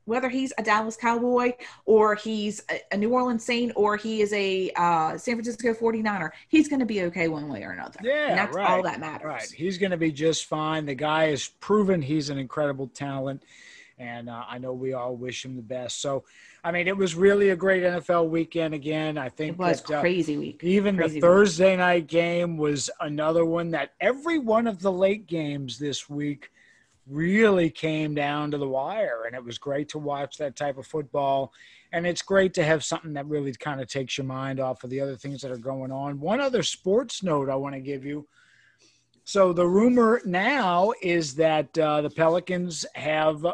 whether 0.05 0.29
he's 0.29 0.51
a 0.57 0.63
dallas 0.63 0.97
cowboy 0.97 1.51
or 1.85 2.15
he's 2.15 2.61
a, 2.69 2.79
a 2.91 2.97
new 2.97 3.13
orleans 3.13 3.43
saint 3.43 3.71
or 3.75 3.95
he 3.95 4.21
is 4.21 4.33
a 4.33 4.71
uh, 4.75 5.17
san 5.17 5.35
francisco 5.35 5.73
49er 5.73 6.31
he's 6.49 6.67
going 6.67 6.79
to 6.79 6.85
be 6.85 7.03
okay 7.03 7.27
one 7.27 7.47
way 7.47 7.63
or 7.63 7.71
another 7.71 7.99
Yeah, 8.03 8.29
and 8.29 8.37
that's 8.37 8.55
right, 8.55 8.69
all 8.69 8.83
that 8.83 8.99
matters 8.99 9.29
Right. 9.29 9.51
He's 9.51 9.77
going 9.77 9.91
to 9.91 9.97
be 9.97 10.11
just 10.11 10.45
fine. 10.45 10.85
The 10.85 10.95
guy 10.95 11.27
has 11.27 11.49
proven 11.59 12.01
he's 12.01 12.29
an 12.29 12.39
incredible 12.39 12.87
talent. 12.87 13.43
And 13.99 14.29
uh, 14.29 14.45
I 14.47 14.57
know 14.57 14.71
we 14.71 14.93
all 14.93 15.15
wish 15.15 15.43
him 15.43 15.57
the 15.57 15.61
best. 15.61 16.01
So, 16.01 16.23
I 16.63 16.71
mean, 16.71 16.87
it 16.87 16.95
was 16.95 17.15
really 17.15 17.49
a 17.49 17.55
great 17.55 17.83
NFL 17.83 18.29
weekend 18.29 18.73
again. 18.73 19.17
I 19.17 19.27
think 19.27 19.53
it 19.53 19.59
was 19.59 19.81
that, 19.83 19.97
uh, 19.97 20.01
crazy 20.01 20.37
week 20.37 20.63
even 20.63 20.95
Crazy 20.95 21.09
the 21.09 21.15
week. 21.15 21.21
Thursday 21.21 21.75
night 21.75 22.07
game 22.07 22.55
was 22.55 22.89
another 23.01 23.45
one 23.45 23.71
that 23.71 23.91
every 23.99 24.39
one 24.39 24.67
of 24.67 24.81
the 24.81 24.91
late 24.91 25.27
games 25.27 25.77
this 25.77 26.09
week 26.09 26.49
really 27.09 27.69
came 27.69 28.15
down 28.15 28.51
to 28.51 28.57
the 28.57 28.67
wire. 28.67 29.23
And 29.25 29.35
it 29.35 29.43
was 29.43 29.57
great 29.57 29.89
to 29.89 29.97
watch 29.97 30.37
that 30.37 30.55
type 30.55 30.77
of 30.77 30.87
football. 30.87 31.51
And 31.91 32.05
it's 32.05 32.21
great 32.21 32.53
to 32.53 32.63
have 32.63 32.83
something 32.83 33.13
that 33.13 33.25
really 33.25 33.51
kind 33.53 33.81
of 33.81 33.87
takes 33.87 34.17
your 34.17 34.25
mind 34.25 34.59
off 34.59 34.83
of 34.83 34.89
the 34.91 35.01
other 35.01 35.15
things 35.15 35.41
that 35.41 35.51
are 35.51 35.57
going 35.57 35.91
on. 35.91 36.19
One 36.19 36.39
other 36.39 36.63
sports 36.63 37.23
note 37.23 37.49
I 37.49 37.55
want 37.55 37.75
to 37.75 37.81
give 37.81 38.05
you. 38.05 38.27
So 39.23 39.53
the 39.53 39.67
rumor 39.67 40.21
now 40.25 40.91
is 41.01 41.35
that 41.35 41.77
uh, 41.77 42.01
the 42.01 42.09
Pelicans 42.09 42.85
have 42.95 43.45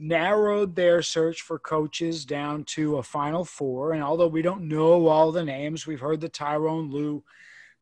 narrowed 0.00 0.74
their 0.74 1.02
search 1.02 1.42
for 1.42 1.58
coaches 1.58 2.24
down 2.24 2.64
to 2.64 2.96
a 2.96 3.02
final 3.02 3.44
four. 3.44 3.92
And 3.92 4.02
although 4.02 4.26
we 4.26 4.42
don't 4.42 4.66
know 4.66 5.06
all 5.06 5.30
the 5.30 5.44
names, 5.44 5.86
we've 5.86 6.00
heard 6.00 6.20
the 6.20 6.28
Tyronn 6.28 6.90
Lue 6.90 7.22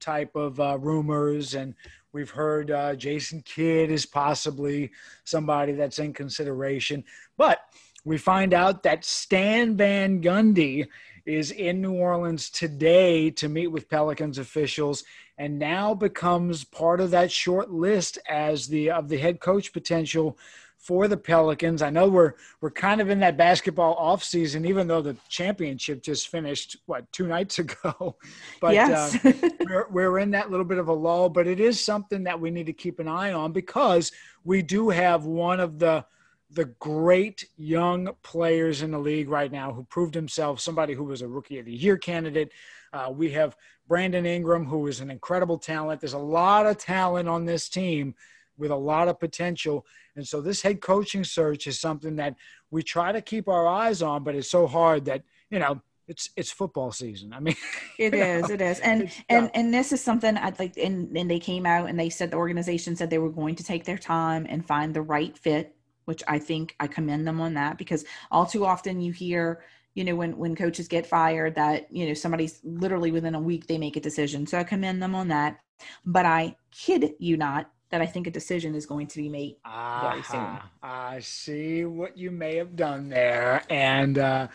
type 0.00 0.34
of 0.36 0.60
uh, 0.60 0.78
rumors, 0.78 1.54
and 1.54 1.74
we've 2.12 2.30
heard 2.30 2.70
uh, 2.70 2.94
Jason 2.94 3.42
Kidd 3.42 3.90
is 3.90 4.06
possibly 4.06 4.90
somebody 5.24 5.72
that's 5.72 5.98
in 5.98 6.12
consideration. 6.12 7.04
But 7.36 7.60
we 8.04 8.18
find 8.18 8.54
out 8.54 8.82
that 8.82 9.04
Stan 9.04 9.76
Van 9.76 10.22
Gundy 10.22 10.86
is 11.26 11.50
in 11.50 11.80
New 11.80 11.92
Orleans 11.92 12.48
today 12.48 13.30
to 13.32 13.48
meet 13.48 13.66
with 13.66 13.90
Pelicans 13.90 14.38
officials 14.38 15.04
and 15.36 15.58
now 15.58 15.94
becomes 15.94 16.64
part 16.64 17.00
of 17.00 17.10
that 17.10 17.30
short 17.30 17.70
list 17.70 18.18
as 18.28 18.66
the 18.66 18.90
of 18.90 19.08
the 19.08 19.18
head 19.18 19.38
coach 19.38 19.72
potential 19.72 20.38
for 20.78 21.08
the 21.08 21.16
Pelicans. 21.16 21.82
I 21.82 21.90
know 21.90 22.08
we're 22.08 22.34
we're 22.60 22.70
kind 22.70 23.00
of 23.00 23.10
in 23.10 23.20
that 23.20 23.36
basketball 23.36 23.94
off 23.94 24.22
season, 24.22 24.64
even 24.64 24.86
though 24.86 25.02
the 25.02 25.16
championship 25.28 26.02
just 26.02 26.28
finished 26.28 26.76
what 26.86 27.10
two 27.12 27.26
nights 27.26 27.58
ago. 27.58 28.16
But 28.60 28.74
yes 28.74 29.24
uh, 29.24 29.32
we're, 29.68 29.86
we're 29.90 30.18
in 30.18 30.30
that 30.32 30.50
little 30.50 30.64
bit 30.64 30.78
of 30.78 30.88
a 30.88 30.92
lull, 30.92 31.28
but 31.28 31.46
it 31.46 31.60
is 31.60 31.82
something 31.82 32.24
that 32.24 32.40
we 32.40 32.50
need 32.50 32.66
to 32.66 32.72
keep 32.72 32.98
an 32.98 33.08
eye 33.08 33.32
on 33.32 33.52
because 33.52 34.12
we 34.44 34.62
do 34.62 34.88
have 34.88 35.24
one 35.24 35.60
of 35.60 35.78
the 35.78 36.04
the 36.50 36.64
great 36.64 37.44
young 37.56 38.10
players 38.22 38.82
in 38.82 38.90
the 38.90 38.98
league 38.98 39.28
right 39.28 39.52
now 39.52 39.72
who 39.72 39.84
proved 39.84 40.14
himself 40.14 40.60
somebody 40.60 40.94
who 40.94 41.04
was 41.04 41.20
a 41.20 41.28
rookie 41.28 41.58
of 41.58 41.66
the 41.66 41.74
year 41.74 41.98
candidate. 41.98 42.50
Uh, 42.92 43.12
we 43.14 43.30
have 43.30 43.54
Brandon 43.86 44.24
Ingram, 44.24 44.64
who 44.64 44.86
is 44.86 45.00
an 45.00 45.10
incredible 45.10 45.58
talent. 45.58 46.00
There's 46.00 46.14
a 46.14 46.18
lot 46.18 46.66
of 46.66 46.78
talent 46.78 47.28
on 47.28 47.44
this 47.44 47.68
team 47.68 48.14
with 48.58 48.70
a 48.70 48.76
lot 48.76 49.08
of 49.08 49.18
potential. 49.18 49.86
And 50.16 50.26
so 50.26 50.40
this 50.40 50.60
head 50.60 50.80
coaching 50.80 51.24
search 51.24 51.66
is 51.66 51.80
something 51.80 52.16
that 52.16 52.34
we 52.70 52.82
try 52.82 53.12
to 53.12 53.22
keep 53.22 53.48
our 53.48 53.66
eyes 53.66 54.02
on, 54.02 54.24
but 54.24 54.34
it's 54.34 54.50
so 54.50 54.66
hard 54.66 55.04
that, 55.06 55.22
you 55.50 55.58
know, 55.58 55.80
it's 56.08 56.30
it's 56.36 56.50
football 56.50 56.90
season. 56.90 57.32
I 57.32 57.40
mean, 57.40 57.54
It 57.98 58.14
is, 58.14 58.48
know, 58.48 58.54
it 58.54 58.60
is, 58.60 58.80
and 58.80 59.10
and 59.28 59.50
and 59.54 59.72
this 59.72 59.92
is 59.92 60.00
something 60.00 60.36
I'd 60.36 60.58
like. 60.58 60.76
And 60.76 61.16
and 61.16 61.30
they 61.30 61.38
came 61.38 61.66
out 61.66 61.88
and 61.88 62.00
they 62.00 62.08
said 62.08 62.30
the 62.30 62.38
organization 62.38 62.96
said 62.96 63.10
they 63.10 63.18
were 63.18 63.30
going 63.30 63.54
to 63.56 63.64
take 63.64 63.84
their 63.84 63.98
time 63.98 64.46
and 64.48 64.66
find 64.66 64.94
the 64.94 65.02
right 65.02 65.36
fit, 65.36 65.76
which 66.06 66.22
I 66.26 66.38
think 66.38 66.74
I 66.80 66.86
commend 66.86 67.26
them 67.26 67.40
on 67.40 67.54
that 67.54 67.76
because 67.78 68.04
all 68.30 68.46
too 68.46 68.64
often 68.64 69.00
you 69.00 69.12
hear, 69.12 69.62
you 69.94 70.04
know, 70.04 70.16
when 70.16 70.38
when 70.38 70.56
coaches 70.56 70.88
get 70.88 71.06
fired 71.06 71.54
that 71.56 71.92
you 71.92 72.06
know 72.08 72.14
somebody's 72.14 72.60
literally 72.64 73.10
within 73.10 73.34
a 73.34 73.40
week 73.40 73.66
they 73.66 73.78
make 73.78 73.96
a 73.96 74.00
decision. 74.00 74.46
So 74.46 74.58
I 74.58 74.64
commend 74.64 75.02
them 75.02 75.14
on 75.14 75.28
that. 75.28 75.60
But 76.04 76.26
I 76.26 76.56
kid 76.70 77.12
you 77.18 77.36
not 77.36 77.70
that 77.90 78.02
I 78.02 78.06
think 78.06 78.26
a 78.26 78.30
decision 78.30 78.74
is 78.74 78.84
going 78.84 79.06
to 79.08 79.16
be 79.16 79.28
made 79.28 79.56
very 80.02 80.22
soon. 80.22 80.58
I 80.82 81.20
see 81.20 81.84
what 81.84 82.18
you 82.18 82.30
may 82.30 82.56
have 82.56 82.76
done 82.76 83.08
there. 83.08 83.62
And 83.70 84.18
uh, 84.18 84.48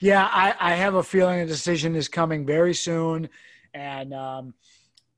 yeah, 0.00 0.28
I, 0.30 0.54
I 0.58 0.74
have 0.74 0.94
a 0.94 1.02
feeling 1.02 1.40
a 1.40 1.46
decision 1.46 1.94
is 1.94 2.08
coming 2.08 2.44
very 2.44 2.74
soon. 2.74 3.28
And 3.74 4.12
um, 4.12 4.54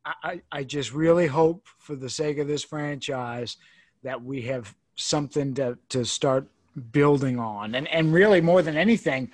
I, 0.04 0.12
I 0.22 0.42
I 0.52 0.64
just 0.64 0.92
really 0.92 1.26
hope, 1.26 1.66
for 1.78 1.96
the 1.96 2.10
sake 2.10 2.38
of 2.38 2.46
this 2.46 2.62
franchise, 2.62 3.56
that 4.02 4.22
we 4.22 4.42
have 4.42 4.74
something 4.96 5.54
to, 5.54 5.78
to 5.88 6.04
start 6.04 6.46
building 6.90 7.38
on. 7.38 7.74
And, 7.74 7.88
and 7.88 8.12
really, 8.12 8.40
more 8.40 8.60
than 8.60 8.76
anything, 8.76 9.30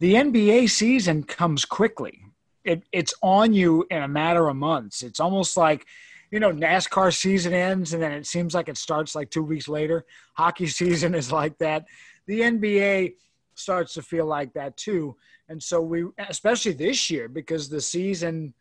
the 0.00 0.14
NBA 0.14 0.70
season 0.70 1.24
comes 1.24 1.64
quickly. 1.64 2.22
It, 2.64 2.82
it's 2.92 3.12
on 3.22 3.52
you 3.52 3.86
in 3.90 4.02
a 4.02 4.08
matter 4.08 4.48
of 4.48 4.56
months. 4.56 5.02
It's 5.02 5.20
almost 5.20 5.56
like, 5.56 5.86
you 6.34 6.40
know, 6.40 6.50
NASCAR 6.50 7.14
season 7.14 7.54
ends 7.54 7.94
and 7.94 8.02
then 8.02 8.10
it 8.10 8.26
seems 8.26 8.56
like 8.56 8.68
it 8.68 8.76
starts 8.76 9.14
like 9.14 9.30
two 9.30 9.44
weeks 9.44 9.68
later. 9.68 10.04
Hockey 10.32 10.66
season 10.80 11.14
is 11.14 11.30
like 11.30 11.56
that. 11.58 11.84
The 12.26 12.40
NBA 12.40 13.14
starts 13.54 13.94
to 13.94 14.02
feel 14.02 14.26
like 14.26 14.52
that 14.54 14.76
too. 14.76 15.14
And 15.48 15.62
so 15.62 15.80
we, 15.80 16.06
especially 16.28 16.72
this 16.72 17.08
year, 17.08 17.28
because 17.28 17.68
the 17.68 17.80
season 17.80 18.52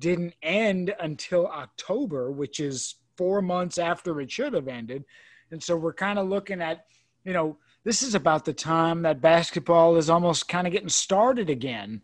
didn't 0.00 0.34
end 0.42 0.92
until 0.98 1.46
October, 1.46 2.32
which 2.32 2.58
is 2.58 2.96
four 3.16 3.40
months 3.40 3.78
after 3.78 4.20
it 4.20 4.32
should 4.32 4.54
have 4.54 4.66
ended. 4.66 5.04
And 5.52 5.62
so 5.62 5.76
we're 5.76 5.92
kind 5.92 6.18
of 6.18 6.28
looking 6.28 6.60
at, 6.60 6.86
you 7.22 7.34
know, 7.34 7.56
this 7.84 8.02
is 8.02 8.16
about 8.16 8.44
the 8.44 8.52
time 8.52 9.02
that 9.02 9.20
basketball 9.20 9.94
is 9.94 10.10
almost 10.10 10.48
kind 10.48 10.66
of 10.66 10.72
getting 10.72 10.88
started 10.88 11.50
again 11.50 12.02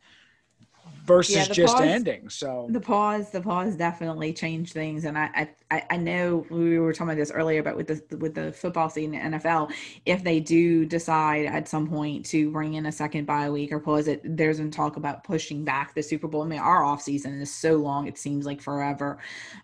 versus 1.08 1.34
Yeah, 1.34 1.44
just 1.46 1.74
pause- 1.74 1.86
ending. 1.86 2.28
So 2.28 2.68
The 2.70 2.80
pause, 2.80 3.30
the 3.30 3.40
pause 3.40 3.74
definitely 3.74 4.32
changed 4.32 4.72
things, 4.74 5.04
and 5.04 5.18
I, 5.18 5.48
I, 5.70 5.82
I 5.90 5.96
know 5.96 6.46
we 6.50 6.78
were 6.78 6.92
talking 6.92 7.08
about 7.08 7.16
this 7.16 7.32
earlier, 7.32 7.62
but 7.62 7.76
with 7.76 7.88
the 7.88 8.16
with 8.18 8.34
the 8.34 8.52
football 8.52 8.88
season 8.90 9.14
in 9.14 9.32
NFL, 9.32 9.72
if 10.06 10.22
they 10.22 10.38
do 10.38 10.84
decide 10.86 11.46
at 11.46 11.66
some 11.66 11.88
point 11.88 12.26
to 12.26 12.50
bring 12.52 12.74
in 12.74 12.86
a 12.86 12.92
second 12.92 13.24
bye 13.26 13.50
week 13.50 13.72
or 13.72 13.80
pause 13.80 14.06
it, 14.06 14.20
there's 14.24 14.58
been 14.58 14.70
talk 14.70 14.96
about 14.96 15.24
pushing 15.24 15.64
back 15.64 15.94
the 15.94 16.02
Super 16.02 16.28
Bowl. 16.28 16.42
I 16.42 16.46
mean, 16.46 16.60
our 16.60 16.84
off 16.84 17.02
season 17.02 17.40
is 17.40 17.52
so 17.52 17.76
long; 17.76 18.06
it 18.06 18.18
seems 18.18 18.46
like 18.46 18.60
forever. 18.60 19.18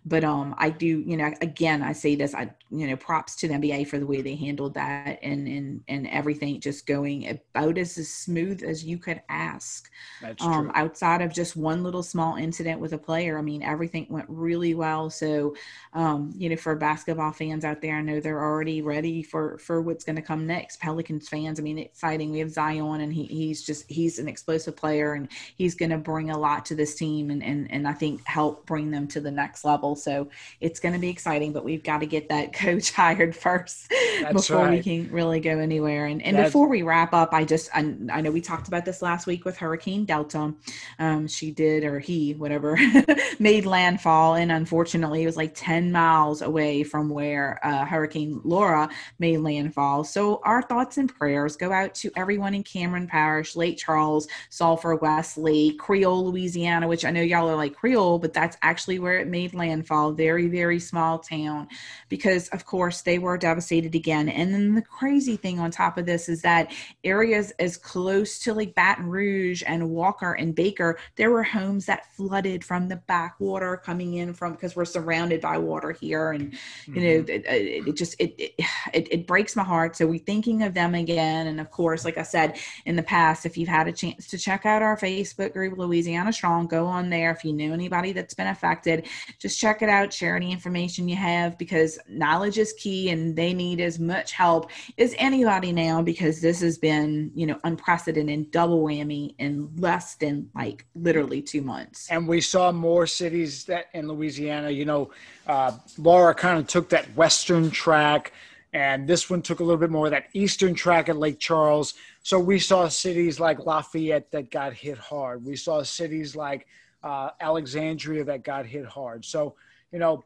But 0.07 0.25
um, 0.25 0.55
I 0.59 0.71
do, 0.71 0.87
you 0.87 1.17
know, 1.17 1.33
again, 1.43 1.83
I 1.83 1.93
say 1.93 2.17
this, 2.17 2.35
I, 2.35 2.51
you 2.71 2.87
know, 2.87 2.97
props 2.97 3.37
to 3.37 3.49
the 3.49 3.55
NBA 3.55 3.87
for 3.89 3.99
the 3.99 4.07
way 4.07 4.23
they 4.23 4.35
handled 4.35 4.75
that 4.75 5.19
and 5.23 5.47
and 5.47 5.83
and 5.89 6.09
everything 6.09 6.61
just 6.61 6.87
going 6.87 7.29
about 7.29 7.77
as, 7.77 7.99
as 7.99 8.09
smooth 8.09 8.63
as 8.63 8.83
you 8.85 8.97
could 8.99 9.21
ask 9.29 9.91
that's 10.23 10.43
um, 10.43 10.65
true. 10.65 10.73
outside 10.75 11.21
of 11.21 11.33
just 11.35 11.57
one 11.57 11.82
little 11.82 12.03
small 12.03 12.37
incident 12.37 12.80
with 12.80 12.93
a 12.93 12.99
player. 12.99 13.39
I 13.39 13.43
mean, 13.43 13.62
everything 13.62 14.07
went 14.09 14.26
really 14.28 14.74
well. 14.74 15.11
So, 15.11 15.55
um, 15.93 16.32
you 16.37 16.49
know, 16.49 16.57
for 16.57 16.74
basketball 16.76 17.32
fans 17.32 17.64
out 17.64 17.80
there, 17.82 17.97
I 17.97 18.01
know 18.01 18.20
they're 18.20 18.43
already 18.43 18.82
ready 18.82 19.22
for 19.22 19.59
for 19.59 19.82
what's 19.82 20.05
going 20.05 20.16
to 20.16 20.22
come 20.22 20.47
next. 20.47 20.80
Pelicans 20.80 21.28
fans, 21.28 21.59
I 21.59 21.62
mean, 21.62 21.78
exciting. 21.78 22.30
We 22.30 22.39
have 22.39 22.51
Zion, 22.51 23.01
and 23.01 23.12
he, 23.12 23.24
he's 23.24 23.64
just 23.64 23.91
he's 23.91 24.18
an 24.18 24.28
explosive 24.28 24.76
player, 24.76 25.14
and 25.14 25.28
he's 25.57 25.74
going 25.74 25.91
to 25.91 25.99
bring 25.99 26.30
a 26.30 26.39
lot 26.39 26.64
to 26.66 26.74
this 26.74 26.95
team, 26.95 27.30
and 27.30 27.43
and 27.43 27.70
and 27.70 27.87
I 27.89 27.93
think 27.93 28.24
help 28.26 28.66
bring 28.66 28.91
them 28.91 29.07
to 29.09 29.20
the 29.20 29.30
next 29.30 29.64
level. 29.64 29.97
So 29.97 30.28
it's 30.61 30.80
going 30.80 30.95
to 30.95 31.01
be 31.01 31.09
exciting, 31.09 31.53
but 31.53 31.64
we've 31.64 31.85
got 31.85 31.99
to 31.99 32.07
get 32.07 32.28
that 32.28 32.53
coach 32.64 32.93
hired 32.93 33.35
first 33.37 33.93
before 34.32 34.70
we 34.70 34.82
can 34.82 35.11
really 35.11 35.41
go 35.41 35.59
anywhere. 35.59 36.07
And 36.07 36.22
and 36.22 36.37
That's- 36.37 36.51
before 36.51 36.68
we 36.68 36.82
wrap 36.82 37.12
up, 37.12 37.32
I 37.32 37.45
just 37.45 37.70
I, 37.74 37.80
I 38.12 38.20
know 38.20 38.30
we 38.30 38.41
talked 38.41 38.68
about 38.68 38.85
this 38.85 39.03
last 39.03 39.26
week 39.26 39.45
with 39.45 39.57
Hurricane 39.57 40.05
Delta. 40.05 40.55
Um, 40.99 41.14
she 41.27 41.51
did 41.51 41.85
or 41.85 41.99
he 41.99 42.35
whatever 42.35 42.79
made 43.39 43.67
landfall, 43.67 44.35
and 44.35 44.51
unfortunately, 44.53 45.23
it 45.23 45.27
was 45.27 45.37
like 45.37 45.53
ten 45.55 45.93
miles 45.93 46.43
away 46.43 46.83
from 46.83 47.09
where 47.09 47.59
uh, 47.65 47.85
Hurricane 47.85 48.41
Laura 48.45 48.89
made 49.19 49.39
landfall. 49.39 50.05
So 50.05 50.41
our 50.45 50.62
thoughts 50.62 50.99
and 50.99 51.15
prayers 51.15 51.57
go 51.57 51.73
out 51.73 51.95
to 51.97 52.11
everyone 52.17 52.55
in 52.55 52.62
Cameron 52.62 53.07
Parish, 53.07 53.57
Lake 53.57 53.79
Charles, 53.79 54.29
Sulphur, 54.51 54.97
Westlake, 54.97 55.79
Creole, 55.79 56.27
Louisiana, 56.27 56.89
which 56.89 57.05
I 57.05 57.11
know 57.11 57.23
y'all 57.23 57.49
are 57.49 57.57
like 57.57 57.75
Creole, 57.75 58.19
but 58.19 58.33
that's 58.33 58.57
actually 58.62 58.99
where 58.99 59.19
it 59.19 59.29
made 59.29 59.55
landfall. 59.55 60.12
Very 60.12 60.49
very 60.49 60.79
small 60.81 61.19
town 61.19 61.69
because 62.09 62.49
of 62.49 62.65
course 62.65 63.03
they 63.03 63.19
were 63.19 63.39
devastated 63.39 63.95
again. 63.95 64.29
And 64.29 64.53
then 64.53 64.75
the 64.75 64.83
crazy 64.83 65.37
thing 65.37 65.59
on 65.59 65.71
top 65.71 65.99
of 65.99 66.07
this 66.07 66.29
is 66.29 66.43
that 66.43 66.73
areas 67.03 67.53
as 67.59 67.77
close 67.77 68.39
to 68.41 68.55
like 68.55 68.75
Baton 68.75 69.07
Rouge 69.07 69.62
and 69.67 69.91
Walker 69.91 70.33
and 70.33 70.55
Baker, 70.55 70.99
there 71.17 71.31
were 71.31 71.43
homes 71.43 71.87
that 71.87 72.13
flooded 72.15 72.65
from 72.65 72.89
the 72.89 72.97
backwater 72.97 73.77
coming 73.77 74.15
in 74.15 74.35
from 74.35 74.53
because 74.53 74.77
we're 74.77 74.85
surrounded 74.85 75.41
by 75.41 75.59
water 75.59 75.93
here, 75.93 76.33
and 76.33 76.55
you 76.87 76.95
know 76.95 77.23
mm-hmm. 77.23 77.31
it, 77.31 77.47
it, 77.47 77.89
it 77.89 77.97
just 77.97 78.15
it, 78.21 78.35
it 78.39 78.55
it 78.93 79.09
it 79.11 79.27
breaks 79.27 79.57
my 79.57 79.65
heart. 79.65 79.97
So 79.97 80.07
we're 80.07 80.19
thinking 80.19 80.63
of 80.63 80.75
them 80.75 80.95
again, 80.95 81.47
and 81.47 81.61
of 81.61 81.71
course, 81.71 82.05
like 82.05 82.19
I 82.19 82.23
said 82.23 82.59
in 82.87 82.97
the 82.97 83.03
past, 83.03 83.47
if 83.47 83.57
you've 83.57 83.69
had 83.69 83.89
a 83.89 83.93
chance 83.93 84.27
to 84.29 84.39
check 84.39 84.67
out 84.67 84.83
our 84.83 84.97
Facebook 84.97 85.53
group, 85.53 85.79
Louisiana 85.79 86.33
Strong, 86.33 86.69
go 86.69 86.87
on 86.87 87.11
there. 87.11 87.31
If 87.31 87.45
you 87.45 87.53
know 87.53 87.73
anybody 87.73 88.13
that's 88.13 88.35
been 88.35 88.49
affected, 88.49 89.07
just 89.39 89.59
check 89.59 89.83
it 89.83 89.89
out, 89.89 90.13
share 90.13 90.37
any 90.37 90.53
information 90.53 91.09
you 91.09 91.17
have 91.17 91.59
because 91.59 91.99
knowledge 92.09 92.59
is 92.59 92.73
key, 92.75 93.11
and 93.11 93.37
they 93.37 93.53
need 93.53 93.81
as 93.81 93.99
much 93.99 94.33
help 94.33 94.71
as 94.99 95.15
anybody 95.19 95.73
now 95.73 96.03
because 96.03 96.41
this 96.41 96.61
has 96.61 96.79
been 96.79 97.31
you 97.35 97.47
know 97.47 97.59
unprecedented 97.65 98.51
double 98.51 98.83
whammy 98.83 99.35
in 99.39 99.71
less 99.77 100.15
than 100.17 100.49
like 100.55 100.87
literally 100.95 101.43
two 101.43 101.63
months. 101.63 102.09
and 102.11 102.27
we 102.29 102.41
saw 102.41 102.71
more 102.71 103.07
cities 103.07 103.65
that 103.65 103.87
in 103.95 104.09
Louisiana, 104.09 104.71
you 104.71 104.85
know, 104.85 105.11
uh, 105.47 105.73
Laura 105.99 106.35
kind 106.35 106.59
of 106.59 106.67
took 106.67 106.89
that 106.91 107.05
western 107.17 107.71
track, 107.71 108.33
and 108.73 109.07
this 109.07 109.29
one 109.29 109.43
took 109.43 109.61
a 109.61 109.65
little 109.65 109.79
bit 109.79 109.91
more 109.91 110.07
of 110.07 110.13
that 110.13 110.27
eastern 110.33 110.75
track 110.75 111.09
at 111.09 111.17
Lake 111.17 111.39
Charles. 111.39 111.95
So 112.23 112.39
we 112.39 112.59
saw 112.59 112.89
cities 112.89 113.39
like 113.39 113.67
Lafayette 113.67 114.31
that 114.33 114.51
got 114.51 114.73
hit 114.73 114.99
hard. 114.99 115.45
We 115.45 115.57
saw 115.57 115.83
cities 115.83 116.35
like 116.35 116.67
uh, 117.03 117.31
Alexandria 117.41 118.25
that 118.25 118.43
got 118.43 118.67
hit 118.67 118.87
hard. 118.87 119.25
So, 119.25 119.55
you 119.93 119.99
know, 119.99 120.25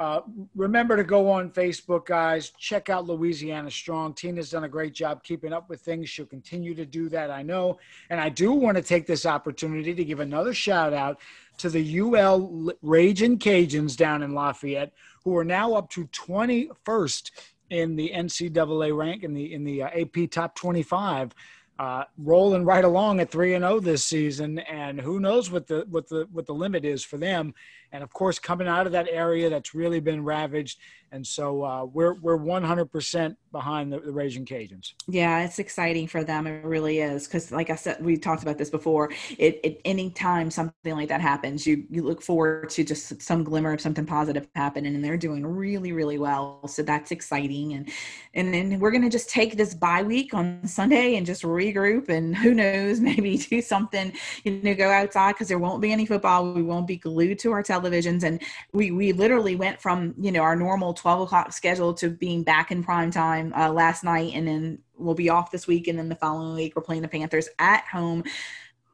uh, 0.00 0.22
remember 0.56 0.96
to 0.96 1.04
go 1.04 1.30
on 1.30 1.50
Facebook, 1.50 2.06
guys. 2.06 2.52
Check 2.56 2.88
out 2.88 3.06
Louisiana 3.06 3.70
Strong. 3.70 4.14
Tina's 4.14 4.48
done 4.48 4.64
a 4.64 4.68
great 4.68 4.94
job 4.94 5.22
keeping 5.22 5.52
up 5.52 5.68
with 5.68 5.82
things. 5.82 6.08
She'll 6.08 6.24
continue 6.24 6.74
to 6.74 6.86
do 6.86 7.10
that, 7.10 7.30
I 7.30 7.42
know. 7.42 7.78
And 8.08 8.18
I 8.18 8.30
do 8.30 8.52
want 8.52 8.78
to 8.78 8.82
take 8.82 9.06
this 9.06 9.26
opportunity 9.26 9.94
to 9.94 10.02
give 10.02 10.20
another 10.20 10.54
shout 10.54 10.94
out 10.94 11.20
to 11.58 11.68
the 11.68 12.00
UL 12.00 12.72
Raging 12.80 13.38
Cajuns 13.38 13.94
down 13.94 14.22
in 14.22 14.32
Lafayette, 14.32 14.94
who 15.22 15.36
are 15.36 15.44
now 15.44 15.74
up 15.74 15.90
to 15.90 16.06
21st 16.06 17.30
in 17.68 17.94
the 17.94 18.10
NCAA 18.14 18.96
rank 18.96 19.22
in 19.22 19.34
the 19.34 19.52
in 19.52 19.64
the 19.64 19.82
uh, 19.82 19.88
AP 19.88 20.30
Top 20.30 20.54
25. 20.54 21.34
Uh, 21.80 22.04
rolling 22.18 22.62
right 22.62 22.84
along 22.84 23.20
at 23.20 23.30
three 23.30 23.54
and 23.54 23.62
zero 23.62 23.80
this 23.80 24.04
season, 24.04 24.58
and 24.58 25.00
who 25.00 25.18
knows 25.18 25.50
what 25.50 25.66
the 25.66 25.86
what 25.88 26.06
the 26.10 26.28
what 26.30 26.44
the 26.44 26.52
limit 26.52 26.84
is 26.84 27.02
for 27.02 27.16
them. 27.16 27.54
And 27.90 28.02
of 28.02 28.12
course, 28.12 28.38
coming 28.38 28.68
out 28.68 28.84
of 28.84 28.92
that 28.92 29.08
area 29.10 29.48
that's 29.48 29.74
really 29.74 29.98
been 29.98 30.22
ravaged, 30.22 30.78
and 31.10 31.26
so 31.26 31.64
uh, 31.64 31.84
we're 31.86 32.12
we're 32.20 32.36
100% 32.36 33.34
behind 33.52 33.92
the, 33.92 34.00
the 34.00 34.12
Raging 34.12 34.44
Cajuns. 34.44 34.94
Yeah, 35.08 35.44
it's 35.44 35.58
exciting 35.58 36.06
for 36.06 36.24
them. 36.24 36.46
It 36.46 36.64
really 36.64 37.00
is 37.00 37.26
because, 37.26 37.50
like 37.50 37.70
I 37.70 37.74
said, 37.74 38.04
we 38.04 38.16
talked 38.16 38.42
about 38.42 38.58
this 38.58 38.70
before. 38.70 39.10
It, 39.38 39.60
it 39.62 39.80
any 39.84 40.10
time 40.10 40.50
something 40.50 40.94
like 40.94 41.08
that 41.08 41.20
happens, 41.20 41.66
you 41.66 41.84
you 41.90 42.02
look 42.02 42.22
forward 42.22 42.70
to 42.70 42.84
just 42.84 43.20
some 43.22 43.44
glimmer 43.44 43.72
of 43.72 43.80
something 43.80 44.06
positive 44.06 44.46
happening, 44.54 44.94
and 44.94 45.04
they're 45.04 45.16
doing 45.16 45.44
really 45.44 45.92
really 45.92 46.18
well. 46.18 46.66
So 46.68 46.82
that's 46.82 47.10
exciting, 47.10 47.72
and 47.74 47.88
and 48.34 48.54
then 48.54 48.78
we're 48.78 48.90
gonna 48.90 49.10
just 49.10 49.30
take 49.30 49.56
this 49.56 49.74
bye 49.74 50.02
week 50.02 50.34
on 50.34 50.66
Sunday 50.66 51.16
and 51.16 51.26
just 51.26 51.42
regroup, 51.42 52.08
and 52.08 52.36
who 52.42 52.54
knows, 52.54 53.00
maybe 53.00 53.38
do 53.38 53.60
something. 53.60 54.12
You 54.44 54.60
know, 54.62 54.74
go 54.74 54.90
outside 54.90 55.32
because 55.32 55.48
there 55.48 55.58
won't 55.58 55.80
be 55.80 55.92
any 55.92 56.06
football. 56.06 56.52
We 56.52 56.62
won't 56.62 56.86
be 56.86 56.96
glued 56.96 57.38
to 57.40 57.52
our 57.52 57.62
televisions, 57.62 58.22
and 58.22 58.42
we 58.72 58.90
we 58.90 59.12
literally 59.12 59.56
went 59.56 59.80
from 59.80 60.14
you 60.18 60.32
know 60.32 60.40
our 60.40 60.56
normal 60.56 60.94
twelve 60.94 61.20
o'clock 61.22 61.52
schedule 61.52 61.94
to 61.94 62.10
being 62.10 62.42
back 62.42 62.70
in 62.70 62.82
prime 62.82 63.10
time 63.10 63.39
uh, 63.56 63.72
last 63.72 64.04
night, 64.04 64.32
and 64.34 64.46
then 64.46 64.78
we'll 64.96 65.14
be 65.14 65.30
off 65.30 65.50
this 65.50 65.66
week, 65.66 65.88
and 65.88 65.98
then 65.98 66.08
the 66.08 66.14
following 66.14 66.54
week 66.54 66.74
we're 66.76 66.82
playing 66.82 67.02
the 67.02 67.08
Panthers 67.08 67.48
at 67.58 67.84
home. 67.84 68.24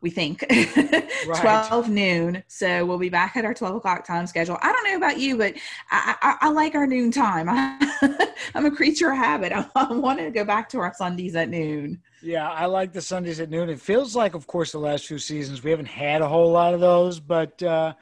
We 0.03 0.11
think 0.11 0.44
12 1.24 1.88
noon. 1.88 2.42
So 2.49 2.84
we'll 2.84 2.99
be 2.99 3.09
back 3.09 3.36
at 3.36 3.44
our 3.44 3.55
12 3.55 3.76
o'clock 3.76 4.07
time 4.07 4.26
schedule. 4.26 4.59
I 4.62 4.70
don't 4.70 4.84
know 4.84 4.97
about 4.97 5.18
you, 5.18 5.36
but 5.36 5.55
I, 5.90 6.14
I, 6.22 6.36
I 6.42 6.51
like 6.51 6.74
our 6.74 6.86
noon 6.86 7.11
time. 7.11 7.49
I, 7.51 8.28
am 8.55 8.66
a 8.66 8.70
creature 8.70 9.11
of 9.11 9.16
habit. 9.16 9.53
I, 9.55 9.66
I 9.74 9.92
want 9.92 10.18
to 10.18 10.30
go 10.30 10.44
back 10.44 10.68
to 10.70 10.78
our 10.78 10.92
Sundays 10.94 11.34
at 11.34 11.49
noon. 11.49 12.03
Yeah, 12.22 12.49
I 12.49 12.66
like 12.66 12.92
the 12.92 13.01
Sundays 13.03 13.40
at 13.40 13.51
noon. 13.51 13.70
It 13.70 13.80
feels 13.80 14.14
like, 14.14 14.34
of 14.34 14.47
course, 14.47 14.70
the 14.70 14.78
last 14.78 15.07
few 15.07 15.18
seasons 15.18 15.64
we 15.64 15.70
haven't 15.70 15.86
had 15.86 16.20
a 16.20 16.28
whole 16.28 16.53
lot 16.53 16.74
of 16.74 16.80
those, 16.80 17.18
but 17.18 17.61
uh, 17.62 17.94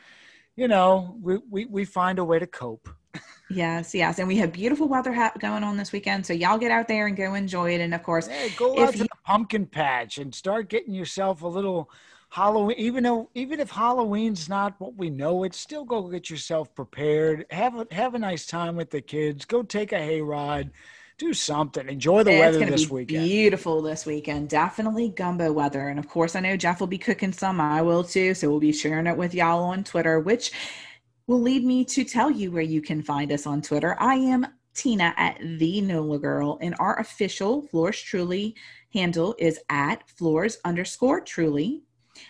you 0.57 0.69
know, 0.69 1.17
we, 1.23 1.39
we 1.49 1.65
we 1.67 1.85
find 1.85 2.19
a 2.19 2.25
way 2.25 2.39
to 2.39 2.47
cope. 2.47 2.89
Yes, 3.55 3.95
yes. 3.95 4.19
And 4.19 4.29
we 4.29 4.37
have 4.39 4.53
beautiful 4.53 4.89
weather 4.89 5.13
ha- 5.13 5.33
going 5.39 5.63
on 5.65 5.77
this 5.77 5.93
weekend. 5.93 6.27
So 6.27 6.33
y'all 6.33 6.59
get 6.59 6.71
out 6.71 6.89
there 6.89 7.07
and 7.07 7.17
go 7.17 7.35
enjoy 7.35 7.75
it. 7.75 7.81
And 7.81 7.95
of 7.95 8.03
course, 8.03 8.27
Hey, 8.27 8.51
go 8.57 8.79
out 8.83 8.93
to 8.93 8.99
you- 8.99 9.05
the 9.05 9.09
pumpkin 9.25 9.67
patch 9.67 10.19
and 10.19 10.35
start 10.35 10.69
getting 10.69 10.95
yourself 10.95 11.43
a 11.43 11.47
little 11.49 11.91
Halloween. 12.31 12.77
Even 12.79 13.05
though, 13.05 13.31
even 13.35 13.61
if 13.61 13.71
Halloween's 13.71 14.49
not 14.49 14.75
what 14.79 14.97
we 14.97 15.09
know, 15.11 15.45
it's 15.45 15.59
still 15.59 15.85
go 15.85 16.03
get 16.09 16.29
yourself 16.31 16.75
prepared. 16.75 17.47
Have 17.51 17.77
a 17.77 17.87
have 17.93 18.15
a 18.15 18.19
nice 18.19 18.45
time 18.47 18.75
with 18.77 18.91
the 18.91 19.01
kids. 19.01 19.45
Go 19.45 19.63
take 19.63 19.93
a 19.93 19.97
hayride. 19.97 20.71
Do 21.17 21.33
something. 21.33 21.89
Enjoy 21.89 22.25
the 22.25 22.33
it's 22.33 22.41
weather 22.41 22.67
this 22.67 22.87
be 22.87 22.93
weekend. 22.93 23.25
beautiful 23.25 23.81
this 23.83 24.05
weekend. 24.05 24.49
Definitely 24.49 25.11
gumbo 25.11 25.53
weather. 25.53 25.89
And 25.89 26.01
of 26.01 26.09
course, 26.09 26.35
I 26.35 26.41
know 26.41 26.57
Jeff 26.57 26.81
will 26.81 26.89
be 26.89 26.99
cooking 26.99 27.33
some. 27.33 27.61
I 27.61 27.83
will 27.83 28.03
too. 28.03 28.35
So 28.35 28.51
we'll 28.51 28.59
be 28.59 28.73
sharing 28.73 29.07
it 29.07 29.17
with 29.17 29.33
y'all 29.33 29.63
on 29.63 29.85
Twitter, 29.85 30.19
which 30.19 30.51
will 31.27 31.41
lead 31.41 31.65
me 31.65 31.85
to 31.85 32.05
tell 32.05 32.31
you 32.31 32.51
where 32.51 32.63
you 32.63 32.83
can 32.83 33.03
find 33.03 33.33
us 33.33 33.47
on 33.47 33.63
Twitter. 33.63 33.97
I 33.99 34.17
am 34.17 34.47
Tina 34.75 35.15
at 35.17 35.39
the 35.41 35.81
Nola 35.81 36.19
Girl, 36.19 36.59
and 36.61 36.75
our 36.79 36.99
official 36.99 37.63
Fleurs 37.63 38.01
Truly 38.01 38.55
handle 38.93 39.35
is 39.39 39.59
at 39.71 40.09
Fleurs 40.09 40.59
underscore 40.65 41.21
Truly. 41.21 41.83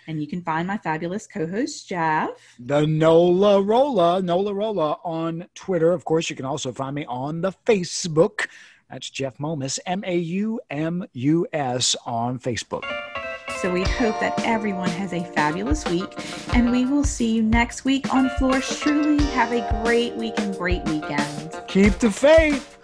And 0.06 0.20
you 0.20 0.26
can 0.26 0.42
find 0.42 0.66
my 0.66 0.78
fabulous 0.78 1.26
co-host 1.26 1.88
Jeff. 1.88 2.30
the 2.58 2.86
Nola 2.86 3.60
Rolla, 3.60 4.22
Nola 4.22 4.54
Rolla 4.54 4.98
on 5.04 5.46
Twitter. 5.54 5.92
Of 5.92 6.04
course, 6.04 6.30
you 6.30 6.36
can 6.36 6.46
also 6.46 6.72
find 6.72 6.94
me 6.94 7.04
on 7.06 7.42
the 7.42 7.52
Facebook. 7.66 8.46
That's 8.90 9.10
Jeff 9.10 9.38
Maumus, 9.38 9.78
M 9.84 10.02
A 10.06 10.16
U 10.16 10.60
M 10.70 11.04
U 11.12 11.46
S 11.52 11.96
on 12.06 12.38
Facebook. 12.38 12.84
So 13.64 13.72
we 13.72 13.84
hope 13.84 14.20
that 14.20 14.38
everyone 14.44 14.90
has 14.90 15.14
a 15.14 15.24
fabulous 15.24 15.86
week, 15.86 16.12
and 16.54 16.70
we 16.70 16.84
will 16.84 17.02
see 17.02 17.30
you 17.30 17.42
next 17.42 17.86
week 17.86 18.12
on 18.12 18.28
Fleurs 18.36 18.78
Truly. 18.78 19.24
Have 19.28 19.52
a 19.52 19.82
great 19.82 20.14
week 20.16 20.34
and 20.36 20.54
great 20.54 20.84
weekend. 20.84 21.50
Keep 21.66 21.94
the 21.94 22.10
faith. 22.10 22.78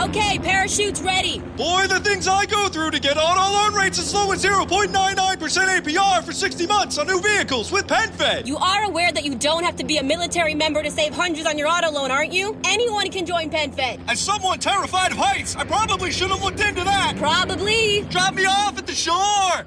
Okay, 0.00 0.38
parachutes 0.38 1.02
ready. 1.02 1.40
Boy, 1.58 1.86
the 1.86 2.00
things 2.00 2.26
I 2.26 2.46
go 2.46 2.70
through 2.70 2.92
to 2.92 2.98
get 2.98 3.18
auto 3.18 3.52
loan 3.52 3.74
rates 3.74 3.98
as 3.98 4.14
low 4.14 4.32
as 4.32 4.42
0.99% 4.42 4.88
APR 4.88 6.24
for 6.24 6.32
60 6.32 6.66
months 6.66 6.96
on 6.96 7.06
new 7.06 7.20
vehicles 7.20 7.70
with 7.70 7.86
PenFed. 7.86 8.46
You 8.46 8.56
are 8.56 8.84
aware 8.84 9.12
that 9.12 9.24
you 9.26 9.34
don't 9.34 9.62
have 9.62 9.76
to 9.76 9.84
be 9.84 9.98
a 9.98 10.02
military 10.02 10.54
member 10.54 10.82
to 10.82 10.90
save 10.90 11.12
hundreds 11.12 11.46
on 11.46 11.58
your 11.58 11.68
auto 11.68 11.90
loan, 11.90 12.10
aren't 12.10 12.32
you? 12.32 12.56
Anyone 12.64 13.10
can 13.10 13.26
join 13.26 13.50
PenFed. 13.50 14.00
As 14.08 14.18
someone 14.18 14.58
terrified 14.58 15.12
of 15.12 15.18
heights, 15.18 15.54
I 15.54 15.64
probably 15.64 16.10
should 16.10 16.30
have 16.30 16.42
looked 16.42 16.60
into 16.60 16.82
that. 16.82 17.16
Probably. 17.18 18.00
Drop 18.08 18.32
me 18.32 18.46
off 18.46 18.78
at 18.78 18.86
the 18.86 18.94
shore. 18.94 19.66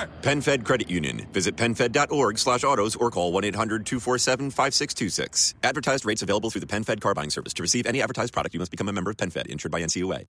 PenFed 0.21 0.65
Credit 0.65 0.89
Union. 0.89 1.27
Visit 1.33 1.55
PenFed.org 1.55 2.37
slash 2.37 2.63
autos 2.63 2.95
or 2.95 3.11
call 3.11 3.33
1-800-247-5626. 3.33 5.55
Advertised 5.63 6.05
rates 6.05 6.21
available 6.21 6.49
through 6.49 6.61
the 6.61 6.67
PenFed 6.67 7.01
car 7.01 7.13
buying 7.13 7.29
service. 7.29 7.53
To 7.55 7.61
receive 7.61 7.85
any 7.85 8.01
advertised 8.01 8.33
product, 8.33 8.53
you 8.53 8.59
must 8.59 8.71
become 8.71 8.89
a 8.89 8.93
member 8.93 9.11
of 9.11 9.17
PenFed, 9.17 9.47
insured 9.47 9.71
by 9.71 9.81
NCUA. 9.81 10.25